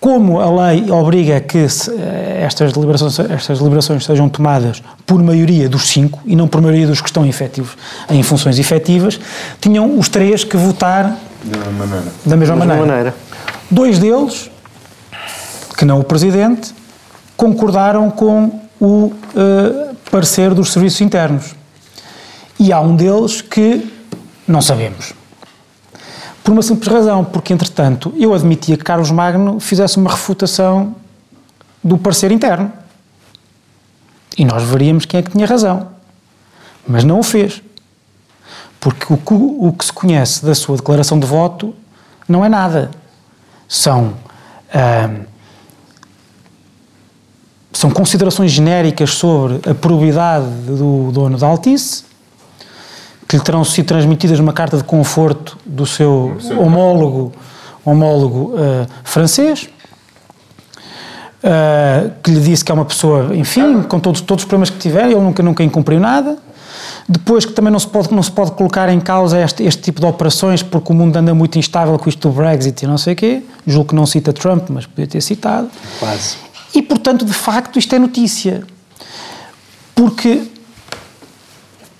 como 0.00 0.40
a 0.40 0.68
lei 0.68 0.90
obriga 0.90 1.40
que 1.40 1.68
se, 1.68 1.90
eh, 1.90 2.42
estas, 2.44 2.72
deliberações, 2.72 3.18
estas 3.18 3.58
deliberações 3.58 4.04
sejam 4.04 4.28
tomadas 4.28 4.82
por 5.06 5.22
maioria 5.22 5.68
dos 5.68 5.88
cinco 5.88 6.20
e 6.24 6.34
não 6.34 6.48
por 6.48 6.60
maioria 6.60 6.86
dos 6.86 7.00
que 7.00 7.08
estão 7.08 7.24
efetivos, 7.24 7.76
em 8.10 8.22
funções 8.22 8.58
efetivas, 8.58 9.20
tinham 9.60 9.98
os 9.98 10.08
três 10.08 10.42
que 10.42 10.56
votar 10.56 11.16
Da 11.44 11.56
mesma 11.58 11.86
maneira. 11.86 12.04
da 12.04 12.10
mesma 12.10 12.26
Da 12.26 12.36
mesma 12.36 12.56
maneira. 12.56 12.86
maneira. 12.86 13.14
Dois 13.70 13.98
deles, 13.98 14.50
que 15.76 15.84
não 15.84 16.00
o 16.00 16.04
Presidente, 16.04 16.74
concordaram 17.36 18.10
com 18.10 18.60
o 18.80 19.12
eh, 19.36 19.90
parecer 20.10 20.54
dos 20.54 20.72
serviços 20.72 21.00
internos. 21.00 21.54
E 22.58 22.72
há 22.72 22.80
um 22.80 22.94
deles 22.96 23.40
que 23.42 23.90
não 24.46 24.62
sabemos. 24.62 25.12
Por 26.42 26.52
uma 26.52 26.62
simples 26.62 26.88
razão, 26.92 27.24
porque 27.24 27.52
entretanto 27.52 28.12
eu 28.16 28.34
admitia 28.34 28.76
que 28.76 28.84
Carlos 28.84 29.10
Magno 29.10 29.58
fizesse 29.58 29.96
uma 29.96 30.10
refutação 30.10 30.94
do 31.82 31.98
parecer 31.98 32.30
interno. 32.30 32.70
E 34.36 34.44
nós 34.44 34.62
veríamos 34.62 35.04
quem 35.06 35.20
é 35.20 35.22
que 35.22 35.30
tinha 35.30 35.46
razão. 35.46 35.88
Mas 36.86 37.02
não 37.04 37.18
o 37.20 37.22
fez. 37.22 37.62
Porque 38.84 39.10
o 39.10 39.16
que, 39.16 39.32
o 39.32 39.72
que 39.72 39.82
se 39.82 39.92
conhece 39.94 40.44
da 40.44 40.54
sua 40.54 40.76
declaração 40.76 41.18
de 41.18 41.26
voto 41.26 41.74
não 42.28 42.44
é 42.44 42.50
nada. 42.50 42.90
São, 43.66 44.12
são 47.72 47.90
considerações 47.90 48.50
genéricas 48.52 49.14
sobre 49.14 49.70
a 49.70 49.74
probidade 49.74 50.46
do 50.66 51.10
dono 51.12 51.38
da 51.38 51.46
Altice, 51.46 52.04
que 53.26 53.38
lhe 53.38 53.42
terão 53.42 53.64
sido 53.64 53.86
transmitidas 53.86 54.38
numa 54.38 54.52
carta 54.52 54.76
de 54.76 54.84
conforto 54.84 55.56
do 55.64 55.86
seu 55.86 56.36
homólogo, 56.58 57.32
homólogo 57.86 58.52
ah, 58.58 58.86
francês, 59.02 59.66
ah, 61.42 62.10
que 62.22 62.30
lhe 62.30 62.40
disse 62.40 62.62
que 62.62 62.70
é 62.70 62.74
uma 62.74 62.84
pessoa, 62.84 63.34
enfim, 63.34 63.82
com 63.84 63.98
todos, 63.98 64.20
todos 64.20 64.44
os 64.44 64.46
problemas 64.46 64.68
que 64.68 64.76
tiver, 64.76 65.06
ele 65.06 65.14
nunca, 65.14 65.42
nunca 65.42 65.64
incumpriu 65.64 65.98
nada. 65.98 66.36
Depois 67.08 67.44
que 67.44 67.52
também 67.52 67.70
não 67.70 67.78
se 67.78 67.86
pode, 67.86 68.12
não 68.14 68.22
se 68.22 68.32
pode 68.32 68.52
colocar 68.52 68.88
em 68.88 68.98
causa 68.98 69.38
este, 69.40 69.62
este 69.62 69.82
tipo 69.82 70.00
de 70.00 70.06
operações 70.06 70.62
porque 70.62 70.90
o 70.90 70.96
mundo 70.96 71.14
anda 71.16 71.34
muito 71.34 71.58
instável 71.58 71.98
com 71.98 72.08
isto 72.08 72.28
do 72.28 72.34
Brexit 72.34 72.84
e 72.84 72.88
não 72.88 72.96
sei 72.96 73.12
o 73.12 73.16
quê. 73.16 73.42
Julgo 73.66 73.90
que 73.90 73.94
não 73.94 74.06
cita 74.06 74.32
Trump, 74.32 74.70
mas 74.70 74.86
podia 74.86 75.06
ter 75.06 75.20
citado. 75.20 75.70
Quase. 75.98 76.36
E, 76.74 76.80
portanto, 76.82 77.24
de 77.26 77.32
facto, 77.34 77.78
isto 77.78 77.94
é 77.94 77.98
notícia. 77.98 78.62
Porque 79.94 80.42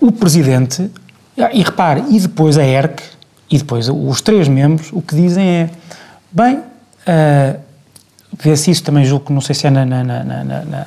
o 0.01 0.11
Presidente, 0.11 0.91
e 1.53 1.63
repare, 1.63 2.03
e 2.11 2.19
depois 2.21 2.57
a 2.59 2.65
ERC, 2.65 3.03
e 3.51 3.59
depois 3.59 3.89
os 3.89 4.21
três 4.21 4.49
membros, 4.49 4.89
o 4.93 5.01
que 5.03 5.15
dizem 5.15 5.47
é, 5.47 5.71
bem, 6.33 6.61
ah, 7.07 7.57
vê-se 8.43 8.71
isso 8.71 8.83
também, 8.83 9.05
julgo 9.05 9.27
que 9.27 9.33
não 9.33 9.41
sei 9.41 9.55
se 9.55 9.67
é 9.67 9.71
na, 9.71 9.85
na, 9.85 10.03
na- 10.03 10.87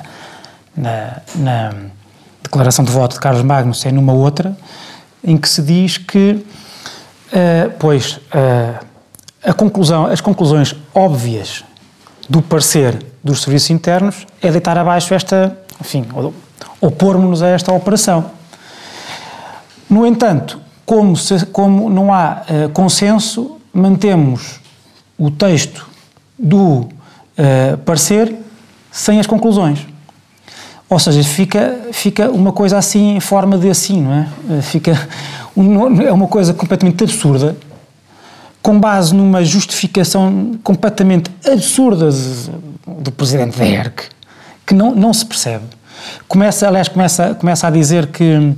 na 1.34 1.72
declaração 2.48 2.84
de 2.84 2.90
voto 2.90 3.14
de 3.14 3.20
Carlos 3.20 3.42
Magno, 3.42 3.72
é 3.84 3.92
numa 3.92 4.12
outra, 4.12 4.56
em 5.22 5.36
que 5.36 5.48
se 5.48 5.62
diz 5.62 5.98
que, 5.98 6.44
ah, 7.32 7.70
pois, 7.78 8.18
ah, 8.32 8.80
a 9.44 9.52
conclusão, 9.52 10.06
as 10.06 10.20
conclusões 10.20 10.74
óbvias 10.94 11.62
do 12.28 12.42
parecer 12.42 13.04
dos 13.22 13.42
serviços 13.42 13.70
internos 13.70 14.26
é 14.42 14.50
deitar 14.50 14.76
abaixo 14.76 15.14
esta, 15.14 15.56
enfim, 15.80 16.04
opor-nos 16.80 17.42
a 17.42 17.48
esta 17.48 17.72
operação. 17.72 18.30
No 19.88 20.06
entanto, 20.06 20.60
como, 20.84 21.16
se- 21.16 21.46
como 21.46 21.88
não 21.88 22.12
há 22.12 22.42
eh, 22.48 22.68
consenso, 22.72 23.58
mantemos 23.72 24.60
o 25.18 25.30
texto 25.30 25.86
do 26.38 26.88
parecer 27.84 28.34
sem 28.90 29.20
as 29.20 29.26
conclusões. 29.26 29.86
Ou 30.90 30.98
seja, 30.98 31.22
fica, 31.22 31.78
fica 31.92 32.30
uma 32.30 32.52
coisa 32.52 32.78
assim 32.78 33.16
em 33.16 33.20
forma 33.20 33.58
de 33.58 33.68
assim, 33.68 34.00
não 34.00 34.12
é? 34.14 34.28
Eh, 34.50 34.62
Fica 34.62 34.92
é 36.06 36.12
uma 36.12 36.28
coisa 36.28 36.54
completamente 36.54 37.02
absurda, 37.02 37.56
com 38.62 38.78
base 38.78 39.14
numa 39.14 39.44
justificação 39.44 40.52
completamente 40.62 41.30
absurda 41.44 42.08
do 42.86 43.10
presidente 43.10 43.58
da 43.58 43.66
ERC, 43.66 44.04
que 44.64 44.72
não, 44.72 44.94
não 44.94 45.12
se 45.12 45.26
percebe. 45.26 45.64
Começa, 46.28 46.66
aliás, 46.66 46.88
começa, 46.88 47.34
começa 47.34 47.66
a 47.66 47.70
dizer 47.70 48.06
que 48.06 48.54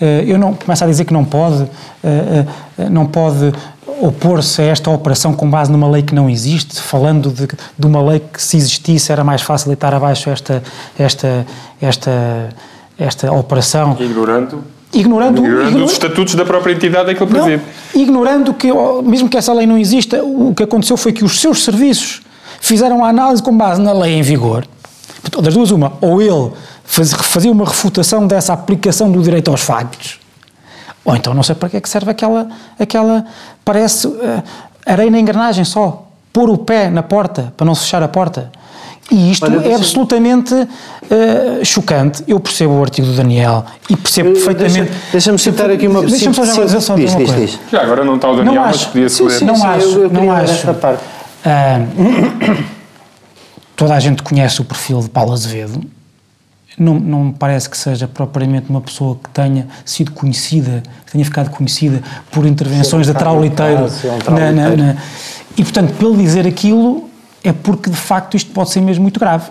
eh, 0.00 0.24
eu 0.26 0.38
não 0.38 0.54
começa 0.54 0.84
a 0.84 0.88
dizer 0.88 1.04
que 1.04 1.12
não 1.12 1.24
pode 1.24 1.66
eh, 2.02 2.44
não 2.90 3.06
pode 3.06 3.52
opor-se 4.00 4.62
a 4.62 4.64
esta 4.66 4.90
operação 4.90 5.32
com 5.34 5.48
base 5.50 5.70
numa 5.70 5.88
lei 5.88 6.02
que 6.02 6.14
não 6.14 6.28
existe, 6.28 6.80
falando 6.80 7.30
de, 7.30 7.46
de 7.78 7.86
uma 7.86 8.02
lei 8.02 8.20
que 8.20 8.42
se 8.42 8.56
existisse 8.56 9.10
era 9.12 9.22
mais 9.22 9.42
fácil 9.42 9.68
deitar 9.68 9.92
abaixo 9.94 10.30
esta 10.30 10.62
esta 10.98 11.46
esta 11.80 12.48
esta 12.98 13.32
operação, 13.32 13.96
Ignorando, 13.98 14.62
ignorando, 14.92 15.38
ignorando 15.38 15.70
igno- 15.70 15.84
os 15.86 15.92
estatutos 15.92 16.34
da 16.34 16.44
própria 16.44 16.72
entidade 16.74 17.10
a 17.10 17.14
que 17.14 17.22
ele 17.22 17.30
preside. 17.30 17.62
ignorando 17.94 18.52
que, 18.52 18.68
mesmo 19.02 19.28
que 19.28 19.38
essa 19.38 19.52
lei 19.54 19.66
não 19.66 19.78
exista, 19.78 20.22
o 20.22 20.52
que 20.54 20.62
aconteceu 20.62 20.96
foi 20.98 21.12
que 21.12 21.24
os 21.24 21.40
seus 21.40 21.64
serviços 21.64 22.20
fizeram 22.60 23.02
a 23.04 23.08
análise 23.08 23.42
com 23.42 23.56
base 23.56 23.80
na 23.80 23.92
lei 23.92 24.12
em 24.18 24.22
vigor. 24.22 24.66
Das 25.42 25.54
duas, 25.54 25.70
uma, 25.70 25.92
ou 26.00 26.20
ele 26.20 26.50
faz- 26.84 27.12
fazia 27.14 27.50
uma 27.50 27.64
refutação 27.64 28.26
dessa 28.26 28.52
aplicação 28.52 29.10
do 29.10 29.22
direito 29.22 29.50
aos 29.50 29.60
factos, 29.62 30.18
ou 31.10 31.16
então 31.16 31.34
não 31.34 31.42
sei 31.42 31.56
para 31.56 31.68
que 31.68 31.76
é 31.76 31.80
que 31.80 31.88
serve 31.88 32.10
aquela, 32.10 32.48
aquela 32.78 33.24
parece 33.64 34.06
eh, 34.06 34.42
areia 34.86 35.10
na 35.10 35.18
engrenagem 35.18 35.64
só, 35.64 36.06
pôr 36.32 36.48
o 36.48 36.56
pé 36.56 36.88
na 36.88 37.02
porta 37.02 37.52
para 37.56 37.66
não 37.66 37.74
se 37.74 37.82
fechar 37.82 38.00
a 38.02 38.08
porta. 38.08 38.50
E 39.10 39.32
isto 39.32 39.44
é 39.46 39.74
absolutamente 39.74 40.54
uh, 40.54 41.64
chocante. 41.64 42.22
Eu 42.28 42.38
percebo 42.38 42.74
o 42.74 42.80
artigo 42.82 43.08
do 43.08 43.14
Daniel 43.14 43.64
e 43.88 43.96
percebo 43.96 44.30
perfeitamente. 44.30 44.92
Deixa-me 45.10 45.36
citar 45.36 45.68
aqui 45.68 45.88
uma 45.88 46.02
Deixa-me 46.02 46.32
só 46.32 46.44
já 46.44 46.64
dizer 46.64 46.80
só 46.80 46.94
diz, 46.94 47.10
uma 47.10 47.18
diz, 47.18 47.28
coisa. 47.30 47.46
diz. 47.46 47.58
Já 47.72 47.82
agora 47.82 48.04
não 48.04 48.14
está 48.14 48.30
o 48.30 48.36
Daniel, 48.36 48.54
Não 48.54 48.62
mas 48.62 48.76
acho. 48.76 48.86
podia-se 48.90 49.16
Sim, 49.16 49.24
ler. 49.24 49.38
sim, 49.40 49.44
Não 49.46 49.56
sim, 49.56 49.66
acho, 49.66 49.84
eu, 49.88 50.02
eu 50.04 50.10
não 50.10 50.30
acho. 50.30 50.68
Ah, 51.44 51.80
toda 53.74 53.94
a 53.94 53.98
gente 53.98 54.22
conhece 54.22 54.60
o 54.60 54.64
perfil 54.64 55.00
de 55.00 55.08
Paulo 55.08 55.32
Azevedo. 55.32 55.80
Não, 56.80 56.98
não 56.98 57.24
me 57.26 57.32
parece 57.34 57.68
que 57.68 57.76
seja 57.76 58.08
propriamente 58.08 58.70
uma 58.70 58.80
pessoa 58.80 59.14
que 59.22 59.28
tenha 59.28 59.66
sido 59.84 60.12
conhecida, 60.12 60.82
que 61.04 61.12
tenha 61.12 61.24
ficado 61.24 61.50
conhecida 61.50 62.02
por 62.32 62.46
intervenções 62.46 63.06
de 63.06 63.12
trauliteiro. 63.12 63.82
caso, 63.82 64.08
um 64.08 64.12
na- 64.12 64.18
trauliteiro. 64.24 64.76
na- 64.78 64.92
na- 64.94 64.96
E, 65.58 65.62
portanto, 65.62 65.92
pelo 65.98 66.16
dizer 66.16 66.46
aquilo, 66.46 67.10
é 67.44 67.52
porque 67.52 67.90
de 67.90 67.96
facto 67.96 68.34
isto 68.34 68.50
pode 68.52 68.70
ser 68.70 68.80
mesmo 68.80 69.02
muito 69.02 69.20
grave. 69.20 69.50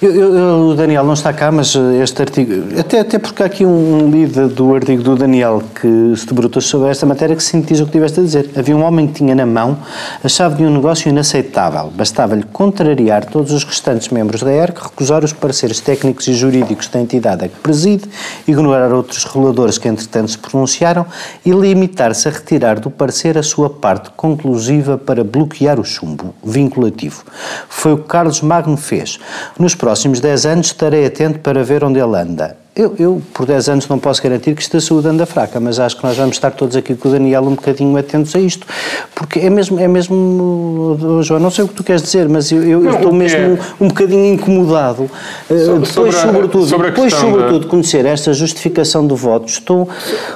Eu- 0.00 0.14
eu- 0.14 0.68
o 0.68 0.74
Daniel 0.76 1.02
não 1.02 1.14
está 1.14 1.32
cá, 1.32 1.50
mas 1.50 1.74
eh, 1.74 2.00
este 2.04 2.22
artigo, 2.22 2.78
até, 2.78 3.00
até 3.00 3.18
porque 3.18 3.42
há 3.42 3.46
aqui 3.46 3.66
um, 3.66 4.08
lead 4.08 4.54
do 4.54 4.72
artigo 4.72 5.02
do 5.02 5.16
Daniel 5.16 5.60
que 5.74 6.14
se 6.16 6.24
debrutou 6.24 6.62
sobre 6.62 6.88
esta 6.88 7.04
matéria 7.04 7.34
que 7.34 7.42
sintetiza 7.42 7.82
o 7.82 7.86
que 7.86 7.92
tiveste 7.92 8.20
a 8.20 8.22
dizer. 8.22 8.48
Havia 8.56 8.76
um 8.76 8.84
homem 8.84 9.08
que 9.08 9.14
tinha 9.14 9.34
na 9.34 9.44
mão 9.44 9.76
a 10.22 10.28
chave 10.28 10.54
de 10.58 10.62
um 10.62 10.70
negócio 10.72 11.08
inaceitável. 11.08 11.90
Bastava-lhe 11.96 12.44
contrariar 12.44 13.24
todos 13.24 13.50
os 13.50 13.64
restantes 13.64 14.08
membros 14.10 14.40
da 14.40 14.52
ERC, 14.52 14.78
recusar 14.84 15.24
os 15.24 15.32
pareceres 15.32 15.80
técnicos 15.80 16.28
e 16.28 16.32
jurídicos 16.32 16.86
da 16.86 17.00
entidade 17.00 17.46
a 17.46 17.48
que 17.48 17.56
preside, 17.56 18.04
ignorar 18.46 18.92
outros 18.92 19.24
reguladores 19.24 19.78
que 19.78 19.88
entretanto 19.88 20.30
se 20.30 20.38
pronunciaram 20.38 21.06
e 21.44 21.50
limitar-se 21.50 22.28
a 22.28 22.30
retirar 22.30 22.78
do 22.78 22.88
parecer 22.88 23.36
a 23.36 23.42
sua 23.42 23.68
parte 23.68 24.10
conclusiva 24.16 24.96
para 24.96 25.24
bloquear 25.24 25.80
o 25.80 25.84
chumbo 25.84 26.32
vinculativo. 26.44 27.24
Foi 27.68 27.94
o 27.94 27.98
que 27.98 28.04
Carlos 28.04 28.40
Magno 28.42 28.76
fez. 28.76 29.18
Nos 29.58 29.74
próximos 29.88 30.20
10 30.20 30.44
anos 30.44 30.66
estarei 30.66 31.06
atento 31.06 31.38
para 31.38 31.64
ver 31.64 31.82
onde 31.82 31.98
ele 31.98 32.14
anda. 32.14 32.54
Eu, 32.76 32.94
eu, 32.98 33.22
por 33.32 33.46
10 33.46 33.70
anos, 33.70 33.88
não 33.88 33.98
posso 33.98 34.22
garantir 34.22 34.54
que 34.54 34.60
esta 34.60 34.78
saúde 34.82 35.08
anda 35.08 35.24
fraca, 35.24 35.58
mas 35.58 35.80
acho 35.80 35.96
que 35.96 36.04
nós 36.04 36.14
vamos 36.14 36.36
estar 36.36 36.50
todos 36.50 36.76
aqui 36.76 36.94
com 36.94 37.08
o 37.08 37.12
Daniel 37.12 37.40
um 37.42 37.54
bocadinho 37.54 37.96
atentos 37.96 38.36
a 38.36 38.38
isto. 38.38 38.66
Porque 39.14 39.38
é 39.38 39.48
mesmo, 39.48 39.80
é 39.80 39.88
mesmo 39.88 40.98
oh, 41.00 41.22
João, 41.22 41.40
não 41.40 41.50
sei 41.50 41.64
o 41.64 41.68
que 41.68 41.74
tu 41.74 41.82
queres 41.82 42.02
dizer, 42.02 42.28
mas 42.28 42.52
eu, 42.52 42.62
eu 42.62 42.80
Não, 42.80 42.96
estou 42.96 43.12
mesmo 43.14 43.38
é- 43.40 43.58
um, 43.80 43.88
bocadinho 43.88 44.34
incomodado. 44.34 45.10
Eh, 45.50 45.56
So- 45.64 45.78
depois, 45.78 45.88
sobre 45.90 46.10
a- 46.10 46.22
sobretudo, 46.22 46.66
sobre 46.66 46.90
depois, 46.90 47.14
sobretudo, 47.14 47.60
da- 47.60 47.68
conhecer 47.70 48.04
esta 48.04 48.30
justificação 48.34 49.06
do 49.06 49.16
voto, 49.16 49.48
estou 49.48 49.88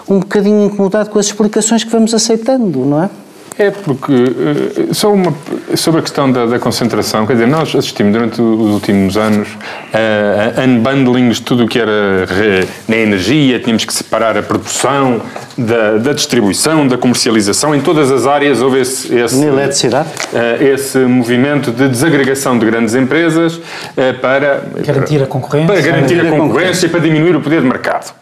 um 0.08 0.18
bocadinho 0.18 0.64
incomodado 0.64 1.10
com 1.10 1.18
as 1.18 1.26
explicações 1.26 1.84
que 1.84 1.90
vamos 1.92 2.14
aceitando, 2.14 2.78
não 2.86 3.02
é? 3.04 3.10
É 3.58 3.70
porque, 3.70 4.12
eh, 4.12 4.94
só 4.94 5.12
uma, 5.12 5.32
sobre 5.76 6.00
a 6.00 6.02
questão 6.02 6.30
da, 6.32 6.46
da 6.46 6.58
concentração, 6.58 7.26
quer 7.26 7.34
dizer, 7.34 7.46
nós 7.46 7.74
assistimos 7.76 8.12
durante 8.12 8.40
os 8.40 8.72
últimos 8.72 9.16
anos 9.16 9.48
a, 9.92 10.60
a 10.60 10.64
unbundlings 10.64 11.36
de 11.36 11.42
tudo 11.42 11.64
o 11.64 11.68
que 11.68 11.78
era 11.78 12.24
re- 12.26 12.66
na 12.88 12.96
energia, 12.96 13.60
tínhamos 13.60 13.84
que 13.84 13.92
separar 13.92 14.36
a 14.38 14.42
produção 14.42 15.20
da, 15.56 15.98
da 15.98 16.12
distribuição, 16.14 16.88
da 16.88 16.96
comercialização, 16.96 17.74
em 17.74 17.80
todas 17.80 18.10
as 18.10 18.26
áreas 18.26 18.62
houve 18.62 18.80
esse, 18.80 19.14
esse, 19.14 19.36
Na 19.36 19.46
eletricidade? 19.52 20.08
eh, 20.32 20.70
esse 20.74 20.98
movimento 20.98 21.70
de 21.70 21.88
desagregação 21.88 22.58
de 22.58 22.64
grandes 22.64 22.94
empresas 22.94 23.60
eh, 23.96 24.14
para 24.14 24.62
Garantir 24.84 25.22
a 25.22 25.26
concorrência. 25.26 25.66
para 25.74 25.80
garantir 25.82 26.14
a 26.14 26.16
Garantir 26.24 26.34
a 26.34 26.38
concorrência 26.40 26.86
e 26.86 26.88
para 26.88 27.00
diminuir 27.00 27.36
o 27.36 27.40
poder 27.42 27.60
de 27.60 27.66
mercado. 27.68 28.14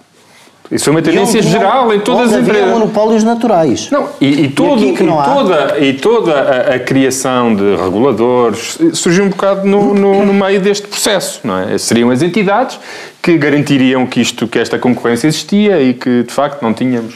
Isso 0.70 0.88
é 0.88 0.92
uma 0.92 1.02
tendência 1.02 1.38
E 1.38 1.40
onde 1.40 1.50
geral 1.50 1.92
em 1.92 1.98
todas 1.98 2.32
as 2.32 2.42
empresas. 2.42 2.70
monopólios 2.70 3.24
naturais. 3.24 3.90
Não, 3.90 4.08
e, 4.20 4.44
e 4.44 4.48
todo- 4.48 4.80
e 4.80 4.94
há? 5.18 5.22
toda, 5.24 5.78
e 5.80 5.92
toda 5.94 6.32
a, 6.32 6.74
a 6.76 6.78
criação 6.78 7.52
de 7.56 7.74
reguladores 7.74 8.78
surgiu 8.92 9.24
um 9.24 9.30
bocado 9.30 9.66
no, 9.66 9.92
no, 9.92 10.24
no 10.24 10.32
meio 10.32 10.60
deste 10.60 10.86
processo, 10.86 11.40
não 11.42 11.58
é? 11.58 11.76
Seriam 11.76 12.10
as 12.10 12.22
entidades 12.22 12.78
que 13.20 13.36
garantiriam 13.36 14.06
que 14.06 14.20
isto, 14.20 14.46
que 14.46 14.60
esta 14.60 14.78
concorrência 14.78 15.26
existia 15.26 15.80
e 15.82 15.92
que 15.92 16.22
de 16.22 16.32
facto 16.32 16.62
não 16.62 16.72
tínhamos 16.72 17.14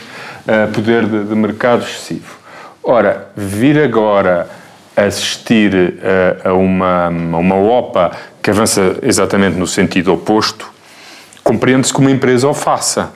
ah, 0.49 0.69
poder 0.73 1.07
de, 1.07 1.23
de 1.25 1.35
mercado 1.37 1.85
excessivo. 1.85 2.35
Ora, 2.83 3.29
vir 3.37 3.79
agora 3.79 4.49
assistir 4.97 5.95
ah, 6.03 6.49
a, 6.51 6.53
uma, 6.55 7.05
a 7.07 7.09
uma 7.39 7.55
OPA 7.55 8.11
que 8.43 8.51
avança 8.51 8.97
exatamente 9.03 9.57
no 9.57 9.67
sentido 9.67 10.13
oposto, 10.13 10.69
compreende-se 11.45 11.95
que 11.95 12.01
uma 12.01 12.11
empresa 12.11 12.49
o 12.49 12.53
faça. 12.55 13.11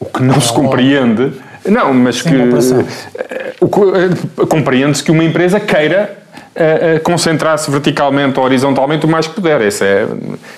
O 0.00 0.04
que 0.06 0.22
não 0.22 0.40
se 0.40 0.52
compreende. 0.52 1.32
Não, 1.66 1.92
mas 1.92 2.22
que. 2.22 2.28
eh, 2.30 3.54
eh, 3.60 4.46
Compreende-se 4.48 5.02
que 5.02 5.10
uma 5.10 5.24
empresa 5.24 5.58
queira 5.58 6.16
eh, 6.54 7.00
concentrar-se 7.00 7.70
verticalmente 7.70 8.38
ou 8.38 8.44
horizontalmente 8.44 9.04
o 9.06 9.08
mais 9.08 9.26
que 9.26 9.34
puder. 9.34 9.60
Essa 9.60 9.84
é, 9.84 10.06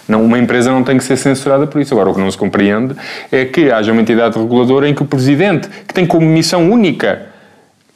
não, 0.08 0.22
uma 0.24 0.38
empresa 0.38 0.70
não 0.70 0.84
tem 0.84 0.96
que 0.98 1.04
ser 1.04 1.16
censurada 1.16 1.66
por 1.66 1.80
isso. 1.80 1.94
Agora, 1.94 2.10
o 2.10 2.14
que 2.14 2.20
não 2.20 2.30
se 2.30 2.38
compreende 2.38 2.94
é 3.32 3.44
que 3.44 3.70
haja 3.70 3.92
uma 3.92 4.00
entidade 4.00 4.38
reguladora 4.38 4.88
em 4.88 4.94
que 4.94 5.02
o 5.02 5.06
presidente, 5.06 5.68
que 5.86 5.94
tem 5.94 6.06
como 6.06 6.26
missão 6.26 6.70
única 6.70 7.29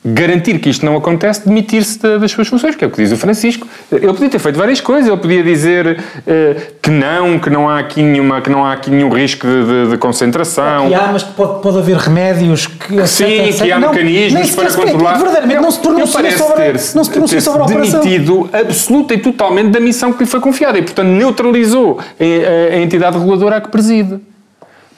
garantir 0.07 0.59
que 0.59 0.69
isto 0.69 0.85
não 0.85 0.95
acontece, 0.97 1.47
demitir-se 1.49 1.99
da- 1.99 2.19
das 2.19 2.31
suas 2.31 2.47
funções, 2.47 2.75
que 2.77 2.85
é 2.85 2.87
o 2.87 2.91
que 2.91 2.99
diz 3.03 3.11
o 3.11 3.17
Francisco. 3.17 3.67
Ele 3.91 4.07
podia 4.09 4.29
ter 4.29 4.39
feito 4.39 4.59
várias 4.59 4.79
coisas, 4.79 5.09
ele 5.09 5.17
podia 5.17 5.43
dizer 5.43 5.99
eh, 6.27 6.57
que 6.83 6.91
não, 6.91 7.39
que 7.39 7.49
não 7.49 7.71
há 7.71 7.79
aqui, 7.79 8.03
nenhuma, 8.03 8.43
que 8.43 8.51
não 8.51 8.67
há 8.67 8.73
aqui 8.75 8.91
nenhum 8.91 9.09
risco 9.09 9.47
de, 9.47 9.65
de- 9.65 9.91
de 9.93 9.97
concentração. 9.97 10.91
E 10.91 10.95
há, 10.95 11.09
mas 11.11 11.23
que 11.23 11.33
pode, 11.33 11.63
pode 11.63 11.79
haver 11.79 11.97
remédios 11.97 12.67
que. 12.67 13.07
Sim, 13.07 13.25
etc, 13.49 13.63
que 13.63 13.73
há 13.73 13.79
Não, 13.79 13.93
mecanismos 13.93 14.51
para 14.51 14.69
se- 14.71 14.77
controlar. 14.77 15.15
Verdadeiramente, 15.15 15.61
não 15.63 15.71
se 15.71 15.79
pronuncia 15.81 16.37
sobre, 16.37 16.73
não 16.95 17.05
se 17.05 17.11
pronuncia 17.11 17.41
sobre 17.41 17.61
a 17.61 17.65
operação. 17.65 18.01
demitido 18.03 18.51
absoluta 18.53 19.15
e 19.15 19.19
totalmente 19.19 19.71
da 19.71 19.81
missão 19.81 20.13
que 20.13 20.23
lhe 20.25 20.29
foi 20.29 20.41
confiada 20.41 20.79
e, 20.79 20.83
portanto, 20.83 21.09
neutralizou 21.09 21.99
a, 21.99 22.75
a- 22.75 22.77
a 22.77 22.79
entidade 22.79 23.17
reguladora 23.17 23.57
a 23.57 23.61
que 23.63 23.69
preside. 23.71 24.19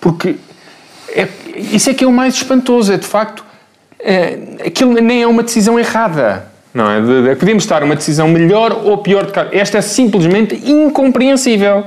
Porque 0.00 0.34
é- 1.14 1.28
isso 1.72 1.88
é 1.90 1.94
que 1.94 2.02
é 2.02 2.07
o 2.09 2.12
mais 2.12 2.34
espantoso, 2.34 2.92
é 2.92 2.96
de 2.96 3.07
facto, 3.07 3.44
é, 3.44 3.45
aquilo 4.64 4.92
nem 4.94 5.22
é 5.22 5.26
uma 5.26 5.42
decisão 5.42 5.78
errada. 5.78 6.47
Não 6.74 6.90
é? 6.90 7.01
De- 7.01 7.22
de- 7.30 7.36
podíamos 7.36 7.64
estar 7.64 7.82
uma 7.82 7.97
decisão 7.97 8.28
melhor 8.28 8.82
ou 8.84 8.99
pior. 8.99 9.24
De 9.26 9.32
cada- 9.32 9.57
Esta 9.57 9.78
é 9.78 9.80
simplesmente 9.80 10.55
incompreensível. 10.70 11.84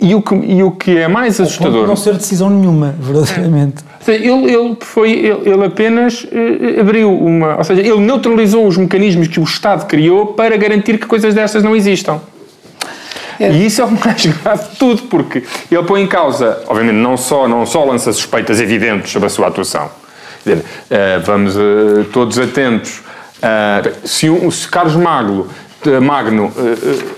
E 0.00 0.14
o 0.16 0.20
que, 0.20 0.34
e 0.34 0.62
o 0.64 0.72
que 0.72 0.98
é 0.98 1.06
mais 1.06 1.40
assustador. 1.40 1.86
não 1.86 1.94
ser 1.94 2.14
decisão 2.14 2.50
nenhuma, 2.50 2.92
verdadeiramente. 2.98 3.76
Seja, 4.00 4.18
Ele, 4.24 4.52
ele, 4.52 4.76
foi, 4.80 5.12
ele, 5.12 5.48
ele 5.48 5.64
apenas 5.64 6.26
eh, 6.32 6.80
abriu 6.80 7.16
uma. 7.16 7.56
Ou 7.58 7.62
seja, 7.64 7.80
ele 7.82 8.00
neutralizou 8.00 8.66
os 8.66 8.76
mecanismos 8.76 9.28
que 9.28 9.38
o 9.38 9.44
Estado 9.44 9.86
criou 9.86 10.26
para 10.34 10.56
garantir 10.56 10.98
que 10.98 11.06
coisas 11.06 11.32
destas 11.34 11.62
não 11.62 11.76
existam. 11.76 12.20
E 13.38 13.64
isso 13.66 13.80
é 13.80 13.84
o 13.84 13.90
mais 13.92 14.26
grave 14.42 14.70
de 14.70 14.76
tudo, 14.76 15.02
porque 15.04 15.44
ele 15.70 15.82
põe 15.84 16.02
em 16.02 16.06
causa, 16.08 16.60
obviamente, 16.66 16.96
não 16.96 17.16
só, 17.16 17.46
não 17.46 17.64
só 17.64 17.84
lança 17.84 18.12
suspeitas 18.12 18.60
evidentes 18.60 19.10
sobre 19.12 19.26
a 19.26 19.30
sua 19.30 19.46
atuação. 19.46 19.88
Dizer, 20.44 20.64
eh, 20.90 21.20
vamos 21.24 21.54
eh, 21.56 22.04
todos 22.12 22.38
atentos. 22.38 23.00
eh, 23.40 23.92
se, 24.04 24.28
o- 24.28 24.50
se 24.50 24.68
Carlos 24.68 24.94
Magno, 24.96 25.46
Magno 26.00 26.52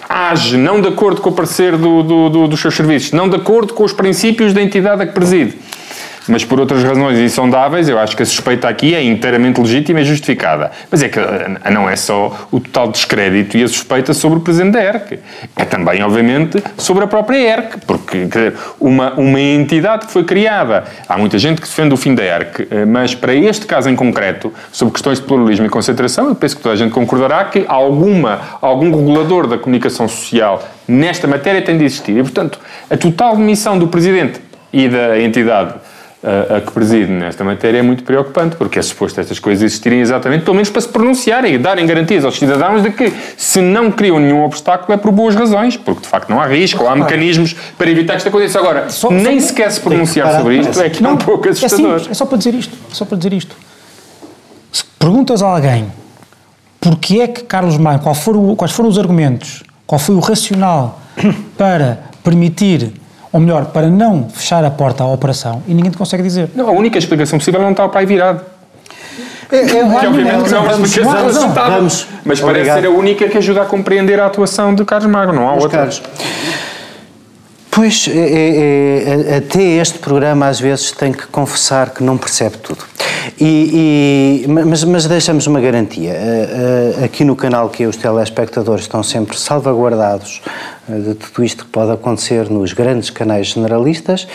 age 0.08 0.56
não 0.56 0.80
de 0.80 0.88
acordo 0.88 1.20
com 1.20 1.28
o 1.28 1.32
parecer 1.32 1.76
do, 1.76 2.02
do- 2.02 2.28
do- 2.30 2.48
dos 2.48 2.60
seus 2.60 2.74
serviços, 2.74 3.12
não 3.12 3.28
de 3.28 3.36
acordo 3.36 3.74
com 3.74 3.84
os 3.84 3.92
princípios 3.92 4.54
da 4.54 4.62
entidade 4.62 5.02
a 5.02 5.06
que 5.06 5.12
preside, 5.12 5.58
mas 6.28 6.44
por 6.44 6.58
outras 6.58 6.82
razões 6.82 7.18
insondáveis, 7.18 7.88
eu 7.88 7.98
acho 7.98 8.16
que 8.16 8.22
a 8.22 8.26
suspeita 8.26 8.68
aqui 8.68 8.94
é 8.94 9.02
inteiramente 9.02 9.60
legítima 9.60 10.00
e 10.00 10.04
justificada. 10.04 10.70
Mas 10.90 11.02
é 11.02 11.08
que 11.08 11.18
eh, 11.18 11.70
não 11.70 11.88
é 11.88 11.96
só 11.96 12.46
o 12.50 12.60
total 12.60 12.88
descrédito 12.90 13.56
e 13.56 13.62
a 13.62 13.68
suspeita 13.68 14.14
sobre 14.14 14.38
o 14.38 14.40
Presidente 14.40 14.72
da 14.72 14.82
ERC. 14.82 15.18
É 15.56 15.64
também, 15.64 16.02
obviamente, 16.02 16.62
sobre 16.78 17.04
a 17.04 17.06
própria 17.06 17.36
ERC, 17.36 17.78
porque 17.86 18.24
dizer, 18.24 18.54
uma, 18.80 19.12
uma 19.14 19.40
entidade 19.40 20.06
que 20.06 20.12
foi 20.12 20.24
criada. 20.24 20.84
Há 21.08 21.18
muita 21.18 21.38
gente 21.38 21.60
que 21.60 21.66
defende 21.66 21.92
o 21.92 21.96
fim 21.96 22.14
da 22.14 22.24
ERC, 22.24 22.68
eh, 22.70 22.84
mas 22.84 23.14
para 23.14 23.34
este 23.34 23.66
caso 23.66 23.88
em 23.90 23.96
concreto, 23.96 24.52
sobre 24.72 24.92
questões 24.92 25.20
de 25.20 25.26
pluralismo 25.26 25.66
e 25.66 25.68
concentração, 25.68 26.28
eu 26.28 26.34
penso 26.34 26.56
que 26.56 26.62
toda 26.62 26.74
a 26.74 26.78
gente 26.78 26.92
concordará 26.92 27.44
que 27.44 27.64
alguma, 27.68 28.40
algum 28.60 28.90
regulador 28.94 29.46
da 29.46 29.58
comunicação 29.58 30.08
social 30.08 30.66
nesta 30.88 31.26
matéria 31.26 31.60
tem 31.60 31.76
de 31.76 31.84
existir. 31.84 32.16
E, 32.16 32.22
portanto, 32.22 32.58
a 32.88 32.96
total 32.96 33.36
demissão 33.36 33.78
do 33.78 33.88
Presidente 33.88 34.40
e 34.72 34.88
da 34.88 35.20
entidade 35.20 35.74
a, 36.24 36.56
a 36.56 36.60
que 36.62 36.72
preside 36.72 37.10
nesta 37.12 37.44
matéria 37.44 37.78
é 37.78 37.82
muito 37.82 38.02
preocupante, 38.02 38.56
porque 38.56 38.78
é 38.78 38.82
suposto 38.82 39.20
estas 39.20 39.38
coisas 39.38 39.62
existirem 39.62 40.00
exatamente, 40.00 40.42
pelo 40.44 40.54
menos 40.54 40.70
para 40.70 40.80
se 40.80 40.88
pronunciarem 40.88 41.54
e 41.54 41.58
darem 41.58 41.84
garantias 41.86 42.24
aos 42.24 42.36
cidadãos 42.38 42.82
de 42.82 42.90
que, 42.90 43.12
se 43.36 43.60
não 43.60 43.90
criam 43.92 44.18
nenhum 44.18 44.42
obstáculo, 44.42 44.92
é 44.94 44.96
por 44.96 45.12
boas 45.12 45.34
razões, 45.34 45.76
porque 45.76 46.00
de 46.02 46.08
facto 46.08 46.30
não 46.30 46.40
há 46.40 46.46
risco, 46.46 46.82
ou 46.82 46.88
há 46.88 46.96
mecanismos 46.96 47.54
para 47.76 47.90
evitar 47.90 48.14
que 48.14 48.18
isto 48.18 48.28
aconteça. 48.28 48.58
Agora, 48.58 48.88
Só- 48.88 49.10
nem 49.10 49.38
só- 49.40 49.48
sequer 49.48 49.70
se 49.70 49.80
pronunciar 49.80 50.26
parar, 50.26 50.38
sobre 50.38 50.56
isto 50.56 50.72
parece. 50.72 50.82
é 50.82 50.90
que 50.90 51.04
é 51.04 51.08
um 51.08 51.16
pouco 51.16 51.46
É 51.46 51.50
assustador. 51.50 51.98
simples, 51.98 52.10
é 52.10 52.14
só 52.14 52.24
para 52.26 52.38
dizer 52.38 52.54
isto. 52.54 52.76
É 52.90 52.94
só 52.94 53.04
para 53.04 53.16
dizer 53.18 53.32
isto. 53.34 53.56
Se 54.72 54.84
perguntas 54.98 55.42
a 55.42 55.46
alguém 55.46 55.86
porque 56.80 57.20
é 57.20 57.28
que 57.28 57.42
Carlos 57.44 57.76
Maio, 57.78 57.98
qual 58.00 58.14
foram, 58.14 58.54
quais 58.56 58.72
foram 58.72 58.88
os 58.88 58.98
argumentos, 58.98 59.62
qual 59.86 59.98
foi 59.98 60.14
o 60.14 60.20
racional 60.20 61.00
para 61.56 62.00
permitir, 62.22 62.92
ou 63.34 63.40
melhor, 63.40 63.64
para 63.66 63.88
não 63.88 64.28
fechar 64.28 64.64
a 64.64 64.70
porta 64.70 65.02
à 65.02 65.08
operação, 65.08 65.60
e 65.66 65.74
ninguém 65.74 65.90
te 65.90 65.98
consegue 65.98 66.22
dizer. 66.22 66.50
Não, 66.54 66.68
a 66.68 66.70
única 66.70 66.96
explicação 66.96 67.36
possível 67.36 67.60
é 67.60 67.64
não 67.64 67.72
está 67.72 67.84
o 67.84 67.88
pai 67.88 68.06
virado. 68.06 68.40
É, 69.50 69.56
é, 69.56 69.66
Que 69.66 69.76
obviamente 69.82 70.50
não 70.50 70.56
é 70.56 70.60
uma 70.60 70.70
vamos, 70.70 70.88
explicação 70.90 71.18
vamos, 71.20 71.36
aceitável. 71.36 71.72
vamos. 71.72 72.06
Mas 72.24 72.40
parece 72.40 72.44
Obrigado. 72.60 72.80
ser 72.80 72.86
a 72.86 72.90
única 72.90 73.28
que 73.28 73.36
ajuda 73.38 73.62
a 73.62 73.64
compreender 73.64 74.20
a 74.20 74.26
atuação 74.26 74.72
de 74.72 74.84
Carlos 74.84 75.10
Magno, 75.10 75.34
não 75.34 75.48
há 75.48 75.52
Meus 75.52 75.64
outra. 75.64 75.78
caros, 75.80 76.00
Pois, 77.70 78.06
é, 78.08 78.12
é, 78.16 79.32
é, 79.32 79.36
até 79.38 79.60
este 79.60 79.98
programa 79.98 80.46
às 80.46 80.60
vezes 80.60 80.92
tem 80.92 81.10
que 81.12 81.26
confessar 81.26 81.90
que 81.90 82.04
não 82.04 82.16
percebe 82.16 82.56
tudo. 82.58 82.84
E, 83.40 84.44
e- 84.44 84.48
mas, 84.48 84.84
mas 84.84 85.06
deixamos 85.06 85.46
uma 85.48 85.60
garantia. 85.60 86.10
Eh, 86.12 86.94
eh, 87.00 87.04
Aqui 87.04 87.24
no 87.24 87.34
canal 87.34 87.68
que 87.70 87.84
os 87.86 87.96
telespectadores 87.96 88.84
estão 88.84 89.02
sempre 89.02 89.36
salvaguardados 89.36 90.40
de 90.88 91.14
tudo 91.14 91.44
isto 91.44 91.64
que 91.64 91.70
pode 91.70 91.92
acontecer 91.92 92.50
nos 92.50 92.72
grandes 92.72 93.10
canais 93.10 93.48
generalistas 93.48 94.26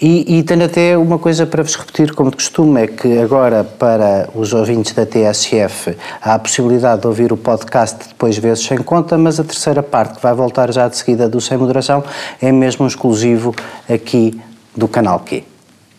e, 0.00 0.38
e 0.38 0.42
tenho 0.42 0.64
até 0.64 0.96
uma 0.96 1.18
coisa 1.18 1.46
para 1.46 1.62
vos 1.62 1.74
repetir 1.74 2.14
como 2.14 2.30
de 2.30 2.36
costume, 2.36 2.82
é 2.82 2.86
que 2.86 3.18
agora 3.18 3.64
para 3.64 4.28
os 4.34 4.52
ouvintes 4.52 4.92
da 4.92 5.04
TSF 5.04 5.96
há 6.20 6.34
a 6.34 6.38
possibilidade 6.38 7.00
de 7.00 7.06
ouvir 7.06 7.32
o 7.32 7.36
podcast 7.36 8.08
depois 8.08 8.36
vezes 8.38 8.64
sem 8.64 8.78
conta, 8.78 9.18
mas 9.18 9.40
a 9.40 9.44
terceira 9.44 9.82
parte 9.82 10.16
que 10.16 10.22
vai 10.22 10.34
voltar 10.34 10.72
já 10.72 10.88
de 10.88 10.96
seguida 10.96 11.28
do 11.28 11.40
Sem 11.40 11.56
Moderação 11.56 12.04
é 12.40 12.52
mesmo 12.52 12.86
exclusivo 12.86 13.54
aqui 13.88 14.40
do 14.76 14.86
canal 14.86 15.20
Q. 15.20 15.44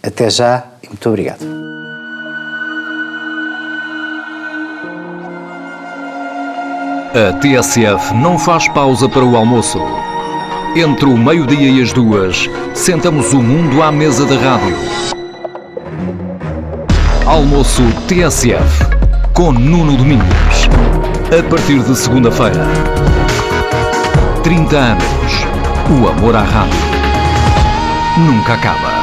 Até 0.04 0.30
já 0.30 0.64
e 0.84 0.88
muito 0.88 1.08
obrigado. 1.10 1.87
A 7.18 7.34
TSF 7.34 8.14
não 8.14 8.38
faz 8.38 8.68
pausa 8.68 9.10
para 9.10 9.26
o 9.26 9.36
almoço. 9.36 9.82
Entre 10.76 11.06
o 11.06 11.18
meio-dia 11.18 11.68
e 11.68 11.82
as 11.82 11.92
duas, 11.92 12.48
sentamos 12.76 13.34
o 13.34 13.42
mundo 13.42 13.82
à 13.82 13.92
mesa 13.92 14.24
da 14.24 14.36
rádio. 14.36 14.78
Almoço 17.26 17.82
TSF, 18.08 18.86
com 19.34 19.52
Nuno 19.52 19.98
Domingos. 19.98 20.70
A 21.36 21.42
partir 21.50 21.80
de 21.80 21.96
segunda-feira. 21.96 22.68
30 24.44 24.78
anos. 24.78 25.04
O 25.90 26.08
amor 26.08 26.36
à 26.36 26.44
rádio. 26.44 26.80
Nunca 28.16 28.54
acaba. 28.54 28.97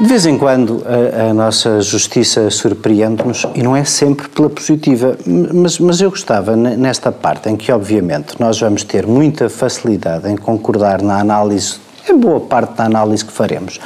De 0.00 0.06
vez 0.06 0.24
em 0.24 0.38
quando 0.38 0.82
a, 0.86 1.30
a 1.30 1.34
nossa 1.34 1.82
justiça 1.82 2.48
surpreende-nos 2.50 3.46
e 3.54 3.62
não 3.62 3.76
é 3.76 3.84
sempre 3.84 4.28
pela 4.30 4.48
positiva, 4.48 5.16
mas, 5.26 5.78
mas 5.78 6.00
eu 6.00 6.08
gostava 6.08 6.56
ne- 6.56 6.74
nesta 6.74 7.12
parte 7.12 7.50
em 7.50 7.56
que, 7.56 7.70
obviamente, 7.70 8.40
nós 8.40 8.58
vamos 8.58 8.82
ter 8.82 9.06
muita 9.06 9.50
facilidade 9.50 10.26
em 10.30 10.36
concordar 10.38 11.02
na 11.02 11.20
análise, 11.20 11.76
em 12.08 12.16
boa 12.16 12.40
parte 12.40 12.74
da 12.78 12.84
análise 12.84 13.22
que 13.22 13.32
faremos, 13.32 13.78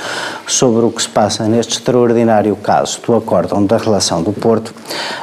sobre 0.47 0.85
o 0.85 0.91
que 0.93 1.03
se 1.03 1.09
passa 1.09 1.49
neste 1.49 1.79
extraordinário 1.79 2.55
caso 2.55 3.01
do 3.05 3.17
acórdão 3.17 3.67
da 3.67 3.77
relação 3.77 4.23
do 4.23 4.33
Porto, 4.33 4.73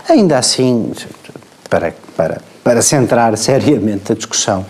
ainda 0.10 0.38
assim, 0.38 0.92
para, 1.70 1.96
para, 2.18 2.42
para 2.66 2.82
centrar 2.82 3.38
seriamente 3.38 4.12
a 4.12 4.16
discussão, 4.16 4.66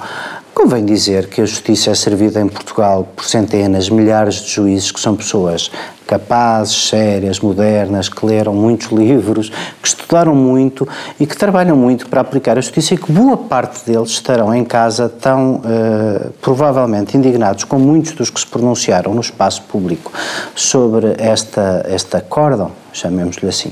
Convém 0.54 0.86
dizer 0.86 1.28
que 1.28 1.42
a 1.42 1.46
justiça 1.46 1.92
é 1.92 1.96
servida 1.96 2.42
em 2.42 2.48
Portugal 2.48 3.08
por 3.16 3.26
centenas, 3.26 3.90
milhares 3.90 4.36
de 4.36 4.52
juízes 4.52 4.92
que 4.92 5.00
são 5.00 5.16
pessoas 5.16 5.72
capazes, 6.06 6.90
sérias, 6.90 7.40
modernas, 7.40 8.10
que 8.10 8.26
leram 8.26 8.54
muitos 8.54 8.88
livros, 8.92 9.50
que 9.82 9.88
estudaram 9.88 10.36
muito 10.36 10.86
e 11.18 11.26
que 11.26 11.38
trabalham 11.38 11.78
muito 11.78 12.08
para 12.10 12.20
aplicar 12.20 12.58
a 12.58 12.62
justiça 12.62 12.94
e 12.94 12.98
que 12.98 13.10
boa 13.10 13.38
parte 13.38 13.90
deles 13.90 14.10
estarão 14.10 14.54
em 14.54 14.66
casa 14.66 15.08
tão 15.08 15.62
eh, 15.64 16.30
provavelmente 16.42 17.16
indignados 17.16 17.64
como 17.64 17.86
muitos 17.86 18.12
dos 18.12 18.30
que 18.30 18.42
se 18.42 18.48
pronunciaram 18.48 19.14
no 19.14 19.22
espaço 19.22 19.62
público 19.64 20.12
sobre 20.54 21.16
esta, 21.18 21.86
este 21.90 22.18
acórdão, 22.18 22.74
chamemos-lhe 22.92 23.48
assim, 23.48 23.72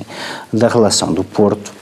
da 0.52 0.70
relação 0.70 1.12
do 1.12 1.26
Porto 1.26 1.79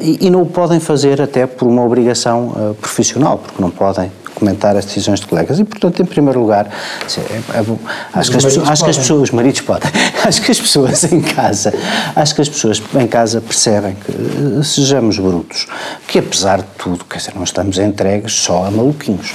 e, 0.00 0.30
não 0.30 0.42
o 0.42 0.46
podem 0.46 0.78
fazer 0.78 1.20
até 1.20 1.46
por 1.46 1.66
uma 1.66 1.82
obrigação 1.82 2.52
eh, 2.56 2.74
profissional, 2.80 3.38
porque 3.38 3.62
não 3.62 3.70
podem 3.70 4.12
comentar 4.42 4.76
as 4.76 4.84
decisões 4.84 5.20
de 5.20 5.26
colegas. 5.26 5.60
E, 5.60 5.64
portanto, 5.64 6.02
em 6.02 6.04
primeiro 6.04 6.40
lugar, 6.40 6.66
é- 6.66 7.58
é 7.58 7.62
bom- 7.62 7.78
acho, 8.12 8.30
que 8.30 8.36
as, 8.36 8.44
pessoas, 8.44 8.68
acho 8.68 8.84
que 8.84 8.90
as 8.90 8.98
pessoas, 8.98 9.22
os 9.22 9.30
maridos 9.30 9.60
podem, 9.60 9.88
acho 10.26 10.42
que 10.42 10.50
as 10.50 10.60
pessoas 10.60 11.04
em 11.12 11.20
casa, 11.20 11.72
acho 12.16 12.34
que 12.34 12.40
as 12.42 12.48
pessoas 12.48 12.82
em 12.94 13.06
casa 13.06 13.40
percebem 13.40 13.94
que 13.94 14.10
eh, 14.10 14.62
sejamos 14.64 15.18
brutos, 15.18 15.66
que 16.08 16.18
apesar 16.18 16.58
de 16.58 16.64
tudo, 16.76 17.04
quer 17.04 17.18
dizer, 17.18 17.32
não 17.36 17.44
estamos 17.44 17.78
entregues 17.78 18.32
só 18.32 18.64
a 18.66 18.70
maluquinhos, 18.70 19.32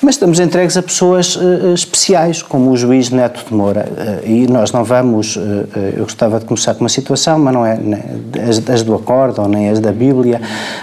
mas 0.00 0.14
estamos 0.14 0.38
entregues 0.38 0.76
a 0.76 0.82
pessoas 0.82 1.36
eh, 1.40 1.72
especiais, 1.74 2.42
como 2.42 2.70
o 2.70 2.76
juiz 2.76 3.10
Neto 3.10 3.44
de 3.48 3.52
Moura, 3.54 3.88
eh, 3.96 4.20
e 4.26 4.46
nós 4.46 4.70
não 4.70 4.84
vamos, 4.84 5.36
eh, 5.36 5.94
eu 5.96 6.04
gostava 6.04 6.38
de 6.38 6.44
começar 6.44 6.74
com 6.74 6.80
uma 6.80 6.88
situação, 6.88 7.38
mas 7.38 7.52
não 7.52 7.66
é 7.66 7.76
né, 7.76 8.02
as, 8.48 8.62
as 8.70 8.82
do 8.82 8.94
acórdão, 8.94 9.48
nem 9.48 9.70
as 9.70 9.80
da 9.80 9.90
Bíblia, 9.90 10.40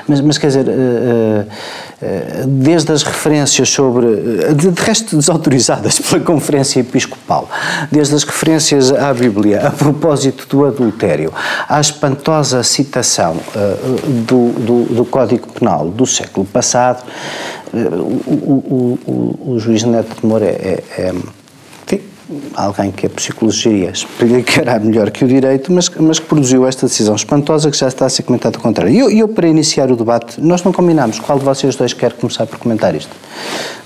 mas, 0.08 0.20
mas 0.20 0.38
quer 0.38 0.48
dizer, 0.48 0.66
desde 2.48 2.92
as 2.92 3.04
referências 3.04 3.70
sobre, 3.70 4.06
eh, 4.08 4.54
de, 4.54 4.70
resto 4.82 5.16
desautorizadas 5.16 6.00
pela 6.02 6.24
Conferência 6.24 6.80
Episcopal, 6.80 7.50
desde 7.92 8.16
as 8.16 8.24
referências 8.24 8.92
à 8.92 9.14
Bíblia 9.14 9.68
a 9.68 9.72
propósito 9.72 10.46
do 10.48 10.66
adultério, 10.66 11.32
à 11.68 11.80
espantosa 11.80 12.64
citação 12.64 13.38
eh, 13.56 13.78
do, 14.28 14.50
do, 14.60 14.96
do 14.96 15.06
Código 15.06 15.48
Penal 15.54 15.90
do 15.90 16.06
século 16.06 16.46
passado, 16.46 17.04
eh, 17.74 17.78
o, 17.78 18.20
o, 18.32 19.00
o, 19.06 19.54
o 19.54 19.60
juiz 19.60 19.84
Neto 19.84 20.22
de 20.22 20.26
Moura 20.26 20.46
é, 20.46 20.84
é- 20.98 21.02
é 21.02 21.14
alguém 22.54 22.92
que 22.92 23.06
a 23.06 23.10
psicologia 23.10 23.90
explicará 23.92 24.80
melhor 24.80 25.10
que 25.12 25.24
o 25.26 25.28
direito, 25.28 25.72
mas, 25.72 25.90
mas 25.90 26.20
que 26.20 26.26
produziu 26.26 26.66
esta 26.68 26.88
decisão 26.88 27.16
espantosa 27.16 27.70
que 27.72 27.78
já 27.78 27.88
está 27.88 28.06
a 28.06 28.10
ser 28.10 28.24
comentada 28.24 28.58
ao 28.58 28.62
contrário. 28.64 28.94
E 28.94 29.00
eu, 29.00 29.10
eu, 29.10 29.28
para 29.28 29.48
iniciar 29.48 29.92
o 29.92 29.96
debate, 29.96 30.40
nós 30.42 30.64
não 30.64 30.72
combinámos 30.72 31.20
qual 31.20 31.38
de 31.40 31.46
vocês 31.46 31.76
dois 31.76 31.94
quer 31.94 32.14
começar 32.14 32.46
por 32.46 32.58
comentar 32.60 32.94
isto. 32.96 33.12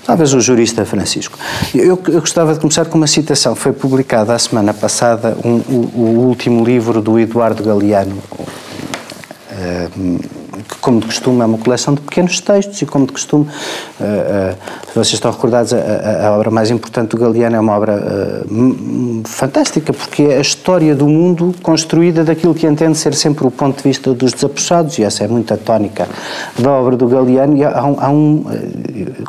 Talvez 0.04 0.32
o 0.32 0.40
jurista 0.40 0.84
Francisco. 0.86 1.38
Eu, 1.74 2.00
eu 2.08 2.20
gostava 2.20 2.54
de 2.54 2.60
começar 2.60 2.86
com 2.86 2.96
uma 2.96 3.06
citação. 3.06 3.54
Foi 3.54 3.72
publicada 3.72 4.34
a 4.34 4.38
semana 4.38 4.72
passada 4.72 5.36
um- 5.44 5.60
o, 5.68 5.90
o 5.94 6.26
último 6.28 6.64
livro 6.64 7.02
do 7.02 7.18
Eduardo 7.18 7.62
Galeano, 7.62 8.16
eh, 9.50 9.88
que, 10.68 10.76
como 10.76 11.00
de 11.00 11.06
costume, 11.06 11.40
é 11.40 11.44
uma 11.44 11.58
coleção 11.58 11.94
de 11.94 12.00
pequenos 12.00 12.40
textos 12.40 12.80
e, 12.82 12.86
como 12.86 13.06
de 13.06 13.12
costume, 13.12 13.46
eh, 14.00 14.54
se 14.88 14.92
vocês 14.94 15.14
estão 15.14 15.30
recordados, 15.30 15.72
a, 15.72 15.78
a- 16.28 16.32
obra 16.36 16.50
mais 16.50 16.70
importante 16.70 17.10
do 17.10 17.16
Galeano 17.16 17.56
é 17.56 17.60
uma 17.60 17.74
obra 17.76 18.44
m- 18.50 19.22
fantástica, 19.24 19.92
porque 19.92 20.22
é 20.24 20.36
a 20.36 20.40
história 20.40 20.94
do 20.94 21.06
mundo 21.08 21.54
construída 21.62 22.22
daquilo 22.24 22.54
que 22.54 22.66
entende 22.66 22.96
ser 22.98 23.14
sempre 23.14 23.46
o 23.46 23.50
ponto 23.50 23.78
de 23.78 23.82
vista 23.82 24.12
dos 24.12 24.32
desapossados, 24.32 24.98
e 24.98 25.04
essa 25.04 25.24
é 25.24 25.28
muito 25.28 25.52
a 25.54 25.56
tónica 25.56 26.06
da 26.58 26.70
obra 26.70 26.96
do 26.96 27.06
Galeano. 27.08 27.56
E 27.56 27.64
há 27.64 27.84
um. 27.84 27.96
há 27.98 28.08
um, 28.10 28.44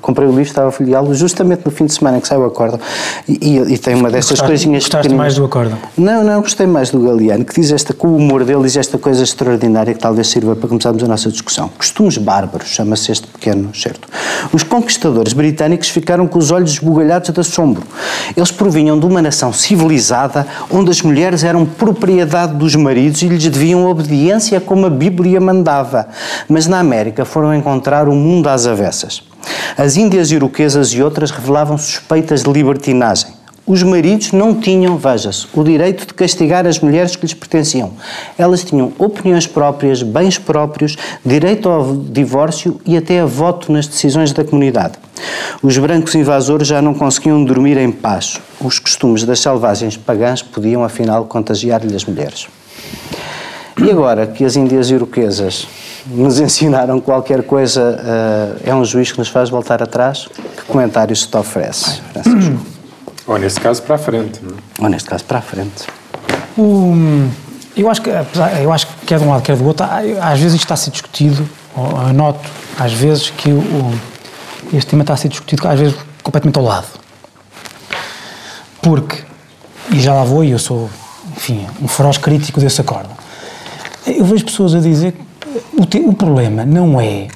comprei 0.01 0.27
o 0.27 0.31
livro, 0.31 0.43
estava 0.43 0.69
a 0.69 0.71
folheá-lo 0.71 1.13
justamente 1.13 1.61
no 1.65 1.71
fim 1.71 1.85
de 1.85 1.93
semana 1.93 2.17
em 2.17 2.19
que 2.21 2.27
saiu 2.27 2.41
o 2.41 2.45
acórdão, 2.45 2.79
e, 3.27 3.33
e- 3.57 3.73
e 3.73 3.77
tem 3.77 3.95
uma 3.95 4.09
destas 4.09 4.39
Gostaste- 4.39 4.47
coisinhas 4.47 4.83
gostaste 4.83 5.13
mais 5.13 5.35
do 5.35 5.45
acórdão? 5.45 5.77
Não, 5.97 6.23
não, 6.23 6.41
gostei 6.41 6.67
mais 6.67 6.89
do 6.89 6.99
Galeano, 6.99 7.45
que 7.45 7.53
diz 7.59 7.71
esta, 7.71 7.93
com 7.93 8.07
o 8.09 8.17
humor 8.17 8.43
dele, 8.43 8.63
diz 8.63 8.75
esta 8.77 8.97
coisa 8.97 9.23
extraordinária 9.23 9.93
que 9.93 9.99
talvez 9.99 10.27
sirva 10.27 10.55
para 10.55 10.67
começarmos 10.67 11.03
a 11.03 11.07
nossa 11.07 11.28
discussão. 11.29 11.69
Costumes 11.69 12.17
bárbaros, 12.17 12.69
chama-se 12.69 13.11
este 13.11 13.27
pequeno 13.27 13.73
certo. 13.75 14.07
Os 14.51 14.63
conquistadores 14.63 15.33
britânicos 15.33 15.89
ficaram 15.89 16.27
com 16.27 16.39
os 16.39 16.51
olhos 16.51 16.71
esbugalhados 16.71 17.29
de 17.29 17.39
assombro. 17.39 17.83
Eles 18.35 18.51
provinham 18.51 18.99
de 18.99 19.05
uma 19.05 19.21
nação 19.21 19.51
civilizada 19.53 20.45
onde 20.69 20.91
as 20.91 21.01
mulheres 21.01 21.43
eram 21.43 21.65
propriedade 21.65 22.53
dos 22.53 22.75
maridos 22.75 23.21
e 23.21 23.27
lhes 23.27 23.43
deviam 23.43 23.85
obediência 23.85 24.59
como 24.59 24.85
a 24.85 24.89
Bíblia 24.89 25.39
mandava. 25.39 26.07
Mas 26.47 26.67
na 26.67 26.79
América 26.79 27.25
foram 27.25 27.53
encontrar 27.53 28.07
o 28.07 28.15
mundo 28.15 28.47
às 28.47 28.65
avessas. 28.65 29.23
As 29.77 29.97
Índias 29.97 30.31
iroquesas 30.31 30.89
e 30.89 31.01
outras 31.01 31.31
revelavam 31.31 31.77
suspeitas 31.77 32.43
de 32.43 32.51
libertinagem. 32.51 33.38
Os 33.69 33.83
maridos 33.83 34.31
não 34.31 34.55
tinham, 34.55 34.97
veja-se, 34.97 35.45
o 35.53 35.63
direito 35.63 36.07
de 36.07 36.15
castigar 36.15 36.65
as 36.65 36.79
mulheres 36.79 37.15
que 37.15 37.21
lhes 37.21 37.35
pertenciam. 37.35 37.91
Elas 38.35 38.63
tinham 38.63 38.91
opiniões 38.97 39.45
próprias, 39.45 40.01
bens 40.01 40.39
próprios, 40.39 40.97
direito 41.23 41.69
ao 41.69 41.95
divórcio 41.95 42.81
e 42.83 42.97
até 42.97 43.19
a 43.19 43.27
voto 43.27 43.71
nas 43.71 43.85
decisões 43.85 44.33
da 44.33 44.43
comunidade. 44.43 44.93
Os 45.61 45.77
brancos 45.77 46.15
invasores 46.15 46.67
já 46.67 46.81
não 46.81 46.95
conseguiam 46.95 47.43
dormir 47.43 47.77
em 47.77 47.91
paz. 47.91 48.41
Os 48.59 48.79
costumes 48.79 49.23
das 49.23 49.39
selvagens 49.39 49.95
pagãs 49.95 50.41
podiam, 50.41 50.83
afinal, 50.83 51.25
contagiar-lhe 51.25 51.95
as 51.95 52.05
mulheres. 52.05 52.47
E 53.77 53.91
agora 53.91 54.25
que 54.25 54.43
as 54.43 54.55
índias 54.55 54.89
iroquesas 54.89 55.67
nos 56.07 56.39
ensinaram 56.39 56.99
qualquer 56.99 57.43
coisa, 57.43 58.01
eh, 58.65 58.71
é 58.71 58.73
um 58.73 58.83
juiz 58.83 59.11
que 59.11 59.19
nos 59.19 59.27
faz 59.27 59.47
voltar 59.51 59.83
atrás? 59.83 60.27
Que 60.57 60.63
comentários 60.65 61.21
se 61.21 61.27
te 61.27 61.37
oferece, 61.37 62.01
Francisco? 62.11 62.68
Ou 63.29 63.37
nesse 63.37 63.59
caso, 63.59 63.81
para 63.83 63.95
a 63.95 63.97
frente. 63.99 64.39
não 64.43 64.51
é? 64.55 64.83
Ou 64.83 64.89
neste 64.89 65.07
caso, 65.07 65.23
para 65.23 65.37
a 65.39 65.41
frente. 65.41 65.85
Eu, 67.77 67.89
acho 67.89 68.01
que, 68.01 68.09
apesar- 68.09 68.61
eu 68.61 68.73
acho 68.73 68.87
que 68.87 69.05
quer 69.05 69.19
de 69.19 69.23
um 69.25 69.29
lado, 69.29 69.43
quer 69.43 69.55
do 69.55 69.65
outro, 69.65 69.85
às 69.85 70.39
vezes 70.39 70.55
isto 70.55 70.63
está 70.65 70.73
a 70.73 70.77
ser 70.77 70.89
discutido, 70.91 71.47
ou 71.75 71.89
eu 72.07 72.13
noto 72.13 72.49
às 72.77 72.91
vezes 72.91 73.29
que 73.29 73.49
o- 73.51 73.93
este 74.73 74.89
tema 74.89 75.03
está 75.03 75.13
a 75.13 75.17
ser 75.17 75.29
discutido 75.29 75.67
às 75.67 75.79
vezes 75.79 75.95
completamente 76.23 76.57
ao 76.57 76.65
lado. 76.65 76.87
Porque, 78.81 79.23
e 79.91 79.99
já 79.99 80.13
lá 80.13 80.23
vou, 80.23 80.43
e 80.43 80.51
eu 80.51 80.59
sou 80.59 80.89
enfim, 81.37 81.65
um 81.81 81.87
feroz 81.87 82.17
crítico 82.17 82.59
desse 82.59 82.81
acordo. 82.81 83.09
Eu 84.05 84.25
vejo 84.25 84.43
pessoas 84.45 84.73
a 84.75 84.79
dizer 84.79 85.13
que 85.39 85.47
o, 85.81 85.85
te, 85.85 85.99
o 85.99 86.13
problema 86.13 86.65
não 86.65 86.99
é 86.99 87.27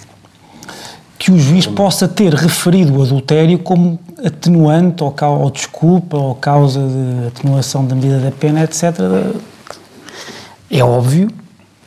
que 1.24 1.32
o 1.32 1.40
juiz 1.40 1.66
possa 1.66 2.06
ter 2.06 2.34
referido 2.34 3.00
o 3.00 3.02
adultério 3.02 3.58
como 3.58 3.98
atenuante 4.26 5.02
ou, 5.02 5.16
ou 5.40 5.50
desculpa 5.50 6.18
ou 6.18 6.36
causa 6.36 6.82
de 6.82 7.28
atenuação 7.28 7.86
da 7.86 7.96
medida 7.96 8.20
da 8.20 8.30
pena, 8.30 8.62
etc. 8.62 8.94
É 10.70 10.84
óbvio 10.84 11.30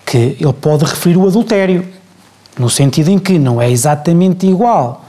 que 0.06 0.38
ele 0.40 0.52
pode 0.54 0.86
referir 0.86 1.18
o 1.18 1.26
adultério, 1.26 1.86
no 2.58 2.70
sentido 2.70 3.10
em 3.10 3.18
que 3.18 3.38
não 3.38 3.60
é 3.60 3.70
exatamente 3.70 4.46
igual. 4.46 5.04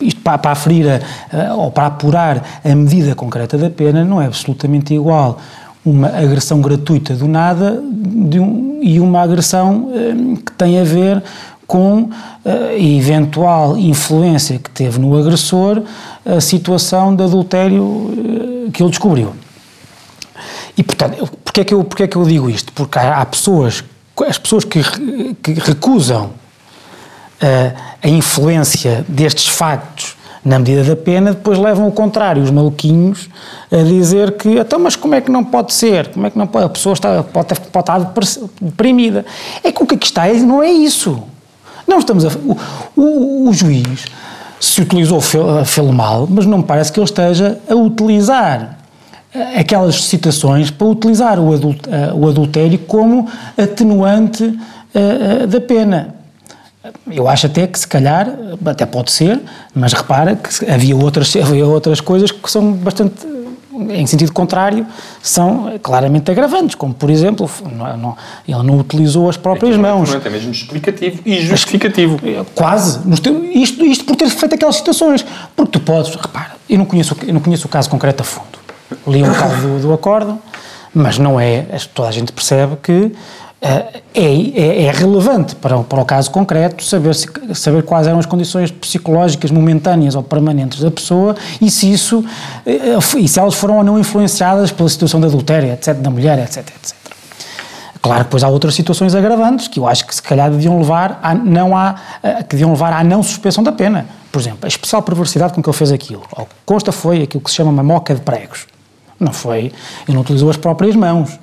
Isto 0.00 0.22
para, 0.22 0.38
para 0.38 0.52
aferir 0.52 0.86
a, 1.30 1.54
ou 1.54 1.70
para 1.70 1.88
apurar 1.88 2.60
a 2.64 2.74
medida 2.74 3.14
concreta 3.14 3.58
da 3.58 3.68
pena 3.68 4.02
não 4.02 4.22
é 4.22 4.24
absolutamente 4.24 4.94
igual 4.94 5.38
uma 5.84 6.08
agressão 6.08 6.62
gratuita 6.62 7.14
do 7.14 7.28
nada 7.28 7.82
um, 7.82 8.80
e 8.82 8.98
uma 8.98 9.20
agressão 9.20 9.90
um, 9.92 10.36
que 10.36 10.52
tem 10.52 10.80
a 10.80 10.84
ver 10.84 11.22
com 11.68 12.08
a 12.46 12.48
uh, 12.48 12.78
eventual 12.78 13.76
influência 13.76 14.58
que 14.58 14.70
teve 14.70 14.98
no 14.98 15.14
agressor 15.18 15.82
a 16.24 16.40
situação 16.40 17.14
de 17.14 17.22
adultério 17.22 17.84
uh, 17.84 18.70
que 18.72 18.82
ele 18.82 18.88
descobriu. 18.88 19.34
E, 20.78 20.82
portanto, 20.82 21.28
porquê 21.44 21.60
é 21.60 21.64
que 21.64 21.74
eu, 21.74 21.84
porquê 21.84 22.02
é 22.04 22.06
que 22.08 22.16
eu 22.16 22.24
digo 22.24 22.48
isto? 22.48 22.72
Porque 22.72 22.98
há, 22.98 23.20
há 23.20 23.26
pessoas, 23.26 23.84
as 24.26 24.38
pessoas 24.38 24.64
que, 24.64 24.82
que 25.42 25.52
recusam 25.52 26.26
uh, 26.26 27.78
a 28.02 28.08
influência 28.08 29.04
destes 29.06 29.48
factos 29.48 30.16
na 30.42 30.58
medida 30.58 30.82
da 30.82 30.96
pena, 30.96 31.34
depois 31.34 31.58
levam 31.58 31.86
o 31.86 31.92
contrário, 31.92 32.42
os 32.42 32.50
maluquinhos, 32.50 33.28
a 33.70 33.82
dizer 33.82 34.38
que, 34.38 34.58
então, 34.58 34.78
mas 34.78 34.96
como 34.96 35.14
é 35.14 35.20
que 35.20 35.30
não 35.30 35.44
pode 35.44 35.74
ser? 35.74 36.08
Como 36.08 36.26
é 36.26 36.30
que 36.30 36.38
não 36.38 36.46
pode? 36.46 36.64
A 36.64 36.68
pessoa 36.70 36.94
está, 36.94 37.22
pode, 37.22 37.48
pode 37.60 37.82
estar 37.82 38.14
deprimida. 38.58 39.26
É 39.62 39.70
que 39.70 39.82
o 39.82 39.86
que 39.86 39.96
aqui 39.96 40.06
está 40.06 40.26
não 40.32 40.62
é 40.62 40.70
isso. 40.70 41.22
Não 41.88 41.98
estamos 41.98 42.24
a. 42.24 42.28
O, 42.28 42.56
o, 43.00 43.48
o 43.48 43.52
juiz 43.52 44.04
se 44.60 44.82
utilizou 44.82 45.20
fê-lo 45.20 45.92
mal, 45.92 46.26
mas 46.28 46.44
não 46.44 46.58
me 46.58 46.64
parece 46.64 46.92
que 46.92 47.00
ele 47.00 47.04
esteja 47.04 47.58
a 47.68 47.74
utilizar 47.74 48.78
aquelas 49.56 50.04
citações 50.04 50.70
para 50.70 50.86
utilizar 50.86 51.38
o, 51.38 51.52
adult, 51.52 51.80
o 52.14 52.28
adultério 52.28 52.78
como 52.80 53.28
atenuante 53.56 54.44
uh, 54.44 55.46
da 55.46 55.60
pena. 55.60 56.14
Eu 57.10 57.28
acho 57.28 57.46
até 57.46 57.66
que 57.66 57.78
se 57.78 57.86
calhar, 57.86 58.32
até 58.64 58.86
pode 58.86 59.12
ser, 59.12 59.40
mas 59.74 59.92
repara 59.92 60.36
que 60.36 60.70
havia 60.70 60.96
outras, 60.96 61.34
havia 61.36 61.66
outras 61.66 62.00
coisas 62.00 62.30
que 62.30 62.50
são 62.50 62.72
bastante, 62.72 63.26
em 63.90 64.06
sentido 64.06 64.32
contrário, 64.32 64.86
são 65.22 65.78
claramente 65.82 66.30
agravantes, 66.30 66.74
como 66.74 66.94
por 66.94 67.10
exemplo, 67.10 67.50
não, 67.72 67.96
não, 67.96 68.16
ele 68.46 68.62
não 68.62 68.78
utilizou 68.78 69.28
as 69.28 69.36
próprias 69.36 69.74
é 69.74 69.78
mãos. 69.78 70.14
É 70.14 70.30
mesmo 70.30 70.50
explicativo 70.50 71.20
e 71.24 71.40
justificativo. 71.40 72.18
Quase. 72.54 73.00
Isto, 73.54 73.84
isto 73.84 74.04
por 74.04 74.16
ter 74.16 74.28
feito 74.28 74.54
aquelas 74.54 74.76
situações. 74.76 75.24
Porque 75.56 75.72
tu 75.72 75.80
podes, 75.80 76.14
repara, 76.14 76.52
eu 76.68 76.78
não 76.78 76.84
conheço, 76.84 77.16
eu 77.26 77.34
não 77.34 77.40
conheço 77.40 77.66
o 77.66 77.70
caso 77.70 77.88
concreto 77.88 78.22
a 78.22 78.24
fundo 78.24 78.58
li 79.06 79.22
um 79.22 79.28
bocado 79.28 79.56
do, 79.60 79.80
do 79.80 79.92
acordo, 79.92 80.38
mas 80.94 81.18
não 81.18 81.38
é, 81.38 81.66
toda 81.94 82.08
a 82.08 82.12
gente 82.12 82.32
percebe 82.32 82.76
que 82.82 83.12
é, 83.60 84.02
é, 84.14 84.84
é, 84.84 84.90
relevante 84.92 85.56
para, 85.56 85.78
para 85.78 86.00
o 86.00 86.04
caso 86.04 86.30
concreto 86.30 86.84
saber, 86.84 87.12
se, 87.12 87.26
saber 87.54 87.82
quais 87.82 88.06
eram 88.06 88.20
as 88.20 88.26
condições 88.26 88.70
psicológicas 88.70 89.50
momentâneas 89.50 90.14
ou 90.14 90.22
permanentes 90.22 90.80
da 90.80 90.92
pessoa 90.92 91.34
e 91.60 91.68
se 91.68 91.90
isso 91.90 92.24
e 92.64 93.26
se 93.26 93.38
elas 93.40 93.54
foram 93.54 93.78
ou 93.78 93.84
não 93.84 93.98
influenciadas 93.98 94.70
pela 94.70 94.88
situação 94.88 95.20
de 95.20 95.26
adultério, 95.26 95.72
etc., 95.72 95.94
da 95.94 96.08
mulher, 96.08 96.38
etc, 96.38 96.58
etc. 96.58 96.96
Claro 98.00 98.20
que 98.20 98.24
depois 98.26 98.44
há 98.44 98.48
outras 98.48 98.76
situações 98.76 99.14
agravantes 99.14 99.66
que 99.66 99.80
eu 99.80 99.88
acho 99.88 100.06
que 100.06 100.14
se 100.14 100.22
calhar 100.22 100.50
deviam 100.50 100.78
levar 100.78 101.18
a 101.20 101.34
não 101.34 101.76
a, 101.76 101.96
que 102.48 102.54
deviam 102.54 102.70
levar 102.70 102.92
à 102.92 103.02
não 103.02 103.24
suspensão 103.24 103.64
da 103.64 103.72
pena. 103.72 104.06
Por 104.30 104.40
exemplo, 104.40 104.60
a 104.62 104.68
especial 104.68 105.02
perversidade 105.02 105.52
com 105.52 105.60
que 105.60 105.68
ele 105.68 105.76
fez 105.76 105.90
aquilo. 105.90 106.22
Consta 106.64 106.92
foi 106.92 107.22
aquilo 107.22 107.42
que 107.42 107.50
se 107.50 107.56
chama 107.56 107.70
uma 107.70 107.82
moca 107.82 108.14
de 108.14 108.20
pregos. 108.20 108.66
Não 109.18 109.32
foi, 109.32 109.72
ele 110.06 110.14
não 110.14 110.20
utilizou 110.20 110.48
as 110.48 110.56
próprias 110.56 110.94
mãos. 110.94 111.38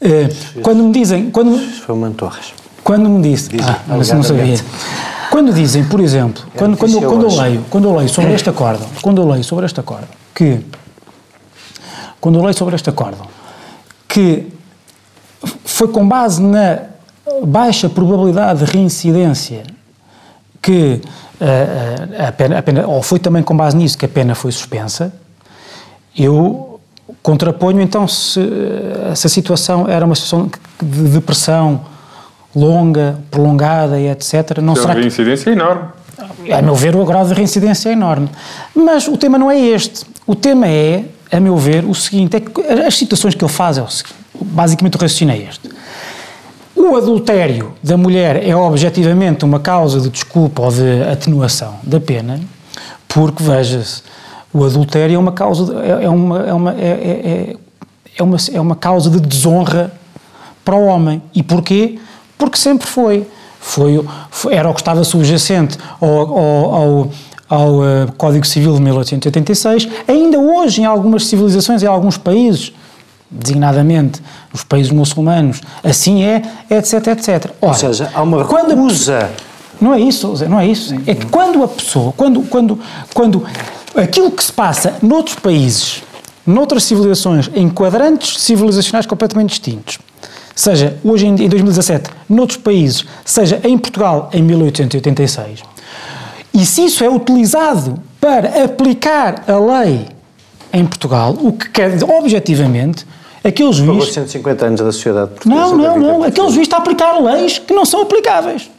Uh, 0.00 0.60
quando 0.62 0.84
me 0.84 0.92
dizem. 0.92 1.30
Quando, 1.30 1.58
foi 1.58 1.94
o 1.94 1.98
Mantorras. 1.98 2.52
Quando 2.84 3.08
me 3.08 3.22
dizem. 3.22 3.58
Ah, 3.62 3.80
mas 3.88 4.10
não 4.10 4.22
sabia. 4.22 4.56
Quando 5.30 5.52
dizem, 5.52 5.84
por 5.84 6.00
exemplo, 6.00 6.42
é 6.54 6.58
quando, 6.58 6.76
quando, 6.76 7.00
quando, 7.00 7.22
eu 7.24 7.36
leio, 7.36 7.64
quando 7.68 7.88
eu 7.88 7.96
leio 7.96 8.08
sobre 8.08 8.32
este 8.32 8.48
acordo, 8.48 8.86
quando 9.02 9.20
eu 9.20 9.28
leio 9.28 9.44
sobre 9.44 9.66
este 9.66 9.78
acordo, 9.78 10.08
que. 10.34 10.60
Quando 12.20 12.38
eu 12.38 12.42
leio 12.42 12.56
sobre 12.56 12.74
este 12.74 12.88
acordo, 12.88 13.18
que 14.08 14.48
foi 15.64 15.88
com 15.88 16.08
base 16.08 16.42
na 16.42 16.80
baixa 17.44 17.88
probabilidade 17.88 18.64
de 18.64 18.72
reincidência 18.72 19.62
que 20.60 21.00
uh, 21.40 22.26
a, 22.26 22.32
pena, 22.32 22.58
a 22.58 22.62
pena, 22.62 22.86
ou 22.86 23.02
foi 23.02 23.18
também 23.18 23.42
com 23.42 23.56
base 23.56 23.76
nisso 23.76 23.96
que 23.96 24.04
a 24.04 24.08
pena 24.08 24.34
foi 24.34 24.50
suspensa, 24.50 25.12
eu 26.16 26.67
contraponho 27.22 27.80
então 27.80 28.06
se 28.06 28.40
essa 29.10 29.28
situação 29.28 29.88
era 29.88 30.04
uma 30.04 30.14
situação 30.14 30.50
de 30.82 31.02
depressão 31.08 31.80
longa, 32.54 33.18
prolongada 33.30 33.98
e 34.00 34.08
etc. 34.08 34.58
Não 34.62 34.74
será 34.74 34.92
a 34.92 34.96
reincidência 34.96 35.44
que... 35.44 35.50
é 35.50 35.52
enorme. 35.52 35.88
A 36.52 36.62
meu 36.62 36.74
ver, 36.74 36.96
o 36.96 37.04
grau 37.04 37.24
de 37.26 37.34
reincidência 37.34 37.90
é 37.90 37.92
enorme. 37.92 38.28
Mas 38.74 39.06
o 39.06 39.16
tema 39.16 39.38
não 39.38 39.50
é 39.50 39.58
este. 39.58 40.04
O 40.26 40.34
tema 40.34 40.66
é, 40.66 41.04
a 41.30 41.38
meu 41.38 41.56
ver, 41.56 41.84
o 41.84 41.94
seguinte: 41.94 42.36
é 42.36 42.40
que 42.40 42.60
as 42.86 42.96
situações 42.96 43.34
que 43.34 43.44
ele 43.44 43.52
faz 43.52 43.78
é 43.78 43.82
o 43.82 43.88
seguinte. 43.88 44.16
Basicamente, 44.40 44.96
o 44.96 45.00
raciocínio 45.00 45.34
é 45.34 45.38
este. 45.38 45.68
O 46.74 46.96
adultério 46.96 47.74
da 47.82 47.96
mulher 47.96 48.46
é 48.46 48.54
objetivamente 48.54 49.44
uma 49.44 49.58
causa 49.58 50.00
de 50.00 50.08
desculpa 50.08 50.62
ou 50.62 50.70
de 50.70 51.02
atenuação 51.10 51.74
da 51.82 51.98
pena, 51.98 52.40
porque, 53.08 53.42
veja-se, 53.42 54.02
o 54.52 54.64
adultério 54.64 55.14
é 55.14 55.18
uma 55.18 55.32
causa, 55.32 55.74
é, 55.82 56.04
é 56.04 56.08
uma, 56.08 56.38
é, 56.40 56.52
uma, 56.52 56.72
é, 56.72 56.86
é, 56.86 57.56
é, 58.16 58.22
uma, 58.22 58.36
é 58.52 58.60
uma 58.60 58.76
causa 58.76 59.10
de 59.10 59.20
desonra 59.20 59.92
para 60.64 60.76
o 60.76 60.86
homem. 60.86 61.22
E 61.34 61.42
porquê? 61.42 61.98
Porque 62.36 62.56
sempre 62.56 62.86
foi. 62.86 63.26
Foi, 63.60 64.04
foi 64.30 64.54
era 64.54 64.70
o 64.70 64.74
que 64.74 64.80
estava 64.80 65.02
subjacente 65.02 65.76
ao, 66.00 66.08
ao, 66.08 66.74
ao, 66.74 67.10
ao 67.48 67.70
uh, 67.80 68.12
Código 68.16 68.46
Civil 68.46 68.74
de 68.74 68.80
1886. 68.80 69.88
Ainda 70.06 70.38
hoje, 70.38 70.82
em 70.82 70.84
algumas 70.84 71.26
civilizações, 71.26 71.82
em 71.82 71.86
alguns 71.86 72.16
países, 72.16 72.72
designadamente 73.30 74.22
os 74.52 74.62
países 74.64 74.90
muçulmanos, 74.92 75.60
assim 75.84 76.22
é, 76.22 76.42
etc, 76.70 77.08
etc. 77.08 77.50
Ora, 77.60 77.72
Ou 77.72 77.74
seja, 77.74 78.10
há 78.14 78.22
uma 78.22 78.42
recusa... 78.42 79.30
Não 79.80 79.94
é 79.94 80.00
isso, 80.00 80.34
não 80.48 80.58
é 80.58 80.66
isso. 80.66 80.94
É 81.06 81.14
que 81.14 81.26
quando 81.26 81.62
a 81.62 81.68
pessoa, 81.68 82.12
quando, 82.16 82.42
quando, 82.42 82.80
quando 83.14 83.44
aquilo 83.96 84.30
que 84.30 84.42
se 84.42 84.52
passa 84.52 84.96
noutros 85.02 85.36
países, 85.36 86.02
noutras 86.46 86.84
civilizações, 86.84 87.50
em 87.54 87.68
quadrantes 87.68 88.40
civilizacionais 88.40 89.06
completamente 89.06 89.50
distintos, 89.50 89.98
seja 90.54 90.98
hoje 91.04 91.26
em, 91.26 91.30
em 91.30 91.48
2017, 91.48 92.10
noutros 92.28 92.58
países, 92.58 93.04
seja 93.24 93.60
em 93.64 93.76
Portugal 93.78 94.30
em 94.32 94.42
1886, 94.42 95.62
e 96.54 96.64
se 96.64 96.86
isso 96.86 97.04
é 97.04 97.08
utilizado 97.08 98.02
para 98.20 98.64
aplicar 98.64 99.44
a 99.46 99.58
lei 99.58 100.06
em 100.72 100.84
Portugal, 100.84 101.36
o 101.40 101.52
que 101.52 101.68
quer 101.70 101.92
dizer, 101.92 102.10
objetivamente, 102.10 103.06
aquele 103.44 103.72
juiz... 103.72 104.04
Por 104.04 104.12
150 104.12 104.66
anos 104.66 104.80
da 104.80 104.92
sociedade 104.92 105.30
portuguesa... 105.30 105.60
Não, 105.60 105.76
não, 105.76 105.98
não, 105.98 106.22
aquele 106.24 106.50
juiz 106.50 106.66
está 106.66 106.76
a 106.76 106.80
aplicar 106.80 107.18
leis 107.18 107.58
que 107.58 107.72
não 107.72 107.84
são 107.84 108.02
aplicáveis. 108.02 108.70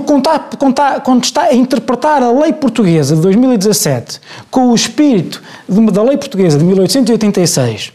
Porque 0.00 0.56
quando 1.04 1.24
está, 1.24 1.42
a 1.42 1.54
interpretar 1.54 2.22
a 2.22 2.30
lei 2.30 2.52
portuguesa 2.52 3.14
de 3.14 3.22
2017 3.22 4.20
com 4.50 4.70
o 4.70 4.74
espírito 4.74 5.42
de, 5.68 5.90
da 5.90 6.02
lei 6.02 6.16
portuguesa 6.16 6.58
de 6.58 6.64
1886 6.64 7.92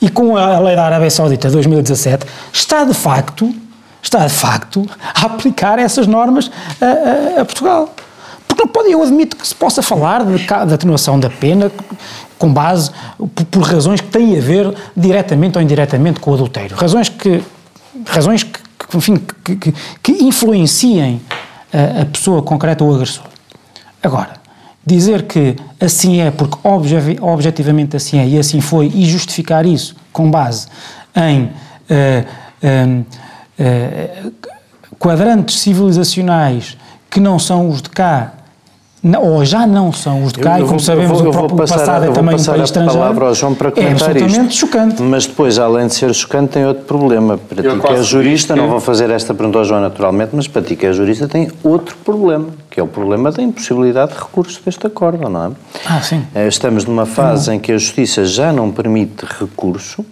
e 0.00 0.08
com 0.08 0.36
a 0.36 0.58
lei 0.58 0.74
da 0.74 0.84
Arábia 0.84 1.10
Saudita 1.10 1.48
de 1.48 1.54
2017, 1.54 2.26
está 2.52 2.84
de 2.84 2.92
facto, 2.92 3.54
está 4.02 4.26
de 4.26 4.32
facto 4.32 4.88
a 5.14 5.26
aplicar 5.26 5.78
essas 5.78 6.06
normas 6.06 6.50
a, 6.80 7.38
a, 7.38 7.42
a 7.42 7.44
Portugal. 7.44 7.94
Porque 8.46 8.62
não 8.62 8.68
pode, 8.68 8.90
eu 8.90 9.02
admito 9.02 9.36
que 9.36 9.46
se 9.46 9.54
possa 9.54 9.82
falar 9.82 10.24
de, 10.24 10.36
de 10.36 10.74
atenuação 10.74 11.18
da 11.18 11.30
pena 11.30 11.70
com 12.38 12.52
base 12.52 12.90
por, 13.34 13.44
por 13.46 13.62
razões 13.62 14.00
que 14.00 14.08
têm 14.08 14.36
a 14.36 14.40
ver 14.40 14.74
diretamente 14.96 15.56
ou 15.56 15.62
indiretamente 15.62 16.20
com 16.20 16.30
o 16.32 16.34
adultério. 16.34 16.76
Razões 16.76 17.08
que, 17.08 17.42
razões 18.06 18.42
que, 18.42 18.58
enfim, 18.96 19.16
que, 19.44 19.56
que, 19.56 19.74
que 20.02 20.12
influenciem 20.24 21.20
a, 22.02 22.06
pessoa 22.06 22.42
concreta 22.42 22.84
ou 22.84 22.94
agressor. 22.94 23.24
Agora, 24.02 24.34
dizer 24.84 25.22
que 25.22 25.56
assim 25.80 26.20
é 26.20 26.30
porque 26.30 26.56
obje, 26.62 26.96
objetivamente 27.20 27.96
assim 27.96 28.18
é 28.18 28.26
e 28.26 28.38
assim 28.38 28.60
foi 28.60 28.86
e 28.94 29.04
justificar 29.06 29.66
isso 29.66 29.96
com 30.12 30.30
base 30.30 30.66
em 31.16 31.44
uh, 31.44 31.50
uh, 32.62 33.06
uh, 33.60 34.32
quadrantes 34.98 35.60
civilizacionais 35.60 36.76
que 37.10 37.20
não 37.20 37.38
são 37.38 37.68
os 37.68 37.80
de 37.80 37.90
cá 37.90 38.32
não, 39.04 39.22
ou 39.22 39.44
já 39.44 39.66
não 39.66 39.92
são 39.92 40.24
os 40.24 40.32
de 40.32 40.40
cá, 40.40 40.52
Eu 40.58 40.64
e 40.64 40.66
como 40.66 40.70
vou- 40.70 40.78
sabemos, 40.80 41.10
eu 41.20 41.24
vou- 41.24 41.28
o 41.28 41.30
próprio 41.32 41.56
passar- 41.58 41.78
passado 41.78 42.04
é 42.06 42.10
também 42.10 42.34
um 42.34 42.38
passar 42.38 42.52
país 42.52 42.60
a 42.62 42.64
estrangeiro. 42.64 42.98
palavra 42.98 43.26
ao 43.26 43.34
João 43.34 43.54
para 43.54 43.68
é 43.68 43.70
comentar 43.70 43.92
absolutamente 44.10 44.48
isto. 44.54 44.54
chocante. 44.66 45.02
Mas 45.02 45.26
depois, 45.26 45.58
além 45.58 45.86
de 45.86 45.94
ser 45.94 46.12
chocante, 46.14 46.52
tem 46.54 46.64
outro 46.66 46.84
problema. 46.84 47.36
Para 47.38 47.62
Eu 47.62 47.76
ti 47.80 47.86
que 47.86 47.92
é 47.92 48.02
jurista, 48.02 48.54
que- 48.54 48.60
não 48.60 48.68
vou 48.68 48.80
fazer 48.80 49.10
esta 49.10 49.34
pergunta 49.34 49.58
ao 49.58 49.64
João 49.64 49.80
naturalmente, 49.80 50.30
mas 50.32 50.48
para 50.48 50.62
ti 50.62 50.74
que 50.74 50.86
é 50.86 50.92
jurista 50.92 51.28
tem 51.28 51.50
outro 51.62 51.94
problema, 52.04 52.46
que 52.70 52.80
é 52.80 52.82
o 52.82 52.86
problema 52.86 53.30
da 53.30 53.42
impossibilidade 53.42 54.12
de 54.12 54.18
recurso 54.18 54.60
deste 54.64 54.86
acordo, 54.86 55.28
não 55.28 55.44
é? 55.46 55.50
Ah, 55.86 56.00
sim. 56.00 56.22
Eh, 56.34 56.48
Estamos 56.48 56.84
numa 56.86 57.04
fase 57.06 57.52
em 57.54 57.58
que 57.60 57.72
a 57.72 57.78
Justiça 57.78 58.24
já 58.24 58.52
não 58.52 58.70
permite 58.70 59.26
recurso 59.38 60.04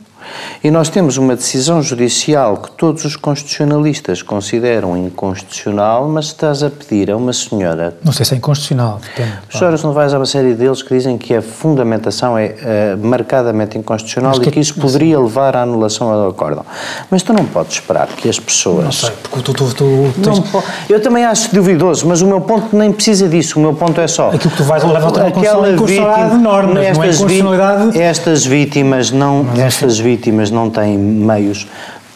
e 0.63 0.71
nós 0.71 0.89
temos 0.89 1.17
uma 1.17 1.35
decisão 1.37 1.83
judicial 1.83 2.57
que 2.57 2.71
todos 2.73 3.05
os 3.05 3.17
constitucionalistas 3.17 4.23
consideram 4.23 4.97
inconstitucional, 4.97 6.09
mas 6.09 6.27
estás 6.27 6.63
a 6.63 6.71
pedir 6.71 7.11
a 7.11 7.17
uma 7.17 7.33
senhora. 7.33 7.97
Não 8.05 8.13
sei 8.13 8.25
se 8.27 8.35
é 8.35 8.37
inconstitucional, 8.37 9.01
depende. 9.03 9.39
As 9.53 9.59
senhoras 9.59 9.83
não 9.83 9.93
vais 9.93 10.13
a 10.15 10.19
uma 10.19 10.27
série 10.27 10.55
deles 10.55 10.83
que 10.83 10.95
dizem 10.95 11.17
que 11.19 11.35
a 11.35 11.43
fundamentação 11.43 12.37
é 12.37 12.55
eh, 12.63 12.97
marcadamente 13.01 13.79
inconstitucional 13.79 14.31
Mas 14.31 14.39
e 14.39 14.41
que- 14.43 14.51
que 14.53 14.61
isso 14.61 14.75
poderia 14.75 15.19
levar 15.19 15.57
à 15.57 15.63
anulação 15.63 16.11
do 16.13 16.29
acórdão. 16.29 16.65
Mas 17.11 17.23
tu 17.23 17.33
não 17.33 17.45
podes 17.45 17.75
esperar 17.75 18.07
que 18.09 18.29
as 18.29 18.39
pessoas. 18.39 18.85
Não 18.85 18.93
sei, 18.93 19.11
porque 19.23 19.43
tu, 19.43 19.53
tu, 19.53 19.75
tu 19.75 20.13
tens... 20.23 20.39
Po- 20.41 20.63
eu 20.89 21.01
também 21.01 21.25
acho 21.25 21.55
duvidoso, 21.55 22.07
mas 22.07 22.21
o 22.23 22.27
meu 22.27 22.41
ponto 22.41 22.77
nem 22.77 22.93
precisa 22.93 23.29
disso. 23.29 23.59
O 23.59 23.63
meu 23.63 23.75
ponto 23.75 24.01
é 24.01 24.07
só. 24.07 24.29
Aquilo 24.29 24.51
que 24.51 24.57
tu 24.57 24.65
vais 24.65 24.83
levar 24.83 24.99
Aquela 24.99 25.31
constitucional 25.31 25.65
é 25.67 25.73
inconstitucionalidade 25.73 26.23
vítima- 26.23 26.37
de 26.39 26.43
normas, 26.43 26.75
não 26.75 26.83
é 26.83 26.87
estas 26.87 27.17
inconstitucionalidade- 27.17 27.99
Estas 28.01 28.45
vítimas 28.47 29.11
não, 29.11 29.43
Mas, 29.45 29.53
enfim. 29.55 29.63
estas 29.63 29.99
vítimas 29.99 30.12
não 30.51 30.71
têm 30.71 30.97
meios 30.99 31.67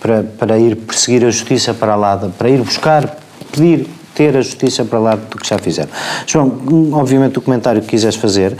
para, 0.00 0.22
para 0.22 0.58
ir 0.58 0.76
perseguir 0.76 1.24
a 1.24 1.30
justiça 1.30 1.74
para 1.74 1.96
lá, 1.96 2.16
para 2.38 2.48
ir 2.48 2.62
buscar, 2.62 3.16
pedir 3.52 3.86
ter 4.14 4.34
a 4.34 4.40
justiça 4.40 4.84
para 4.84 4.98
lá 4.98 5.14
do 5.14 5.36
que 5.36 5.46
já 5.46 5.58
fizeram. 5.58 5.90
João, 6.26 6.58
obviamente 6.92 7.38
o 7.38 7.42
comentário 7.42 7.82
que 7.82 7.88
quiseres 7.88 8.16
fazer, 8.16 8.56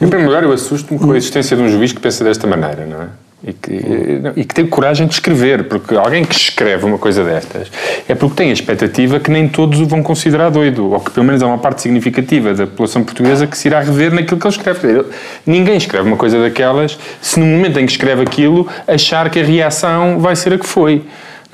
Em 0.00 0.06
primeiro 0.06 0.26
lugar, 0.26 0.44
eu 0.44 0.52
assusto-me 0.52 0.98
com 0.98 1.10
a 1.10 1.16
existência 1.16 1.56
de 1.56 1.62
um 1.62 1.68
juiz 1.68 1.92
que 1.92 2.00
pensa 2.00 2.22
desta 2.22 2.46
maneira, 2.46 2.86
não 2.86 3.02
é? 3.02 3.08
E 3.44 3.52
que, 3.52 3.72
e 4.36 4.44
que 4.44 4.54
tem 4.54 4.64
coragem 4.66 5.04
de 5.04 5.14
escrever, 5.14 5.64
porque 5.64 5.96
alguém 5.96 6.24
que 6.24 6.32
escreve 6.32 6.84
uma 6.84 6.96
coisa 6.96 7.24
destas 7.24 7.72
é 8.08 8.14
porque 8.14 8.36
tem 8.36 8.50
a 8.50 8.52
expectativa 8.52 9.18
que 9.18 9.32
nem 9.32 9.48
todos 9.48 9.80
o 9.80 9.86
vão 9.86 10.00
considerar 10.00 10.48
doido, 10.48 10.92
ou 10.92 11.00
que 11.00 11.10
pelo 11.10 11.26
menos 11.26 11.42
há 11.42 11.48
uma 11.48 11.58
parte 11.58 11.82
significativa 11.82 12.54
da 12.54 12.68
população 12.68 13.02
portuguesa 13.02 13.44
que 13.44 13.58
se 13.58 13.66
irá 13.66 13.80
rever 13.80 14.14
naquilo 14.14 14.38
que 14.38 14.46
ele 14.46 14.54
escreve. 14.54 15.04
Ninguém 15.44 15.76
escreve 15.76 16.06
uma 16.06 16.16
coisa 16.16 16.40
daquelas 16.40 16.96
se 17.20 17.40
no 17.40 17.46
momento 17.46 17.80
em 17.80 17.86
que 17.86 17.90
escreve 17.90 18.22
aquilo 18.22 18.68
achar 18.86 19.28
que 19.28 19.40
a 19.40 19.44
reação 19.44 20.20
vai 20.20 20.36
ser 20.36 20.52
a 20.52 20.58
que 20.58 20.66
foi. 20.66 21.02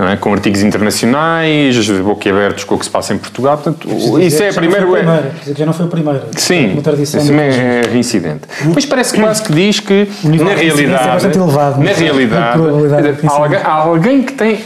É? 0.00 0.14
Com 0.16 0.32
artigos 0.32 0.62
internacionais, 0.62 1.88
boquiabertos 1.88 2.62
com 2.62 2.76
o 2.76 2.78
que 2.78 2.84
se 2.84 2.90
passa 2.90 3.14
em 3.14 3.18
Portugal. 3.18 3.58
Portanto, 3.58 3.88
isso 4.20 4.40
é 4.42 4.50
a 4.50 4.52
primeira. 4.52 5.32
Já 5.56 5.66
não 5.66 5.72
foi 5.72 5.86
o 5.86 5.88
primeiro. 5.88 6.20
Sim, 6.36 6.74
Uma 6.74 6.82
tradição. 6.82 7.20
isso 7.20 7.30
também 7.32 7.48
é 7.48 7.82
reincidente. 7.90 8.42
Mas 8.72 8.86
parece 8.86 9.12
que 9.14 9.20
quase 9.20 9.42
que 9.42 9.52
diz 9.52 9.80
que, 9.80 10.08
O 10.22 10.28
nível 10.28 10.46
na 10.46 10.54
realidade, 10.54 11.08
é 11.08 11.12
bastante 11.12 11.38
elevado, 11.38 11.82
na 11.82 11.90
a 11.90 11.94
realidade, 11.94 12.60
alguém, 13.28 13.60
alguém 13.64 14.22
que 14.22 14.32
tem 14.34 14.60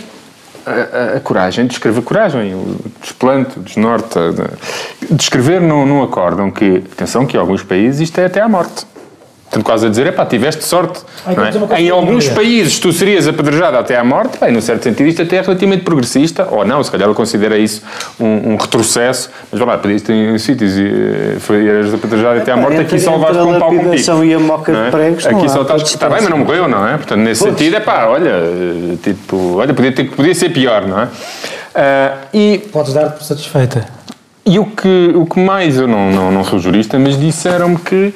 a, 0.67 0.71
a- 1.15 1.17
a 1.17 1.21
coragem 1.21 1.67
de 1.67 1.73
escrever 1.73 2.03
coragem, 2.03 2.55
o 2.55 2.77
desplante, 3.01 3.59
o 3.59 3.63
desnorte, 3.63 4.19
de, 4.19 5.15
de 5.17 5.23
escrever 5.23 5.63
num, 5.63 5.87
num 5.87 6.03
acórdão 6.03 6.51
que, 6.51 6.85
atenção, 6.93 7.25
que 7.27 7.39
em 7.39 7.41
alguns 7.41 7.63
países 7.63 8.01
isto 8.03 8.19
é 8.21 8.27
até 8.27 8.41
à 8.43 8.49
morte. 8.49 8.85
Portanto, 9.53 9.67
quase 9.67 9.87
a 9.87 9.91
dizer, 9.91 10.07
epá, 10.07 10.25
tiveste 10.25 10.65
sorte. 10.65 11.01
Ai, 11.27 11.37
é? 11.77 11.83
Em 11.83 11.91
alguns 11.91 12.27
países 12.31 12.79
tu 12.79 12.91
serias 12.91 13.29
apedrejado 13.29 13.77
até 13.77 13.99
à 13.99 14.03
morte, 14.03 14.39
bem, 14.41 14.51
no 14.51 14.63
certo 14.63 14.85
sentido 14.85 15.07
isto 15.09 15.21
até 15.21 15.37
é 15.37 15.43
relativamente 15.43 15.83
progressista, 15.85 16.49
ou 16.51 16.65
não, 16.65 16.83
se 16.83 16.91
calhar 16.91 17.07
ele 17.07 17.15
considera 17.15 17.59
isso 17.59 17.83
um, 18.19 18.53
um 18.53 18.57
retrocesso, 18.57 19.29
mas 19.51 19.61
vá 19.61 19.67
lá, 19.67 19.77
pediste 19.77 20.11
em 20.11 20.39
sítios 20.39 20.79
e 20.79 20.87
eh, 20.87 21.37
foi, 21.39 21.69
eras 21.69 21.93
apedrejado 21.93 22.41
até 22.41 22.51
à 22.51 22.57
morte, 22.57 22.81
entre- 22.81 22.97
aqui 22.97 22.99
só 23.05 23.13
levaste 23.13 23.43
com 23.43 23.53
um 23.53 23.59
pau 23.59 23.69
com 23.69 23.91
pico. 23.91 24.25
e 24.25 24.33
a 24.35 24.39
moca 24.41 24.73
de 24.73 24.79
é? 24.79 24.91
pregos, 24.91 25.27
Aqui 25.27 25.49
só 25.51 25.61
estás, 25.61 25.83
está 25.83 26.09
bem, 26.09 26.19
mas 26.23 26.31
não 26.31 26.39
morreu, 26.39 26.67
não 26.67 26.89
é? 26.89 26.97
Portanto, 26.97 27.21
nesse 27.21 27.43
Pois. 27.43 27.53
sentido, 27.55 27.77
é 27.77 27.81
pá, 27.81 28.07
olha, 28.07 28.31
eh, 28.31 28.97
tipo, 29.03 29.57
olha, 29.59 29.75
podia, 29.75 29.93
ter, 29.93 30.05
podia 30.13 30.35
ser 30.35 30.49
pior, 30.49 30.87
não 30.87 30.99
é? 30.99 31.09
Ah, 31.75 32.15
e 32.33 32.57
Podes 32.73 32.95
dar 32.95 33.11
por 33.11 33.23
satisfeita. 33.23 33.85
e 34.47 34.59
o 34.59 34.65
que, 34.65 35.13
o 35.15 35.27
que 35.27 35.39
mais, 35.39 35.77
eu 35.77 35.87
não, 35.87 36.11
não, 36.11 36.33
não 36.33 36.43
sou 36.43 36.59
jurista, 36.59 36.99
mas 36.99 37.21
disseram-me 37.21 37.77
que 37.77 38.15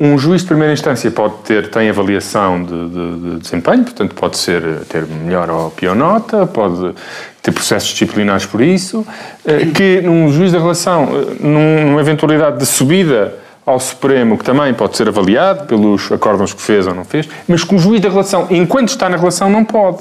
um 0.00 0.16
juiz 0.16 0.42
de 0.42 0.46
primeira 0.48 0.72
instância 0.72 1.10
pode 1.10 1.34
ter, 1.44 1.68
tem 1.70 1.88
avaliação 1.90 2.62
de, 2.62 2.88
de- 2.88 3.16
de 3.34 3.36
desempenho, 3.40 3.82
portanto 3.84 4.14
pode 4.14 4.38
ser, 4.38 4.62
ter 4.88 5.04
melhor 5.06 5.50
ou 5.50 5.70
pior 5.70 5.96
nota, 5.96 6.46
pode 6.46 6.94
ter 7.42 7.50
processos 7.52 7.88
disciplinares 7.90 8.46
por 8.46 8.60
isso, 8.60 9.04
eh, 9.44 9.66
que 9.66 10.00
num 10.02 10.30
juiz 10.30 10.52
da 10.52 10.58
relação, 10.58 11.04
eh, 11.12 11.36
num- 11.40 11.86
numa 11.90 12.00
eventualidade 12.00 12.58
de 12.58 12.66
subida 12.66 13.34
ao 13.66 13.80
Supremo, 13.80 14.38
que 14.38 14.44
também 14.44 14.72
pode 14.72 14.96
ser 14.96 15.08
avaliado 15.08 15.66
pelos 15.66 16.10
acórdãos 16.12 16.54
que 16.54 16.62
fez 16.62 16.86
ou 16.86 16.94
não 16.94 17.04
fez, 17.04 17.28
mas 17.48 17.64
que 17.64 17.74
o 17.74 17.78
juiz 17.78 18.00
da 18.00 18.08
relação, 18.08 18.46
enquanto 18.50 18.88
está 18.90 19.08
na 19.08 19.16
relação, 19.16 19.50
não 19.50 19.64
pode. 19.64 19.98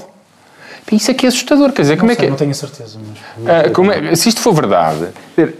Isso 0.91 1.11
é 1.11 1.13
que 1.13 1.25
é 1.25 1.29
assustador, 1.29 1.73
quer 1.73 1.81
dizer, 1.81 1.97
como 1.97 2.07
não 2.07 2.13
é 2.13 2.15
sei, 2.15 2.25
que... 2.25 2.29
Não 2.29 2.37
tenho 2.37 2.51
a 2.51 2.53
certeza, 2.53 2.97
mas... 3.37 3.49
Ah, 3.49 3.69
como 3.71 3.91
é- 3.91 4.15
se 4.15 4.29
isto 4.29 4.39
for 4.39 4.53
verdade, 4.53 5.07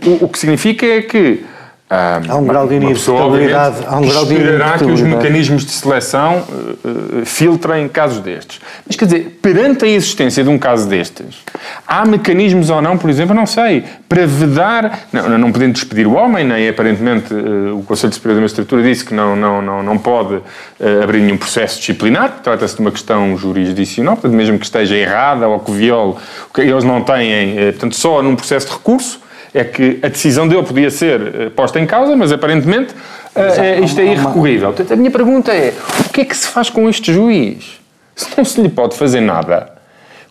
o, 0.06 0.24
o 0.26 0.30
que 0.30 0.40
significa 0.40 0.86
é 0.86 1.02
que 1.02 1.44
Há 1.90 2.36
um 2.36 2.46
grau 2.46 2.68
de 2.68 2.76
inevitabilidade, 2.76 3.78
há 3.88 3.98
um 3.98 4.06
grau 4.06 4.26
de 4.26 4.34
esperará 4.34 4.78
que 4.78 4.84
os 4.84 5.00
mecanismos 5.00 5.66
de 5.66 5.72
seleção 5.72 6.44
ah, 6.84 7.22
filtrem 7.24 7.88
casos 7.88 8.20
destes. 8.20 8.60
Mas 8.86 8.98
quer 8.98 9.06
dizer, 9.06 9.40
perante 9.42 9.86
a 9.86 9.88
existência 9.88 10.44
de 10.44 10.50
um 10.50 10.60
caso 10.60 10.86
destes, 10.90 11.46
há 11.88 12.06
mecanismos 12.06 12.70
ou 12.70 12.82
não, 12.82 12.98
por 12.98 13.10
exemplo, 13.10 13.34
não 13.34 13.46
sei, 13.46 13.86
para 14.10 14.28
vedar, 14.28 15.08
não, 15.14 15.38
não 15.38 15.50
podendo 15.50 15.76
despedir 15.76 16.06
o 16.08 16.16
homem, 16.16 16.44
nem 16.44 16.68
aparentemente 16.68 17.34
ah, 17.34 17.74
o 17.74 17.82
Conselho 17.84 18.12
Superior 18.12 18.36
da 18.36 18.42
Magistratura 18.42 18.84
disse 18.84 19.06
que 19.06 19.14
não, 19.14 19.38
não, 19.38 19.62
não, 19.62 19.82
não 19.82 19.98
pode 19.98 20.42
ah, 20.82 21.04
abrir 21.06 21.22
nenhum 21.22 21.38
processo 21.38 21.80
disciplinar, 21.80 22.42
trata-se 22.44 22.76
de 22.76 22.82
uma 22.82 22.92
questão 22.92 23.38
jurisdicional, 23.38 24.18
portanto, 24.18 24.36
mesmo 24.36 24.60
que 24.60 24.66
esteja 24.66 24.94
errada 24.94 25.48
ou 25.48 25.62
que 25.62 25.72
viole, 25.72 26.16
eles 26.58 26.84
não 26.84 27.02
têm, 27.02 27.56
portanto, 27.72 27.96
só 27.96 28.22
num 28.22 28.36
processo 28.36 28.68
de 28.68 28.74
recurso 28.74 29.26
é 29.54 29.64
que 29.64 30.00
a 30.02 30.08
decisão 30.08 30.48
dele 30.48 30.64
podia 30.64 30.90
ser 30.90 31.22
eh, 31.22 31.50
posta 31.50 31.80
em 31.80 31.86
causa, 31.86 32.16
mas 32.16 32.32
aparentemente 32.32 32.94
eh, 33.36 33.78
eh, 33.78 33.80
isto 33.82 34.00
é 34.02 34.06
irrecorrível. 34.14 34.68
Portanto, 34.70 34.94
a 34.94 34.96
minha 34.96 35.12
pergunta 35.12 35.52
é: 35.54 35.74
o 36.06 36.10
que 36.10 36.22
é 36.22 36.26
que 36.26 36.36
se 36.36 36.48
faz 36.48 36.70
com 36.70 36.90
este 36.90 37.14
juiz? 37.14 37.80
Se 38.16 38.28
não 38.38 38.44
se 38.46 38.60
lhe 38.62 38.70
pode 38.70 38.96
fazer 38.96 39.22
nada, 39.22 39.72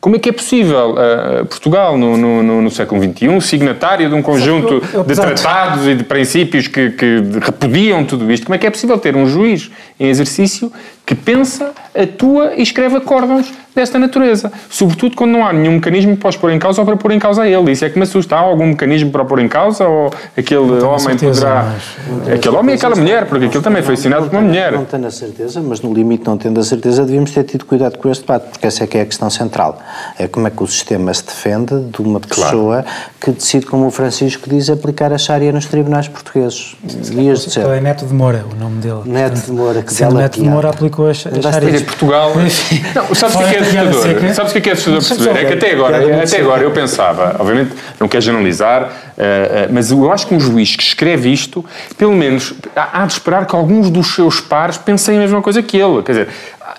como 0.00 0.16
é 0.16 0.18
que 0.18 0.28
é 0.28 0.32
possível 0.32 0.94
eh, 0.98 1.44
Portugal, 1.44 1.96
no, 1.96 2.16
no- 2.16 2.62
no- 2.62 2.70
século 2.70 3.00
XXI, 3.02 3.40
signatário 3.40 4.08
de 4.08 4.14
um 4.14 4.22
conjunto 4.22 4.74
eu- 4.74 5.00
eu- 5.00 5.04
de- 5.04 5.14
tratados 5.14 5.86
e 5.86 5.94
de 5.94 6.04
princípios 6.04 6.66
que, 6.68 6.90
que 6.90 7.22
repudiam 7.40 8.04
tudo 8.04 8.30
isto, 8.30 8.44
como 8.46 8.54
é 8.54 8.58
que 8.58 8.66
é 8.66 8.70
possível 8.70 8.98
ter 8.98 9.16
um 9.16 9.26
juiz 9.26 9.70
em 9.98 10.08
exercício 10.08 10.70
que 11.06 11.14
pensa, 11.14 11.72
atua 11.94 12.54
e 12.56 12.62
escreve 12.62 12.96
acórdãos 12.96 13.52
desta 13.72 13.96
natureza? 13.96 14.50
Sobretudo 14.68 15.14
quando 15.14 15.30
não 15.30 15.46
há 15.46 15.52
nenhum 15.52 15.74
mecanismo 15.74 16.16
para 16.16 16.30
os 16.30 16.36
pôr 16.36 16.50
em 16.50 16.58
causa 16.58 16.80
ou 16.80 16.84
para 16.84 16.96
pôr 16.96 17.12
em 17.12 17.18
causa 17.20 17.42
a 17.42 17.48
ele. 17.48 17.70
Isso 17.70 17.84
é 17.84 17.90
que 17.90 17.96
me 17.96 18.02
assusta. 18.02 18.34
Há 18.34 18.40
algum 18.40 18.66
mecanismo 18.66 19.12
para 19.12 19.24
pôr 19.24 19.38
em 19.38 19.46
causa 19.46 19.86
ou 19.86 20.10
aquele 20.36 20.82
homem 20.82 20.98
certeza, 20.98 21.46
poderá... 21.46 22.34
Aquele 22.34 22.56
homem 22.56 22.74
e 22.74 22.76
aquela 22.76 22.96
mulher, 22.96 23.26
porque 23.26 23.44
aquilo 23.44 23.62
também 23.62 23.82
foi 23.82 23.94
assinado 23.94 24.28
por 24.28 24.36
uma 24.36 24.48
mulher. 24.48 24.72
Não 24.72 24.84
tenho 24.84 25.06
a 25.06 25.10
certeza, 25.12 25.60
mas 25.60 25.80
no 25.80 25.94
limite 25.94 26.26
não 26.26 26.36
tendo 26.36 26.58
a 26.58 26.64
certeza, 26.64 27.04
devíamos 27.04 27.30
ter 27.30 27.44
tido 27.44 27.64
cuidado 27.64 27.98
com 27.98 28.10
este 28.10 28.22
debate, 28.22 28.48
porque 28.50 28.66
essa 28.66 28.82
é 28.82 28.86
que 28.88 28.98
é 28.98 29.02
a 29.02 29.06
questão 29.06 29.30
central. 29.30 29.78
É 30.18 30.26
como 30.26 30.48
é 30.48 30.50
que 30.50 30.62
o 30.62 30.66
sistema 30.66 31.14
se 31.14 31.24
defende 31.24 31.80
de 31.82 32.02
uma 32.02 32.18
pessoa 32.18 32.84
que 33.20 33.30
decide, 33.30 33.66
como 33.66 33.86
o 33.86 33.90
Francisco 33.90 34.50
diz, 34.50 34.68
aplicar 34.70 35.12
a 35.12 35.18
Sharia 35.18 35.52
nos 35.52 35.66
tribunais 35.66 36.08
portugueses. 36.08 36.76
Ias 37.12 37.44
dizer, 37.44 37.60
Então 37.60 37.72
é 37.72 37.80
Neto 37.80 38.06
de 38.06 38.14
Moura, 38.14 38.44
o 38.52 38.56
nome 38.58 38.80
dele. 38.80 39.02
Neto 39.04 39.40
de 39.40 39.52
Moura, 39.52 39.82
que 39.82 39.92
Sendo 39.92 40.16
Neto 40.16 40.40
de. 40.40 40.48
Moura 40.48 40.70
aplicou 40.70 40.95
a, 41.02 41.06
a 41.06 41.10
Andaste 41.10 41.50
Sharia. 41.52 41.68
Olha, 41.68 41.80
Portugal. 41.84 42.32
Não, 42.94 43.14
sabes 43.14 43.36
o 43.36 43.38
que 43.38 43.44
é 43.44 43.48
que 43.48 43.56
é 43.56 43.60
assustador? 43.60 44.02
seca. 44.02 44.34
Sabes 44.34 44.52
o 44.52 44.60
que 44.60 44.68
é 44.68 44.72
é 44.72 44.74
assustador 44.74 45.04
perceber? 45.04 45.38
É 45.38 45.44
que 45.44 45.54
até 45.54 45.72
agora, 45.72 45.98
muito 45.98 46.14
até 46.14 46.26
seca. 46.26 46.42
agora 46.42 46.62
eu 46.62 46.70
pensava, 46.70 47.36
obviamente 47.38 47.72
não 48.00 48.08
quero 48.08 48.22
generalizar, 48.22 48.90
eh, 49.16 49.50
eh, 49.66 49.68
mas 49.70 49.90
eu 49.90 50.12
acho 50.12 50.26
que 50.26 50.34
um 50.34 50.40
juiz 50.40 50.74
que 50.76 50.82
escreve 50.82 51.32
isto, 51.32 51.64
pelo 51.96 52.12
menos 52.12 52.54
há 52.74 53.02
há 53.02 53.06
de 53.06 53.12
esperar 53.12 53.46
que 53.46 53.54
alguns 53.54 53.90
dos 53.90 54.14
seus 54.14 54.40
pares 54.40 54.78
pensem 54.78 55.16
a 55.16 55.20
mesma 55.20 55.42
coisa 55.42 55.62
que 55.62 55.76
ele. 55.76 56.02
Quer 56.02 56.12
dizer, 56.12 56.28
há 56.62 56.74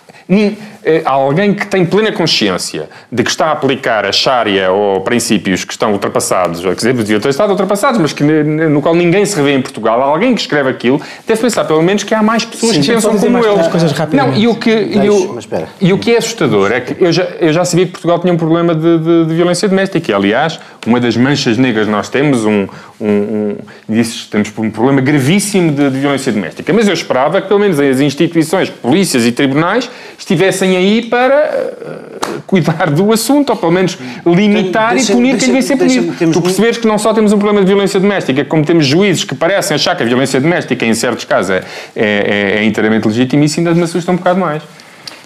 alguém 1.05 1.53
que 1.53 1.65
tem 1.67 1.85
plena 1.85 2.11
consciência 2.11 2.89
de 3.11 3.23
que 3.23 3.29
está 3.29 3.47
a 3.47 3.51
aplicar 3.51 4.05
a 4.05 4.11
Sharia 4.11 4.71
ou 4.71 5.01
princípios 5.01 5.63
que 5.63 5.71
estão 5.73 5.91
ultrapassados, 5.93 6.59
ou, 6.63 6.69
quer 6.71 6.75
dizer, 6.75 6.93
deviam 6.93 7.19
ter 7.19 7.29
estado 7.29 7.49
ultrapassados, 7.51 7.99
mas 7.99 8.13
que, 8.13 8.23
no 8.23 8.81
qual 8.81 8.95
ninguém 8.95 9.25
se 9.25 9.35
revê 9.35 9.53
em 9.53 9.61
Portugal, 9.61 10.01
alguém 10.01 10.33
que 10.35 10.41
escreve 10.41 10.69
aquilo, 10.69 11.01
deve 11.25 11.41
pensar 11.41 11.65
pelo 11.65 11.81
menos 11.81 12.03
que 12.03 12.13
há 12.13 12.23
mais 12.23 12.45
pessoas 12.45 12.75
Sim, 12.75 12.81
que 12.81 12.91
pensam 12.91 13.17
como 13.17 13.31
mais 13.31 13.45
ele. 13.45 13.53
três 13.55 13.67
coisas 13.67 13.91
rapidamente. 13.91 14.35
Não, 14.35 14.41
e 14.43 14.47
o 14.47 14.55
que, 14.55 14.69
e 14.69 15.09
o- 15.09 15.39
e 15.81 15.93
o 15.93 15.97
que 15.97 16.11
é 16.13 16.17
assustador 16.17 16.71
é 16.71 16.79
que 16.81 17.03
eu 17.03 17.11
já, 17.11 17.23
eu 17.39 17.51
já 17.51 17.65
sabia 17.65 17.85
que 17.85 17.91
Portugal 17.91 18.19
tinha 18.19 18.33
um 18.33 18.37
problema 18.37 18.73
de, 18.73 18.97
de- 18.99 19.25
de 19.25 19.33
violência 19.35 19.67
doméstica. 19.67 20.11
E, 20.11 20.13
aliás, 20.13 20.59
uma 20.85 20.99
das 20.99 21.17
manchas 21.17 21.57
negras 21.57 21.87
nós 21.87 22.07
temos, 22.09 22.45
um, 22.45 22.67
um, 23.01 23.07
um, 23.07 23.57
disse, 23.89 24.27
temos 24.29 24.51
um 24.57 24.69
problema 24.69 25.01
gravíssimo 25.01 25.71
de, 25.71 25.89
de 25.89 25.99
violência 25.99 26.31
doméstica. 26.31 26.71
Mas 26.71 26.87
eu 26.87 26.93
esperava 26.93 27.41
que, 27.41 27.47
pelo 27.47 27.59
menos, 27.59 27.79
as 27.79 27.99
instituições, 27.99 28.69
polícias 28.69 29.25
e 29.25 29.31
tribunais, 29.31 29.89
estivessem 30.17 30.76
aí 30.77 31.01
para 31.01 31.67
uh, 31.81 32.41
cuidar 32.47 32.89
do 32.89 33.11
assunto, 33.11 33.49
ou 33.49 33.55
pelo 33.55 33.71
menos 33.71 33.97
limitar 34.25 34.93
Deixa- 34.93 35.11
e 35.11 35.15
punir 35.15 35.37
quem 35.37 35.47
devia 35.47 35.61
ser 35.61 35.77
punido. 35.77 36.31
Tu 36.31 36.41
percebes 36.41 36.77
que 36.77 36.87
não 36.87 36.97
só 36.97 37.13
temos 37.13 37.33
um 37.33 37.37
problema 37.37 37.61
de 37.61 37.67
violência 37.67 37.99
doméstica, 37.99 38.45
como 38.45 38.63
temos 38.63 38.85
juízes 38.85 39.23
que 39.23 39.35
parecem 39.35 39.75
achar 39.75 39.95
que 39.95 40.03
a 40.03 40.05
violência 40.05 40.39
doméstica, 40.39 40.85
em 40.85 40.93
certos 40.93 41.25
casos, 41.25 41.51
é, 41.51 41.63
é, 41.95 42.59
é 42.59 42.63
inteiramente 42.63 43.07
legítima, 43.07 43.43
e 43.43 43.45
isso 43.45 43.59
ainda 43.59 43.73
me 43.73 43.83
assusta 43.83 44.11
um 44.11 44.15
bocado 44.15 44.39
mais. 44.39 44.63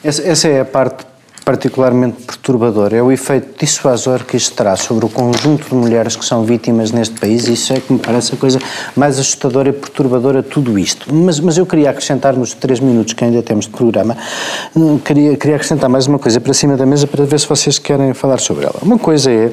Essa, 0.03 0.27
essa 0.27 0.47
é 0.47 0.61
a 0.61 0.65
parte 0.65 1.10
particularmente 1.43 2.23
perturbadora, 2.23 2.97
é 2.97 3.01
o 3.01 3.11
efeito 3.11 3.59
dissuasor 3.59 4.23
que 4.25 4.37
isto 4.37 4.55
traz 4.55 4.81
sobre 4.81 5.05
o 5.05 5.09
conjunto 5.09 5.69
de 5.69 5.75
mulheres 5.75 6.15
que 6.15 6.23
são 6.23 6.43
vítimas 6.43 6.91
neste 6.91 7.19
país, 7.19 7.47
isso 7.47 7.73
é 7.73 7.79
que 7.79 7.91
me 7.91 7.99
parece 7.99 8.35
a 8.35 8.37
coisa 8.37 8.59
mais 8.95 9.19
assustadora 9.19 9.69
e 9.69 9.73
perturbadora 9.73 10.43
tudo 10.43 10.77
isto. 10.77 11.13
Mas, 11.13 11.39
mas 11.39 11.57
eu 11.57 11.65
queria 11.65 11.89
acrescentar 11.89 12.35
nos 12.35 12.53
três 12.53 12.79
minutos 12.79 13.13
que 13.13 13.23
ainda 13.23 13.41
temos 13.41 13.65
de 13.65 13.71
programa, 13.71 14.15
hum, 14.75 14.99
queria, 14.99 15.35
queria 15.35 15.55
acrescentar 15.55 15.89
mais 15.89 16.07
uma 16.07 16.19
coisa 16.19 16.39
para 16.39 16.53
cima 16.53 16.77
da 16.77 16.85
mesa 16.85 17.07
para 17.07 17.25
ver 17.25 17.39
se 17.39 17.47
vocês 17.47 17.79
querem 17.79 18.13
falar 18.13 18.39
sobre 18.39 18.65
ela. 18.65 18.75
Uma 18.81 18.99
coisa 18.99 19.31
é 19.31 19.51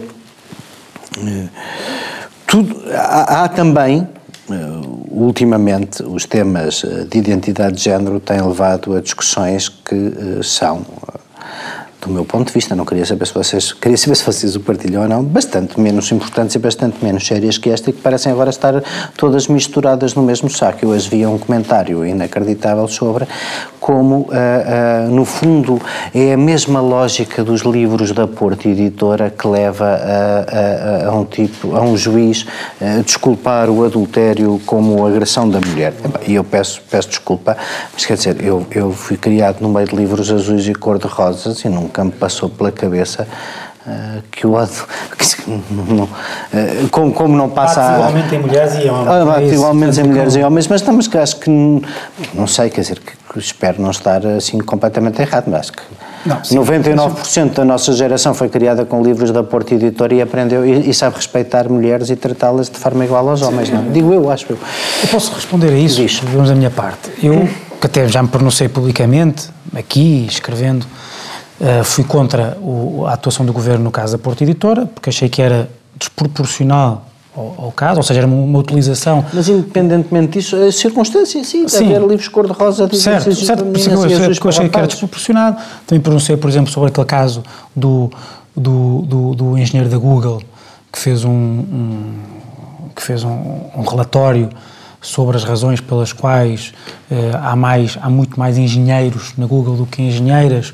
tudo, 2.47 2.81
há, 2.93 3.45
há 3.45 3.49
também, 3.49 4.09
eh, 4.51 4.55
ultimamente, 5.11 6.03
os 6.03 6.25
temas 6.25 6.85
eh, 6.85 7.05
de 7.05 7.19
identidade 7.19 7.77
de 7.77 7.83
género 7.83 8.21
têm 8.21 8.41
levado 8.41 8.97
a 8.97 9.01
discussões 9.01 9.69
que 9.69 9.95
eh, 9.95 10.43
são, 10.43 10.85
do 12.01 12.11
meu 12.11 12.25
ponto 12.25 12.47
de 12.49 12.53
vista, 12.53 12.77
não 12.77 12.85
queria 12.85 13.05
saber 13.05 13.27
se 13.27 13.35
vocês, 13.35 13.73
queria 13.73 13.97
saber 13.97 14.15
se 14.15 14.25
vocês 14.25 14.55
o 14.55 14.61
partilham 14.61 15.03
ou 15.03 15.09
não, 15.09 15.23
bastante 15.25 15.81
menos 15.81 16.11
importantes 16.13 16.55
e 16.55 16.59
bastante 16.59 17.05
menos 17.05 17.27
sérias 17.27 17.59
que 17.59 17.71
esta 17.71 17.91
e 17.91 17.93
que 17.93 18.01
parecem 18.01 18.31
agora 18.31 18.51
estar 18.51 18.83
todas 19.17 19.49
misturadas 19.49 20.15
no 20.15 20.23
mesmo 20.23 20.49
saco. 20.49 20.79
Eu 20.85 20.91
hoje 20.91 21.09
vi 21.11 21.27
um 21.27 21.37
comentário 21.39 22.07
inacreditável 22.07 22.87
sobre 22.87 23.27
como, 23.81 24.29
ah, 24.31 25.07
ah, 25.07 25.09
no 25.09 25.25
fundo, 25.25 25.81
é 26.15 26.35
a 26.35 26.37
mesma 26.37 26.81
lógica 26.81 27.43
dos 27.43 27.63
livros 27.63 28.13
da 28.13 28.27
Porto 28.29 28.69
Editora 28.69 29.31
que 29.31 29.49
leva 29.49 29.87
a, 29.87 31.07
a- 31.07 31.09
a 31.09 31.15
um 31.15 31.25
tipo, 31.25 31.75
a 31.75 31.81
um 31.83 31.97
juiz 31.97 32.47
a 32.81 33.01
desculpar 33.03 33.69
o 33.71 33.85
adultério 33.85 34.61
como 34.67 35.05
agressão 35.07 35.49
da 35.49 35.59
mulher. 35.61 35.95
E 36.27 36.35
eu 36.35 36.45
peço, 36.45 36.81
peço 36.89 37.09
desculpa, 37.09 37.57
mas 37.93 38.05
quer 38.07 38.15
dizer, 38.17 38.45
eu, 38.45 38.65
eu 38.71 38.93
fui 38.93 39.17
criado 39.17 39.61
no 39.61 39.69
meio 39.69 39.89
de 39.89 39.97
livros 39.97 40.31
azuis 40.31 40.67
e 40.69 40.75
cor-de-rosas 40.75 41.65
e 41.65 41.69
nunca 41.89 42.05
me 42.05 42.13
passou 42.13 42.49
pela 42.51 42.71
cabeça 42.71 43.27
ah, 43.87 44.19
que 44.31 44.47
o 44.47 44.53
que 45.17 45.25
ah, 46.53 46.89
como, 46.91 47.13
como 47.13 47.37
não 47.37 47.49
passa 47.49 47.81
Bate 47.81 47.95
igualmente 47.95 48.35
em 48.35 48.39
mulheres 48.39 48.75
e 48.75 48.89
homens. 48.89 49.09
ah, 49.09 49.25
bate 49.25 49.41
É 49.41 49.45
isso, 49.47 49.55
igualmente 49.55 50.01
em 50.01 50.05
mulheres 50.05 50.37
e 50.37 50.43
homens, 50.43 50.69
mas 50.69 50.81
estamos 50.83 51.09
que 51.09 51.17
acho 51.17 51.37
que 51.37 51.51
não 52.35 52.47
sei, 52.47 52.69
quer 52.69 52.83
dizer, 52.83 53.01
que, 53.01 53.13
que 53.33 53.39
espero 53.39 53.81
não 53.81 53.91
estar 53.91 54.25
assim 54.27 54.59
completamente 54.59 55.21
errado, 55.23 55.47
mas 55.49 55.61
acho 55.61 55.73
que 55.73 55.83
Não, 56.27 56.45
sim. 56.45 56.57
99% 56.59 57.55
da 57.55 57.65
nossa 57.65 57.93
geração 57.95 58.35
foi 58.35 58.51
criada 58.51 58.85
com 58.85 59.03
livros 59.03 59.31
da 59.31 59.43
Porta 59.43 59.75
Editora 59.75 60.15
e 60.15 60.21
aprendeu 60.21 60.67
e, 60.67 60.91
e 60.91 60.93
sabe 60.93 61.17
respeitar 61.17 61.69
mulheres 61.69 62.11
e 62.11 62.17
tratá-las 62.17 62.69
de 62.69 62.79
forma 62.79 63.05
igual 63.07 63.27
aos 63.27 63.41
homens, 63.41 63.71
não? 63.71 63.81
é? 63.81 63.91
Digo 63.91 64.13
eu, 64.13 64.31
acho 64.31 64.45
eu. 64.51 64.59
Eu 65.03 65.09
posso 65.09 65.33
responder 65.33 65.73
a 65.73 65.79
isso, 65.79 66.03
Diz. 66.03 66.21
vamos 66.21 66.51
da 66.51 66.55
minha 66.55 66.71
parte. 66.71 67.11
Eu, 67.23 67.49
que 67.81 67.87
até 67.87 68.07
já 68.07 68.23
me 68.23 68.29
pronunciei 68.29 68.69
publicamente, 68.69 69.49
aqui, 69.75 70.27
escrevendo, 70.29 70.85
eh, 71.61 71.83
fui 71.85 72.05
contra 72.05 72.57
o- 72.61 73.05
a 73.07 73.13
atuação 73.15 73.45
do 73.45 73.53
governo 73.53 73.85
no 73.85 73.91
caso 73.91 74.13
da 74.17 74.19
Porta 74.23 74.45
Editora, 74.45 74.87
porque 74.87 75.11
achei 75.11 75.29
que 75.29 75.41
era 75.43 75.69
desproporcional 75.97 77.05
ao, 77.37 77.55
ao 77.67 77.73
caso, 77.73 77.99
ou 77.99 78.03
seja, 78.03 78.21
era 78.21 78.27
uma, 78.27 78.37
uma 78.43 78.59
utilização 78.59 79.25
Mas 79.33 79.49
independentemente 79.49 80.33
disso, 80.39 80.57
as 80.57 80.75
circunstâncias, 80.77 81.47
sim, 81.47 81.67
Sim. 81.69 81.87
haver 81.87 82.01
livros 82.09 82.29
cor-de-rosa 82.29 82.87
de 82.89 82.97
Certo, 82.99 83.33
certo, 83.35 83.65
por 83.65 83.77
isso 83.77 83.89
que 83.89 83.95
eu, 83.95 84.01
eu 84.01 84.49
achei 84.49 84.69
que 84.69 84.77
era 84.79 84.87
desproporcionado. 84.87 85.57
Também 85.87 86.01
pronunciei, 86.01 86.37
por 86.37 86.49
exemplo, 86.51 86.71
sobre 86.73 86.89
aquele 86.91 87.07
caso 87.07 87.43
do, 87.77 88.11
do, 88.57 89.03
do, 89.03 89.35
do 89.35 89.59
engenheiro 89.59 89.89
da 89.91 89.99
Google 89.99 90.43
que 90.93 90.99
fez 90.99 91.25
um, 91.25 91.31
um- 91.31 92.15
que 92.97 93.03
fez 93.03 93.23
um, 93.23 93.31
um 93.77 93.83
relatório 93.89 94.49
sobre 95.01 95.37
as 95.37 95.45
razões 95.45 95.81
pelas 95.81 96.13
quais 96.13 96.73
eh, 97.11 97.31
há 97.35 97.55
mais 97.55 97.97
há 98.01 98.11
muito 98.11 98.39
mais 98.39 98.59
engenheiros 98.59 99.33
na 99.37 99.47
Google 99.47 99.77
do 99.77 99.87
que 99.87 100.03
engenheiras 100.03 100.73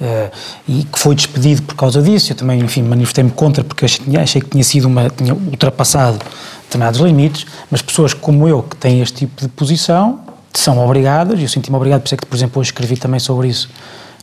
eh, 0.00 0.30
e 0.66 0.84
que 0.84 0.98
foi 0.98 1.14
despedido 1.14 1.62
por 1.62 1.74
causa 1.76 2.02
disso. 2.02 2.32
Eu 2.32 2.36
também, 2.36 2.60
enfim, 2.60 2.82
manifestei-me 2.82 3.30
contra 3.30 3.62
porque 3.62 3.84
achei, 3.84 4.40
que 4.40 4.48
tinha 4.48 4.64
sido 4.64 4.86
uma 4.86 5.08
tinha 5.10 5.34
ultrapassado 5.34 6.18
determinados 6.64 7.00
limites, 7.00 7.46
mas 7.70 7.82
pessoas 7.82 8.14
como 8.14 8.48
eu 8.48 8.62
que 8.62 8.76
têm 8.76 9.00
este 9.00 9.18
tipo 9.18 9.40
de 9.42 9.48
posição 9.48 10.20
são 10.52 10.78
obrigadas, 10.78 11.38
e 11.38 11.42
eu 11.42 11.48
senti-me 11.48 11.76
obrigado, 11.76 12.00
por 12.00 12.06
isso 12.06 12.14
é 12.14 12.18
que, 12.18 12.26
por 12.26 12.36
exemplo, 12.36 12.60
hoje 12.60 12.70
escrevi 12.70 12.96
também 12.96 13.20
sobre 13.20 13.48
isso 13.48 13.68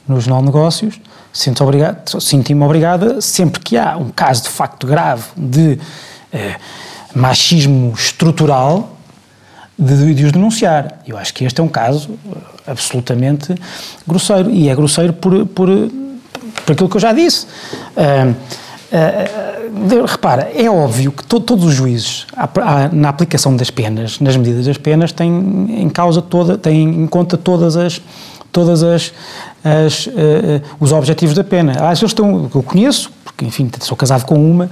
no 0.07 0.19
Jornal 0.19 0.39
de 0.39 0.45
Negócios, 0.47 0.99
sinto 1.31 1.63
obrigado, 1.63 2.21
senti-me 2.21 2.63
obrigada 2.63 3.21
sempre 3.21 3.61
que 3.61 3.77
há 3.77 3.97
um 3.97 4.09
caso 4.09 4.43
de 4.43 4.49
facto 4.49 4.87
grave 4.87 5.23
de 5.35 5.79
eh, 6.33 6.55
machismo 7.13 7.93
estrutural, 7.93 8.96
de, 9.77 10.13
de 10.13 10.25
os 10.25 10.31
denunciar. 10.31 10.99
Eu 11.07 11.17
acho 11.17 11.33
que 11.33 11.45
este 11.45 11.59
é 11.61 11.63
um 11.63 11.67
caso 11.67 12.09
eh, 12.11 12.37
absolutamente 12.71 13.53
grosseiro, 14.07 14.49
e 14.49 14.69
é 14.69 14.75
grosseiro 14.75 15.13
por, 15.13 15.45
por, 15.47 15.67
por 16.65 16.71
aquilo 16.73 16.89
que 16.89 16.97
eu 16.97 17.01
já 17.01 17.13
disse. 17.13 17.45
Ah, 17.95 18.33
de- 19.87 20.01
repara, 20.05 20.49
é 20.55 20.69
óbvio 20.69 21.11
que 21.11 21.23
to- 21.25 21.39
todos 21.41 21.65
os 21.65 21.73
juízes, 21.73 22.25
na 22.93 23.09
aplicação 23.09 23.55
das 23.55 23.69
penas, 23.69 24.19
nas 24.19 24.35
medidas 24.37 24.65
das 24.65 24.77
penas, 24.77 25.11
têm 25.11 25.81
em 25.81 25.89
causa 25.89 26.21
toda, 26.21 26.57
têm 26.57 26.83
em 27.03 27.07
conta 27.07 27.37
todas 27.37 27.75
as 27.75 28.01
todas 28.49 28.81
as, 28.81 29.13
as, 29.63 30.07
eh, 30.07 30.61
os 30.79 30.91
objetivos 30.91 31.35
da 31.35 31.43
pena. 31.43 31.73
Aliás, 31.73 31.99
eles 31.99 32.11
estão, 32.11 32.49
eu 32.55 32.63
conheço, 32.63 33.11
porque 33.23 33.45
enfim 33.45 33.69
sou 33.81 33.95
casado 33.95 34.25
com 34.25 34.35
uma, 34.35 34.69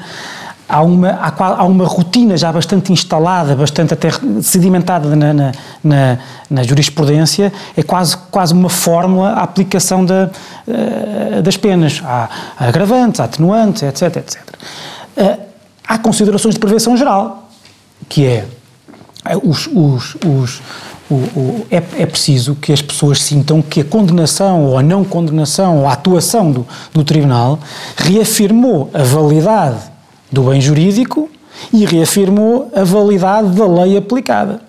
há 0.68 0.82
uma, 0.82 1.10
há, 1.12 1.34
há 1.38 1.64
uma 1.64 1.86
rotina 1.86 2.36
já 2.38 2.52
bastante 2.52 2.92
instalada, 2.92 3.56
bastante 3.56 3.94
até 3.94 4.10
sedimentada 4.42 5.16
na, 5.16 5.34
na, 5.34 5.52
na, 5.84 6.18
na 6.50 6.64
jurisprudência, 6.64 7.52
é 7.78 7.84
quase, 7.84 8.18
quase 8.32 8.54
uma 8.54 8.70
fórmula 8.70 9.30
a 9.34 9.44
aplicação 9.44 10.04
da, 10.06 10.30
eh, 10.68 11.42
das 11.42 11.58
penas. 11.58 12.02
Há, 12.04 12.30
há 12.58 12.68
agravantes, 12.68 13.20
há 13.20 13.26
atenuantes, 13.26 13.84
etc, 13.84 14.18
etc. 14.18 14.42
Eh, 15.18 15.38
há 15.88 15.98
considerações 15.98 16.56
de 16.56 16.60
prevenção 16.60 16.98
geral, 16.98 17.50
que 18.10 18.26
é 18.26 18.46
eh, 19.26 19.38
os, 19.44 19.68
os, 19.68 20.16
os, 20.26 20.62
o, 21.10 21.14
o- 21.16 21.68
é, 21.70 21.78
é 22.02 22.06
preciso 22.08 22.56
que 22.56 22.74
as 22.74 22.82
pessoas 22.82 23.22
sintam 23.22 23.62
que 23.62 23.82
a 23.82 23.86
condenação 23.86 24.66
ou 24.66 24.78
a 24.78 24.82
não 24.84 25.04
condenação 25.04 25.78
ou 25.82 25.88
a 25.88 25.94
atuação 25.94 26.52
do, 26.52 26.68
do 26.92 27.04
tribunal 27.04 27.60
reafirmou 27.96 28.90
a 28.94 29.04
validade 29.04 29.78
do 30.32 30.44
bem 30.44 30.60
jurídico 30.60 31.30
e 31.72 31.86
reafirmou 31.86 32.72
a 32.76 32.84
validade 32.84 33.50
da 33.50 33.68
lei 33.68 33.98
aplicada. 33.98 34.62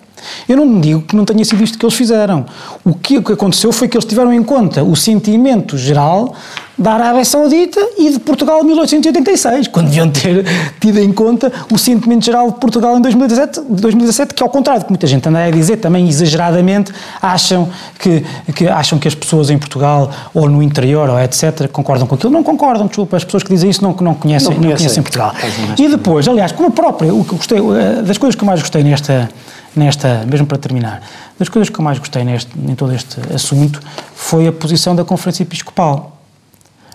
Eu 0.47 0.57
não 0.57 0.79
digo 0.79 1.01
que 1.01 1.15
não 1.15 1.25
tenha 1.25 1.43
sido 1.43 1.63
isto 1.63 1.77
que 1.77 1.85
eles 1.85 1.95
fizeram. 1.95 2.45
O 2.83 2.93
que, 2.93 3.17
o 3.17 3.23
que 3.23 3.33
aconteceu 3.33 3.71
foi 3.71 3.87
que 3.87 3.97
eles 3.97 4.05
tiveram 4.05 4.33
em 4.33 4.43
conta 4.43 4.83
o 4.83 4.95
sentimento 4.95 5.77
geral 5.77 6.35
da 6.77 6.93
Arábia 6.93 7.25
Saudita 7.25 7.79
e 7.97 8.11
de 8.11 8.19
Portugal 8.19 8.61
em 8.61 8.65
1886, 8.65 9.67
quando 9.69 9.87
deviam 9.87 10.09
ter 10.11 10.45
tido 10.79 10.99
em 10.99 11.11
conta 11.11 11.51
o 11.71 11.77
sentimento 11.77 12.23
geral 12.23 12.51
de 12.51 12.59
Portugal 12.59 12.95
em 12.97 13.01
2017, 13.01 13.61
2017 13.67 14.33
que 14.35 14.43
ao 14.43 14.49
contrário 14.49 14.81
do 14.81 14.85
que 14.85 14.91
muita 14.91 15.07
gente 15.07 15.27
anda 15.27 15.43
a 15.43 15.49
dizer, 15.49 15.77
também 15.77 16.07
exageradamente, 16.07 16.93
acham 17.19 17.67
que, 17.97 18.23
que, 18.53 18.67
acham 18.67 18.99
que 18.99 19.07
as 19.07 19.15
pessoas 19.15 19.49
em 19.49 19.57
Portugal 19.57 20.11
ou 20.33 20.47
no 20.47 20.61
interior 20.61 21.09
ou 21.09 21.19
etc. 21.19 21.67
concordam 21.71 22.05
com 22.05 22.13
aquilo. 22.13 22.31
Não 22.31 22.43
concordam, 22.43 22.85
desculpa, 22.85 23.17
as 23.17 23.23
pessoas 23.23 23.41
que 23.41 23.49
dizem 23.49 23.71
isso 23.71 23.81
não, 23.81 23.95
não, 23.99 24.13
conhecem, 24.13 24.49
Não 24.49 24.55
não 24.57 24.63
conhecem. 24.63 24.85
conhecem 24.85 25.03
Portugal. 25.03 25.33
E 25.79 25.87
depois, 25.87 26.27
aliás, 26.27 26.51
como 26.51 26.69
própria, 26.69 27.11
o 27.11 27.25
que 27.25 27.35
gostei, 27.35 27.57
eh, 27.57 28.03
das 28.03 28.19
coisas 28.19 28.35
que 28.35 28.43
eu 28.43 28.45
mais 28.45 28.59
gostei 28.59 28.83
nesta, 28.83 29.29
nesta, 29.75 30.25
mesmo 30.25 30.47
para 30.47 30.57
terminar, 30.57 31.01
das 31.37 31.49
coisas 31.49 31.69
que 31.69 31.79
eu 31.79 31.83
mais 31.83 31.99
gostei 31.99 32.23
neste, 32.23 32.51
em 32.57 32.75
todo 32.75 32.93
este 32.93 33.19
assunto 33.33 33.81
foi 34.15 34.47
a 34.47 34.51
posição 34.51 34.95
da 34.95 35.05
Conferência 35.05 35.43
Episcopal. 35.43 36.19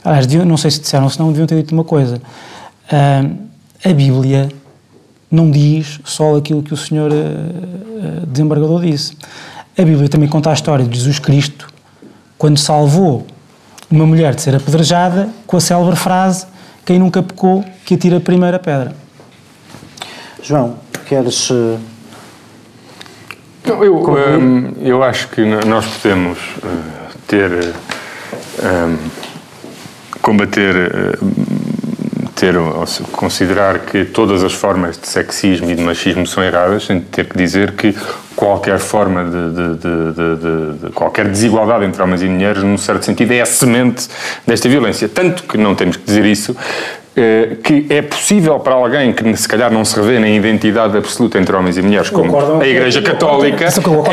Aliás, 0.04 0.26
não 0.26 0.56
sei 0.56 0.70
se 0.70 0.80
disseram, 0.80 1.08
se 1.08 1.18
não 1.18 1.28
deviam 1.28 1.46
ter 1.46 1.56
dito 1.56 1.72
uma 1.72 1.84
coisa. 1.84 2.20
Ah, 2.90 3.24
a 3.84 3.92
Bíblia 3.92 4.48
não 5.30 5.50
diz 5.50 6.00
só 6.04 6.36
aquilo 6.36 6.62
que 6.62 6.74
o 6.74 6.76
senhor 6.76 7.10
ah, 7.12 7.14
ah, 7.14 8.26
desembargador 8.26 8.82
disse. 8.82 9.16
A 9.78 9.82
Bíblia 9.82 10.08
também 10.08 10.28
conta 10.28 10.50
a 10.50 10.52
história 10.52 10.84
de 10.84 10.96
Jesus 10.96 11.18
Cristo 11.18 11.68
quando 12.36 12.58
salvou 12.58 13.26
uma 13.90 14.06
mulher 14.06 14.34
de 14.34 14.42
ser 14.42 14.54
apedrejada 14.54 15.28
com 15.46 15.56
a 15.56 15.60
célebre 15.60 15.96
frase 15.96 16.46
quem 16.84 16.98
nunca 16.98 17.22
pecou 17.22 17.64
que 17.84 17.94
atira 17.94 18.16
a 18.16 18.20
primeira 18.20 18.58
pedra. 18.58 18.94
João, 20.42 20.76
queres. 21.06 21.48
Não, 23.64 23.84
eu, 23.84 23.96
hum, 23.96 24.72
eu 24.80 25.02
acho 25.02 25.28
que 25.28 25.42
nós 25.66 25.86
podemos 25.86 26.38
eh, 26.64 27.10
ter. 27.26 27.50
hum, 28.62 28.96
combater. 30.20 30.74
eh, 30.76 31.62
ter, 32.42 32.56
considerar 33.12 33.78
que 33.78 34.04
todas 34.04 34.42
as 34.42 34.52
formas 34.52 34.98
de 34.98 35.06
sexismo 35.06 35.70
e 35.70 35.76
de 35.76 35.82
machismo 35.82 36.26
são 36.26 36.42
erradas, 36.42 36.86
sem 36.86 37.00
ter 37.00 37.26
que 37.26 37.38
dizer 37.38 37.70
que 37.72 37.94
qualquer 38.34 38.80
forma 38.80 39.24
de, 39.24 39.30
de, 39.30 39.76
de, 39.76 40.86
de, 40.88 40.90
qualquer 40.92 41.28
desigualdade 41.28 41.84
entre 41.84 42.02
homens 42.02 42.20
e 42.20 42.26
mulheres, 42.26 42.64
num 42.64 42.76
certo 42.76 43.04
sentido, 43.04 43.32
é 43.32 43.42
a 43.42 43.46
semente 43.46 44.08
desta 44.44 44.68
violência. 44.68 45.08
Tanto 45.08 45.44
que 45.44 45.56
não 45.56 45.76
temos 45.76 45.96
que 45.96 46.04
dizer 46.04 46.24
isso, 46.24 46.56
que 47.62 47.86
é 47.90 48.00
possível 48.00 48.58
para 48.58 48.74
alguém 48.74 49.12
que 49.12 49.36
se 49.36 49.46
calhar 49.46 49.70
não 49.70 49.84
se 49.84 49.94
revê 49.96 50.18
na 50.18 50.28
identidade 50.28 50.96
absoluta 50.96 51.38
entre 51.38 51.54
homens 51.54 51.76
e 51.76 51.82
mulheres, 51.82 52.08
como 52.08 52.60
a 52.60 52.66
Igreja 52.66 53.02
Católica, 53.02 53.66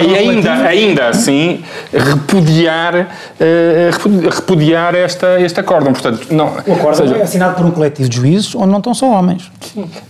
e 0.06 0.18
ainda, 0.18 0.54
ainda 0.54 1.08
assim 1.08 1.64
repudiar, 1.94 2.96
uh, 2.96 4.30
repudiar 4.30 4.96
esta, 4.96 5.40
este 5.40 5.60
acórdão. 5.60 5.94
Portanto, 5.94 6.28
não, 6.32 6.48
o 6.48 6.74
acórdão 6.74 7.08
seja, 7.08 7.18
é 7.18 7.22
assinado 7.22 7.56
por 7.56 7.66
um 7.66 7.72
coletivo 7.72 8.10
de 8.10 8.16
juízes 8.18 8.54
onde 8.54 8.68
não 8.68 8.80
estão 8.80 8.94
só 8.94 9.10
homens. 9.10 9.50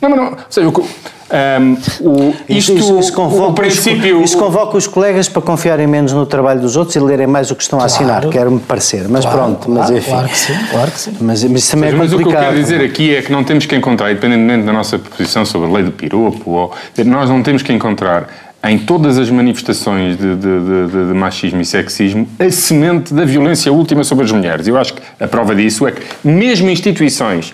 Não, 0.02 0.10
mas 0.10 0.16
não, 0.16 0.26
ou 0.32 0.38
seja, 0.50 0.68
o, 0.68 0.88
um, 1.32 1.74
o, 2.02 2.36
isto, 2.50 2.74
isso, 2.74 3.00
isso, 3.00 3.14
convoca, 3.14 3.52
o 3.52 3.54
princípio... 3.54 4.24
Isso 4.24 4.38
convoca 4.38 4.78
os 4.78 4.88
colegas 4.88 5.30
para 5.30 5.42
confiarem 5.42 5.86
menos 5.86 6.12
no 6.12 6.26
trabalho 6.26 6.60
dos 6.60 6.76
outros 6.76 6.96
e 6.96 7.00
lerem 7.00 7.28
mais 7.28 7.52
o 7.52 7.56
que 7.56 7.62
estão 7.62 7.80
claro. 7.80 7.92
a 7.92 7.96
assinar, 7.96 8.30
quero-me 8.30 8.60
parecer. 8.60 9.08
Mas 9.08 9.24
claro, 9.24 9.38
pronto, 9.38 9.68
claro, 9.68 9.80
mas 9.80 9.90
enfim. 9.92 10.12
Claro 10.12 10.30
que 10.30 10.38
sim, 10.38 10.54
claro 10.72 10.92
que 10.92 11.00
sim. 11.00 11.12
Mas, 11.22 11.44
mas 11.44 11.64
isso 11.64 11.72
também 11.72 11.94
mas, 11.94 12.12
é 12.12 12.16
complicado. 12.16 12.20
Mas 12.20 12.22
o 12.22 12.30
que 12.30 12.36
eu 12.36 12.40
quero 12.40 12.64
dizer 12.64 12.82
aqui 12.82 13.16
é 13.16 13.22
que 13.22 13.32
não 13.32 13.44
temos 13.44 13.66
que 13.66 13.76
encontrar, 13.76 14.12
independentemente 14.12 14.66
da 14.66 14.74
nossa 14.74 14.98
posição 14.98 15.46
sobre 15.46 15.70
a 15.70 15.72
lei 15.74 15.84
do 15.84 15.92
piropo, 15.92 16.50
ou, 16.50 16.74
nós 17.06 17.30
não 17.30 17.44
temos 17.44 17.62
que 17.62 17.72
encontrar 17.72 18.28
em 18.64 18.78
todas 18.78 19.18
as 19.18 19.30
manifestações 19.30 20.18
de, 20.18 20.36
de, 20.36 20.60
de, 20.88 21.08
de, 21.08 21.14
machismo 21.14 21.62
e 21.62 21.66
sexismo 21.66 22.28
a 22.38 22.52
semente 22.52 23.14
da 23.14 23.24
violência 23.24 23.72
última 23.72 24.04
sobre 24.04 24.26
as 24.26 24.32
mulheres. 24.32 24.68
Eu 24.68 24.78
acho 24.78 24.96
que 24.96 25.02
a 25.20 25.28
prova 25.28 25.56
disso 25.56 25.88
é 25.88 25.92
que 25.92 26.02
mesmo 26.28 26.70
instituições 26.70 27.54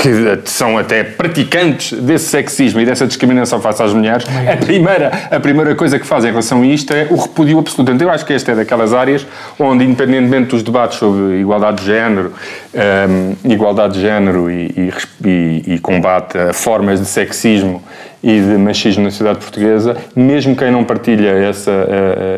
que 0.00 0.50
são 0.50 0.78
até 0.78 1.04
praticantes 1.04 1.92
desse 2.00 2.28
sexismo 2.28 2.80
e 2.80 2.86
dessa 2.86 3.06
discriminação 3.06 3.60
face 3.60 3.82
às 3.82 3.92
mulheres, 3.92 4.24
a 4.50 4.56
primeira, 4.56 5.12
a 5.30 5.38
primeira 5.38 5.74
coisa 5.74 5.98
que 5.98 6.06
fazem 6.06 6.30
em 6.30 6.32
relação 6.32 6.62
a 6.62 6.66
isto 6.66 6.94
é 6.94 7.06
o 7.10 7.16
repúdio 7.16 7.58
absoluto. 7.58 7.92
Então, 7.92 8.08
eu 8.08 8.12
acho 8.12 8.24
que 8.24 8.32
esta 8.32 8.52
é 8.52 8.54
daquelas 8.54 8.94
áreas 8.94 9.26
onde, 9.58 9.84
independentemente 9.84 10.50
dos 10.50 10.62
debates 10.62 10.98
sobre 10.98 11.40
igualdade 11.40 11.82
de 11.82 11.86
género, 11.86 12.32
um, 12.74 13.50
igualdade 13.52 13.94
de 13.94 14.00
género 14.00 14.50
e, 14.50 14.90
e, 15.22 15.74
e 15.74 15.78
combate 15.78 16.38
a 16.38 16.52
formas 16.54 16.98
de 16.98 17.06
sexismo 17.06 17.82
e 18.22 18.40
de 18.40 18.58
machismo 18.58 19.04
na 19.04 19.10
sociedade 19.10 19.38
portuguesa, 19.38 19.96
mesmo 20.14 20.54
quem 20.54 20.70
não 20.70 20.84
partilha 20.84 21.30
essa, 21.30 21.72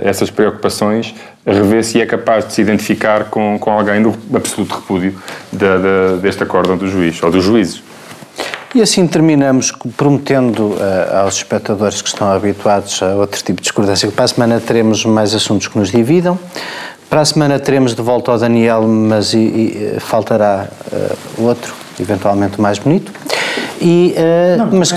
essas 0.05 0.31
preocupações, 0.31 1.15
revê-se 1.45 1.99
e 1.99 2.01
é 2.01 2.07
capaz 2.07 2.47
de 2.47 2.53
se 2.53 2.61
identificar 2.61 3.25
com, 3.25 3.59
com 3.59 3.71
alguém 3.71 4.01
do 4.01 4.15
absoluto 4.35 4.77
repúdio 4.77 5.15
da, 5.53 5.79
da, 5.79 6.17
deste 6.21 6.43
acórdão 6.43 6.77
do 6.77 6.89
juiz, 6.89 7.21
ou 7.23 7.31
dos 7.31 7.45
juízes. 7.45 7.83
E 8.75 8.81
assim 8.81 9.07
terminamos 9.07 9.71
prometendo 9.99 10.61
uh, 10.61 11.17
aos 11.25 11.37
espectadores 11.37 12.01
que 12.01 12.09
estão 12.09 12.33
habituados 12.33 13.03
a 13.03 13.15
outro 13.17 13.43
tipo 13.43 13.61
de 13.61 13.65
discordância 13.65 14.09
que 14.09 14.15
para 14.15 14.25
a 14.25 14.29
semana 14.29 14.61
teremos 14.61 15.05
mais 15.05 15.35
assuntos 15.35 15.69
que 15.69 15.79
nos 15.79 15.91
dividam. 15.91 16.39
Para 17.11 17.21
a 17.21 17.25
semana 17.27 17.59
teremos 17.61 17.95
de 17.95 18.01
volta 18.01 18.31
ao 18.31 18.39
Daniel, 18.39 18.89
mas 18.89 19.35
e, 19.35 19.39
e, 19.39 19.97
faltará 20.01 20.69
uh, 20.91 21.43
outro, 21.43 21.75
eventualmente 22.01 22.59
mais 22.59 22.79
bonito. 22.79 23.13
E, 23.79 24.15
uh, 24.17 24.57
não, 24.57 24.79
mas. 24.79 24.95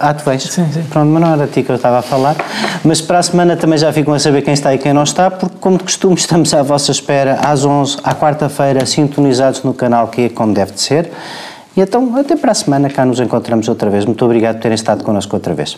Ah, 0.00 0.14
tu 0.14 0.24
vens? 0.24 0.42
Sim, 0.42 0.66
sim. 0.72 0.82
Pronto, 0.90 1.08
mas 1.08 1.22
não 1.22 1.32
era 1.32 1.44
a 1.44 1.46
ti 1.46 1.62
que 1.62 1.70
eu 1.70 1.76
estava 1.76 1.98
a 1.98 2.02
falar. 2.02 2.36
Mas 2.84 3.00
para 3.00 3.18
a 3.18 3.22
semana 3.22 3.56
também 3.56 3.78
já 3.78 3.92
ficam 3.92 4.14
a 4.14 4.18
saber 4.18 4.42
quem 4.42 4.54
está 4.54 4.74
e 4.74 4.78
quem 4.78 4.92
não 4.92 5.02
está, 5.02 5.30
porque, 5.30 5.56
como 5.60 5.78
de 5.78 5.84
costume, 5.84 6.14
estamos 6.20 6.52
à 6.54 6.62
vossa 6.62 6.90
espera 6.90 7.40
às 7.42 7.64
11, 7.64 7.98
à 8.02 8.14
quarta-feira, 8.14 8.84
sintonizados 8.86 9.62
no 9.62 9.74
canal 9.74 10.08
que 10.08 10.22
é 10.22 10.28
como 10.28 10.52
deve 10.52 10.72
de 10.72 10.80
ser. 10.80 11.10
E 11.76 11.80
então, 11.80 12.16
até 12.16 12.36
para 12.36 12.52
a 12.52 12.54
semana, 12.54 12.88
cá 12.88 13.04
nos 13.04 13.20
encontramos 13.20 13.68
outra 13.68 13.90
vez. 13.90 14.04
Muito 14.04 14.24
obrigado 14.24 14.56
por 14.56 14.62
terem 14.62 14.74
estado 14.74 15.04
connosco 15.04 15.36
outra 15.36 15.54
vez. 15.54 15.76